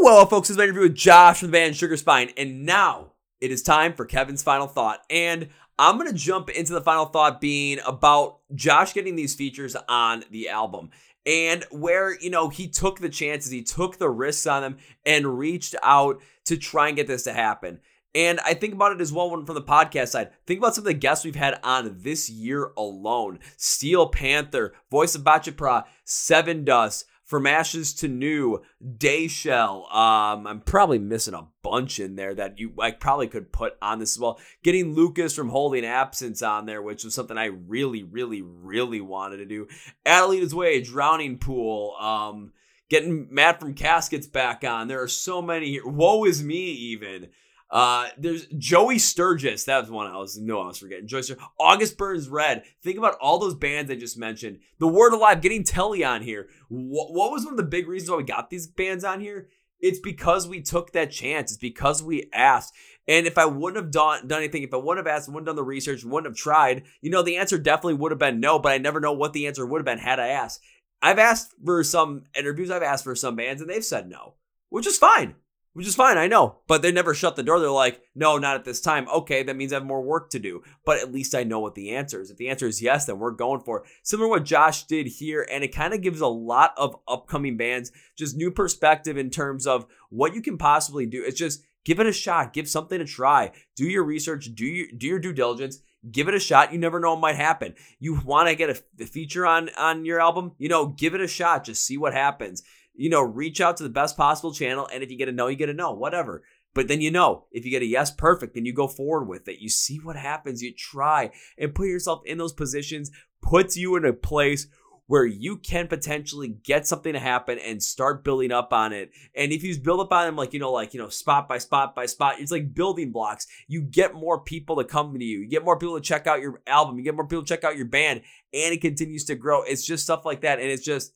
Well, 0.00 0.26
folks, 0.26 0.48
this 0.48 0.54
is 0.54 0.58
my 0.58 0.64
interview 0.64 0.82
with 0.82 0.94
Josh 0.94 1.38
from 1.40 1.48
the 1.48 1.52
band 1.52 1.76
Sugar 1.76 1.96
Spine, 1.96 2.30
and 2.36 2.66
now 2.66 3.12
it 3.40 3.50
is 3.50 3.62
time 3.62 3.92
for 3.94 4.04
Kevin's 4.04 4.42
final 4.42 4.66
thought. 4.66 5.00
And 5.08 5.48
I'm 5.78 5.96
going 5.96 6.10
to 6.10 6.16
jump 6.16 6.50
into 6.50 6.72
the 6.72 6.80
final 6.80 7.06
thought 7.06 7.40
being 7.40 7.78
about 7.86 8.38
Josh 8.54 8.92
getting 8.94 9.16
these 9.16 9.34
features 9.34 9.76
on 9.88 10.24
the 10.30 10.48
album. 10.48 10.90
and 11.24 11.64
where, 11.70 12.18
you 12.20 12.30
know, 12.30 12.48
he 12.48 12.68
took 12.68 12.98
the 12.98 13.08
chances, 13.08 13.50
he 13.52 13.62
took 13.62 13.98
the 13.98 14.10
risks 14.10 14.46
on 14.46 14.62
them 14.62 14.78
and 15.06 15.38
reached 15.38 15.74
out 15.82 16.20
to 16.46 16.56
try 16.56 16.88
and 16.88 16.96
get 16.96 17.06
this 17.06 17.24
to 17.24 17.32
happen. 17.32 17.80
And 18.14 18.40
I 18.40 18.52
think 18.54 18.74
about 18.74 18.92
it 18.92 19.00
as 19.00 19.12
well 19.12 19.30
from 19.30 19.54
the 19.54 19.62
podcast 19.62 20.08
side. 20.08 20.30
Think 20.46 20.58
about 20.58 20.74
some 20.74 20.82
of 20.82 20.86
the 20.86 20.94
guests 20.94 21.24
we've 21.24 21.34
had 21.34 21.58
on 21.62 21.96
this 22.00 22.28
year 22.28 22.72
alone. 22.76 23.38
Steel 23.56 24.08
Panther, 24.08 24.74
Voice 24.90 25.14
of 25.14 25.22
Baceprot, 25.22 25.84
Sevendust, 26.06 27.04
From 27.32 27.46
Ashes 27.46 27.94
to 27.94 28.08
New, 28.08 28.60
Dayshell. 28.84 29.90
Um, 29.90 30.46
I'm 30.46 30.60
probably 30.60 30.98
missing 30.98 31.32
a 31.32 31.48
bunch 31.62 31.98
in 31.98 32.14
there 32.14 32.34
that 32.34 32.58
you 32.58 32.74
I 32.78 32.90
probably 32.90 33.26
could 33.26 33.50
put 33.50 33.72
on 33.80 34.00
this 34.00 34.16
as 34.16 34.20
well. 34.20 34.38
Getting 34.62 34.92
Lucas 34.92 35.34
from 35.34 35.48
Holding 35.48 35.86
Absence 35.86 36.42
on 36.42 36.66
there, 36.66 36.82
which 36.82 37.04
was 37.04 37.14
something 37.14 37.38
I 37.38 37.46
really, 37.46 38.02
really, 38.02 38.42
really 38.42 39.00
wanted 39.00 39.38
to 39.38 39.46
do. 39.46 39.66
Adelita's 40.04 40.54
Way, 40.54 40.82
Drowning 40.82 41.38
Pool, 41.38 41.96
um, 41.98 42.52
getting 42.90 43.28
Matt 43.30 43.60
from 43.60 43.72
Caskets 43.72 44.26
back 44.26 44.62
on. 44.62 44.88
There 44.88 45.00
are 45.00 45.08
so 45.08 45.40
many. 45.40 45.80
Woe 45.82 46.26
is 46.26 46.44
me, 46.44 46.70
even. 46.70 47.30
Uh, 47.72 48.08
there's 48.18 48.46
Joey 48.58 48.98
Sturgis. 48.98 49.64
That 49.64 49.80
was 49.80 49.90
one 49.90 50.06
I 50.06 50.18
was 50.18 50.38
no, 50.38 50.60
I 50.60 50.66
was 50.66 50.78
forgetting. 50.78 51.06
Joey 51.06 51.22
Sturgis. 51.22 51.42
August 51.58 51.96
Burns 51.96 52.28
Red. 52.28 52.64
Think 52.82 52.98
about 52.98 53.16
all 53.18 53.38
those 53.38 53.54
bands 53.54 53.90
I 53.90 53.94
just 53.94 54.18
mentioned. 54.18 54.58
The 54.78 54.86
Word 54.86 55.14
Alive, 55.14 55.40
getting 55.40 55.64
Telle 55.64 56.04
on 56.04 56.20
here. 56.20 56.50
What, 56.68 57.14
what 57.14 57.32
was 57.32 57.44
one 57.44 57.54
of 57.54 57.56
the 57.56 57.62
big 57.62 57.88
reasons 57.88 58.10
why 58.10 58.18
we 58.18 58.24
got 58.24 58.50
these 58.50 58.66
bands 58.66 59.04
on 59.04 59.20
here? 59.20 59.48
It's 59.80 59.98
because 59.98 60.46
we 60.46 60.60
took 60.60 60.92
that 60.92 61.10
chance. 61.10 61.50
It's 61.50 61.58
because 61.58 62.02
we 62.02 62.28
asked. 62.34 62.74
And 63.08 63.26
if 63.26 63.38
I 63.38 63.46
wouldn't 63.46 63.82
have 63.82 63.90
done, 63.90 64.28
done 64.28 64.38
anything, 64.42 64.62
if 64.62 64.74
I 64.74 64.76
wouldn't 64.76 65.04
have 65.04 65.12
asked, 65.12 65.28
wouldn't 65.28 65.48
have 65.48 65.56
done 65.56 65.64
the 65.64 65.64
research, 65.64 66.04
wouldn't 66.04 66.30
have 66.30 66.36
tried, 66.36 66.84
you 67.00 67.10
know, 67.10 67.22
the 67.22 67.38
answer 67.38 67.58
definitely 67.58 67.94
would 67.94 68.12
have 68.12 68.18
been 68.18 68.38
no, 68.38 68.58
but 68.58 68.72
I 68.72 68.78
never 68.78 69.00
know 69.00 69.12
what 69.12 69.32
the 69.32 69.46
answer 69.46 69.66
would 69.66 69.78
have 69.78 69.86
been 69.86 69.98
had 69.98 70.20
I 70.20 70.28
asked. 70.28 70.60
I've 71.00 71.18
asked 71.18 71.54
for 71.64 71.82
some 71.82 72.24
interviews, 72.38 72.70
I've 72.70 72.82
asked 72.82 73.02
for 73.02 73.16
some 73.16 73.34
bands, 73.34 73.60
and 73.60 73.68
they've 73.68 73.84
said 73.84 74.08
no, 74.08 74.34
which 74.68 74.86
is 74.86 74.98
fine 74.98 75.34
which 75.74 75.86
is 75.86 75.94
fine, 75.94 76.18
I 76.18 76.26
know. 76.26 76.58
But 76.66 76.82
they 76.82 76.92
never 76.92 77.14
shut 77.14 77.36
the 77.36 77.42
door. 77.42 77.58
They're 77.58 77.70
like, 77.70 78.00
no, 78.14 78.36
not 78.38 78.56
at 78.56 78.64
this 78.64 78.80
time. 78.80 79.08
Okay, 79.08 79.42
that 79.42 79.56
means 79.56 79.72
I 79.72 79.76
have 79.76 79.86
more 79.86 80.02
work 80.02 80.30
to 80.30 80.38
do. 80.38 80.62
But 80.84 80.98
at 80.98 81.12
least 81.12 81.34
I 81.34 81.44
know 81.44 81.60
what 81.60 81.74
the 81.74 81.94
answer 81.94 82.20
is. 82.20 82.30
If 82.30 82.36
the 82.36 82.48
answer 82.48 82.66
is 82.66 82.82
yes, 82.82 83.06
then 83.06 83.18
we're 83.18 83.30
going 83.30 83.60
for 83.60 83.78
it. 83.78 83.84
Similar 84.02 84.28
to 84.28 84.30
what 84.30 84.44
Josh 84.44 84.84
did 84.84 85.06
here, 85.06 85.46
and 85.50 85.64
it 85.64 85.74
kind 85.74 85.94
of 85.94 86.02
gives 86.02 86.20
a 86.20 86.26
lot 86.26 86.74
of 86.76 86.96
upcoming 87.08 87.56
bands 87.56 87.90
just 88.16 88.36
new 88.36 88.50
perspective 88.50 89.16
in 89.16 89.30
terms 89.30 89.66
of 89.66 89.86
what 90.10 90.34
you 90.34 90.42
can 90.42 90.58
possibly 90.58 91.06
do. 91.06 91.24
It's 91.24 91.38
just 91.38 91.64
give 91.84 92.00
it 92.00 92.06
a 92.06 92.12
shot, 92.12 92.52
give 92.52 92.68
something 92.68 93.00
a 93.00 93.06
try, 93.06 93.52
do 93.74 93.84
your 93.84 94.04
research, 94.04 94.54
do 94.54 94.66
your 94.66 94.88
do 94.96 95.06
your 95.06 95.18
due 95.18 95.32
diligence. 95.32 95.80
Give 96.10 96.26
it 96.26 96.34
a 96.34 96.40
shot. 96.40 96.72
You 96.72 96.80
never 96.80 96.98
know 96.98 97.12
what 97.12 97.20
might 97.20 97.36
happen. 97.36 97.76
You 98.00 98.20
want 98.24 98.48
to 98.48 98.56
get 98.56 98.70
a, 98.70 98.82
a 99.00 99.06
feature 99.06 99.46
on 99.46 99.70
on 99.78 100.04
your 100.04 100.20
album? 100.20 100.52
You 100.58 100.68
know, 100.68 100.86
give 100.88 101.14
it 101.14 101.20
a 101.20 101.28
shot. 101.28 101.62
Just 101.62 101.86
see 101.86 101.96
what 101.96 102.12
happens 102.12 102.64
you 102.94 103.10
know, 103.10 103.22
reach 103.22 103.60
out 103.60 103.76
to 103.78 103.82
the 103.82 103.88
best 103.88 104.16
possible 104.16 104.52
channel. 104.52 104.88
And 104.92 105.02
if 105.02 105.10
you 105.10 105.18
get 105.18 105.28
a 105.28 105.32
no, 105.32 105.48
you 105.48 105.56
get 105.56 105.68
a 105.68 105.74
no, 105.74 105.92
whatever. 105.92 106.42
But 106.74 106.88
then 106.88 107.00
you 107.00 107.10
know, 107.10 107.46
if 107.52 107.64
you 107.64 107.70
get 107.70 107.82
a 107.82 107.86
yes, 107.86 108.10
perfect, 108.10 108.54
then 108.54 108.64
you 108.64 108.72
go 108.72 108.88
forward 108.88 109.28
with 109.28 109.46
it. 109.48 109.60
You 109.60 109.68
see 109.68 109.98
what 109.98 110.16
happens, 110.16 110.62
you 110.62 110.72
try 110.72 111.30
and 111.58 111.74
put 111.74 111.88
yourself 111.88 112.22
in 112.24 112.38
those 112.38 112.54
positions, 112.54 113.10
puts 113.42 113.76
you 113.76 113.96
in 113.96 114.04
a 114.04 114.12
place 114.12 114.68
where 115.06 115.26
you 115.26 115.58
can 115.58 115.88
potentially 115.88 116.56
get 116.64 116.86
something 116.86 117.12
to 117.12 117.18
happen 117.18 117.58
and 117.58 117.82
start 117.82 118.24
building 118.24 118.50
up 118.50 118.72
on 118.72 118.94
it. 118.94 119.10
And 119.34 119.52
if 119.52 119.62
you 119.62 119.78
build 119.78 120.00
up 120.00 120.12
on 120.12 120.24
them 120.24 120.36
like, 120.36 120.54
you 120.54 120.60
know, 120.60 120.72
like, 120.72 120.94
you 120.94 121.00
know, 121.00 121.10
spot 121.10 121.48
by 121.48 121.58
spot 121.58 121.94
by 121.94 122.06
spot, 122.06 122.36
it's 122.38 122.52
like 122.52 122.72
building 122.72 123.12
blocks. 123.12 123.46
You 123.66 123.82
get 123.82 124.14
more 124.14 124.40
people 124.40 124.76
to 124.76 124.84
come 124.84 125.12
to 125.12 125.24
you. 125.24 125.40
You 125.40 125.48
get 125.48 125.64
more 125.64 125.78
people 125.78 125.96
to 125.96 126.00
check 126.00 126.26
out 126.26 126.40
your 126.40 126.62
album. 126.66 126.96
You 126.96 127.04
get 127.04 127.14
more 127.14 127.26
people 127.26 127.42
to 127.42 127.48
check 127.48 127.64
out 127.64 127.76
your 127.76 127.88
band 127.88 128.22
and 128.54 128.72
it 128.72 128.80
continues 128.80 129.24
to 129.24 129.34
grow. 129.34 129.64
It's 129.64 129.84
just 129.84 130.04
stuff 130.04 130.24
like 130.24 130.42
that. 130.42 130.60
And 130.60 130.70
it's 130.70 130.84
just, 130.84 131.12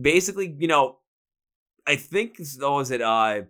basically, 0.00 0.54
you 0.58 0.68
know, 0.68 0.98
I 1.86 1.96
think 1.96 2.38
though 2.58 2.76
was 2.76 2.90
it 2.90 3.00
uh 3.00 3.42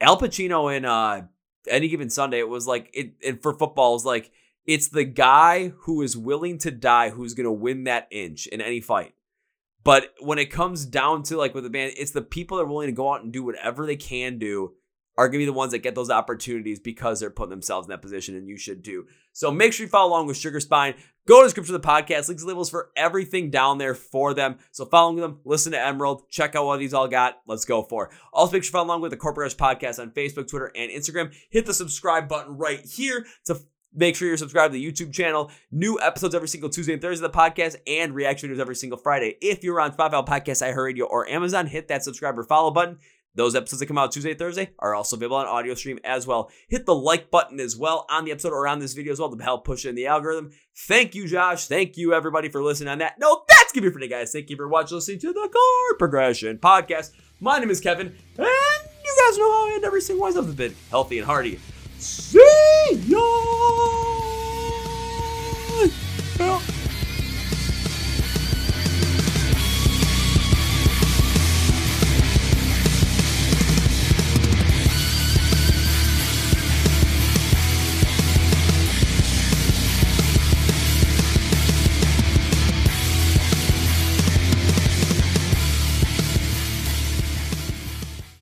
Al 0.00 0.18
Pacino 0.18 0.74
in 0.74 0.84
uh 0.84 1.26
any 1.68 1.88
given 1.88 2.10
Sunday, 2.10 2.38
it 2.38 2.48
was 2.48 2.66
like 2.66 2.90
it 2.92 3.14
and 3.26 3.40
for 3.40 3.52
football, 3.52 3.90
it 3.90 3.94
was 3.94 4.04
like 4.04 4.30
it's 4.64 4.88
the 4.88 5.04
guy 5.04 5.68
who 5.68 6.02
is 6.02 6.16
willing 6.16 6.58
to 6.58 6.70
die 6.70 7.10
who's 7.10 7.34
gonna 7.34 7.52
win 7.52 7.84
that 7.84 8.08
inch 8.10 8.46
in 8.46 8.60
any 8.60 8.80
fight. 8.80 9.14
But 9.84 10.14
when 10.20 10.38
it 10.38 10.46
comes 10.46 10.84
down 10.84 11.22
to 11.24 11.36
like 11.36 11.54
with 11.54 11.64
the 11.64 11.70
band, 11.70 11.94
it's 11.96 12.10
the 12.10 12.22
people 12.22 12.56
that 12.56 12.64
are 12.64 12.66
willing 12.66 12.88
to 12.88 12.92
go 12.92 13.12
out 13.12 13.22
and 13.22 13.32
do 13.32 13.44
whatever 13.44 13.86
they 13.86 13.96
can 13.96 14.38
do 14.38 14.74
are 15.18 15.28
going 15.28 15.40
to 15.40 15.42
be 15.42 15.46
the 15.46 15.52
ones 15.52 15.72
that 15.72 15.78
get 15.78 15.94
those 15.94 16.10
opportunities 16.10 16.78
because 16.78 17.20
they're 17.20 17.30
putting 17.30 17.50
themselves 17.50 17.86
in 17.86 17.90
that 17.90 18.02
position, 18.02 18.36
and 18.36 18.48
you 18.48 18.56
should 18.56 18.84
too. 18.84 19.06
So 19.32 19.50
make 19.50 19.72
sure 19.72 19.84
you 19.84 19.90
follow 19.90 20.10
along 20.10 20.26
with 20.26 20.36
Sugar 20.36 20.60
Spine. 20.60 20.94
Go 21.26 21.40
to 21.40 21.44
the 21.44 21.48
description 21.48 21.74
of 21.74 21.82
the 21.82 21.88
podcast, 21.88 22.28
links 22.28 22.44
labels 22.44 22.70
for 22.70 22.90
everything 22.96 23.50
down 23.50 23.78
there 23.78 23.94
for 23.94 24.32
them. 24.34 24.58
So 24.70 24.84
follow 24.84 25.16
them, 25.16 25.40
listen 25.44 25.72
to 25.72 25.80
Emerald, 25.80 26.30
check 26.30 26.54
out 26.54 26.66
what 26.66 26.78
these 26.78 26.94
all 26.94 27.08
got. 27.08 27.40
Let's 27.46 27.64
go 27.64 27.82
for 27.82 28.06
it. 28.06 28.10
Also, 28.32 28.52
make 28.52 28.62
sure 28.62 28.68
you 28.68 28.72
follow 28.72 28.86
along 28.86 29.00
with 29.00 29.10
the 29.10 29.16
Corporate 29.16 29.46
Rush 29.46 29.56
Podcast 29.56 30.00
on 30.00 30.10
Facebook, 30.10 30.48
Twitter, 30.48 30.70
and 30.76 30.90
Instagram. 30.90 31.34
Hit 31.50 31.66
the 31.66 31.74
subscribe 31.74 32.28
button 32.28 32.56
right 32.56 32.80
here 32.84 33.26
to 33.46 33.60
Make 33.96 34.14
sure 34.14 34.28
you're 34.28 34.36
subscribed 34.36 34.74
to 34.74 34.78
the 34.78 34.92
YouTube 34.92 35.10
channel. 35.10 35.50
New 35.70 35.98
episodes 36.02 36.34
every 36.34 36.48
single 36.48 36.68
Tuesday 36.68 36.92
and 36.92 37.00
Thursday 37.00 37.24
of 37.24 37.32
the 37.32 37.38
podcast, 37.38 37.76
and 37.86 38.14
reaction 38.14 38.50
videos 38.50 38.60
every 38.60 38.76
single 38.76 38.98
Friday. 38.98 39.36
If 39.40 39.64
you're 39.64 39.80
on 39.80 39.92
Spotify, 39.92 40.26
Podcast, 40.26 40.62
iHeartRadio, 40.62 41.08
or 41.08 41.26
Amazon, 41.26 41.66
hit 41.66 41.88
that 41.88 42.04
subscribe 42.04 42.38
or 42.38 42.44
follow 42.44 42.70
button. 42.70 42.98
Those 43.36 43.54
episodes 43.54 43.80
that 43.80 43.86
come 43.86 43.98
out 43.98 44.12
Tuesday, 44.12 44.32
Thursday 44.32 44.70
are 44.78 44.94
also 44.94 45.16
available 45.16 45.36
on 45.36 45.46
audio 45.46 45.74
stream 45.74 45.98
as 46.04 46.26
well. 46.26 46.50
Hit 46.68 46.86
the 46.86 46.94
like 46.94 47.30
button 47.30 47.60
as 47.60 47.76
well 47.76 48.06
on 48.08 48.24
the 48.24 48.32
episode 48.32 48.54
or 48.54 48.66
on 48.66 48.78
this 48.78 48.94
video 48.94 49.12
as 49.12 49.20
well 49.20 49.34
to 49.34 49.44
help 49.44 49.66
push 49.66 49.84
in 49.84 49.94
the 49.94 50.06
algorithm. 50.06 50.52
Thank 50.74 51.14
you, 51.14 51.28
Josh. 51.28 51.66
Thank 51.66 51.98
you, 51.98 52.14
everybody, 52.14 52.48
for 52.48 52.62
listening 52.62 52.88
on 52.88 52.98
that. 52.98 53.18
No, 53.18 53.44
that's 53.46 53.72
gonna 53.72 53.86
be 53.86 53.92
for 53.92 54.00
today, 54.00 54.10
guys. 54.10 54.32
Thank 54.32 54.48
you 54.48 54.56
for 54.56 54.68
watching, 54.68 54.96
listening 54.96 55.18
to 55.20 55.34
the 55.34 55.50
Chord 55.52 55.98
Progression 55.98 56.56
Podcast. 56.56 57.12
My 57.38 57.58
name 57.58 57.68
is 57.68 57.80
Kevin, 57.80 58.06
and 58.38 58.46
you 59.04 59.16
guys 59.26 59.38
know 59.38 59.52
how 59.52 59.68
I 59.68 59.72
end 59.74 59.84
every 59.84 60.00
single 60.00 60.22
one 60.22 60.36
of 60.36 60.46
the 60.46 60.54
been 60.54 60.74
healthy 60.88 61.18
and 61.18 61.26
hearty. 61.26 61.60
See 61.98 62.38
ya! 63.06 63.20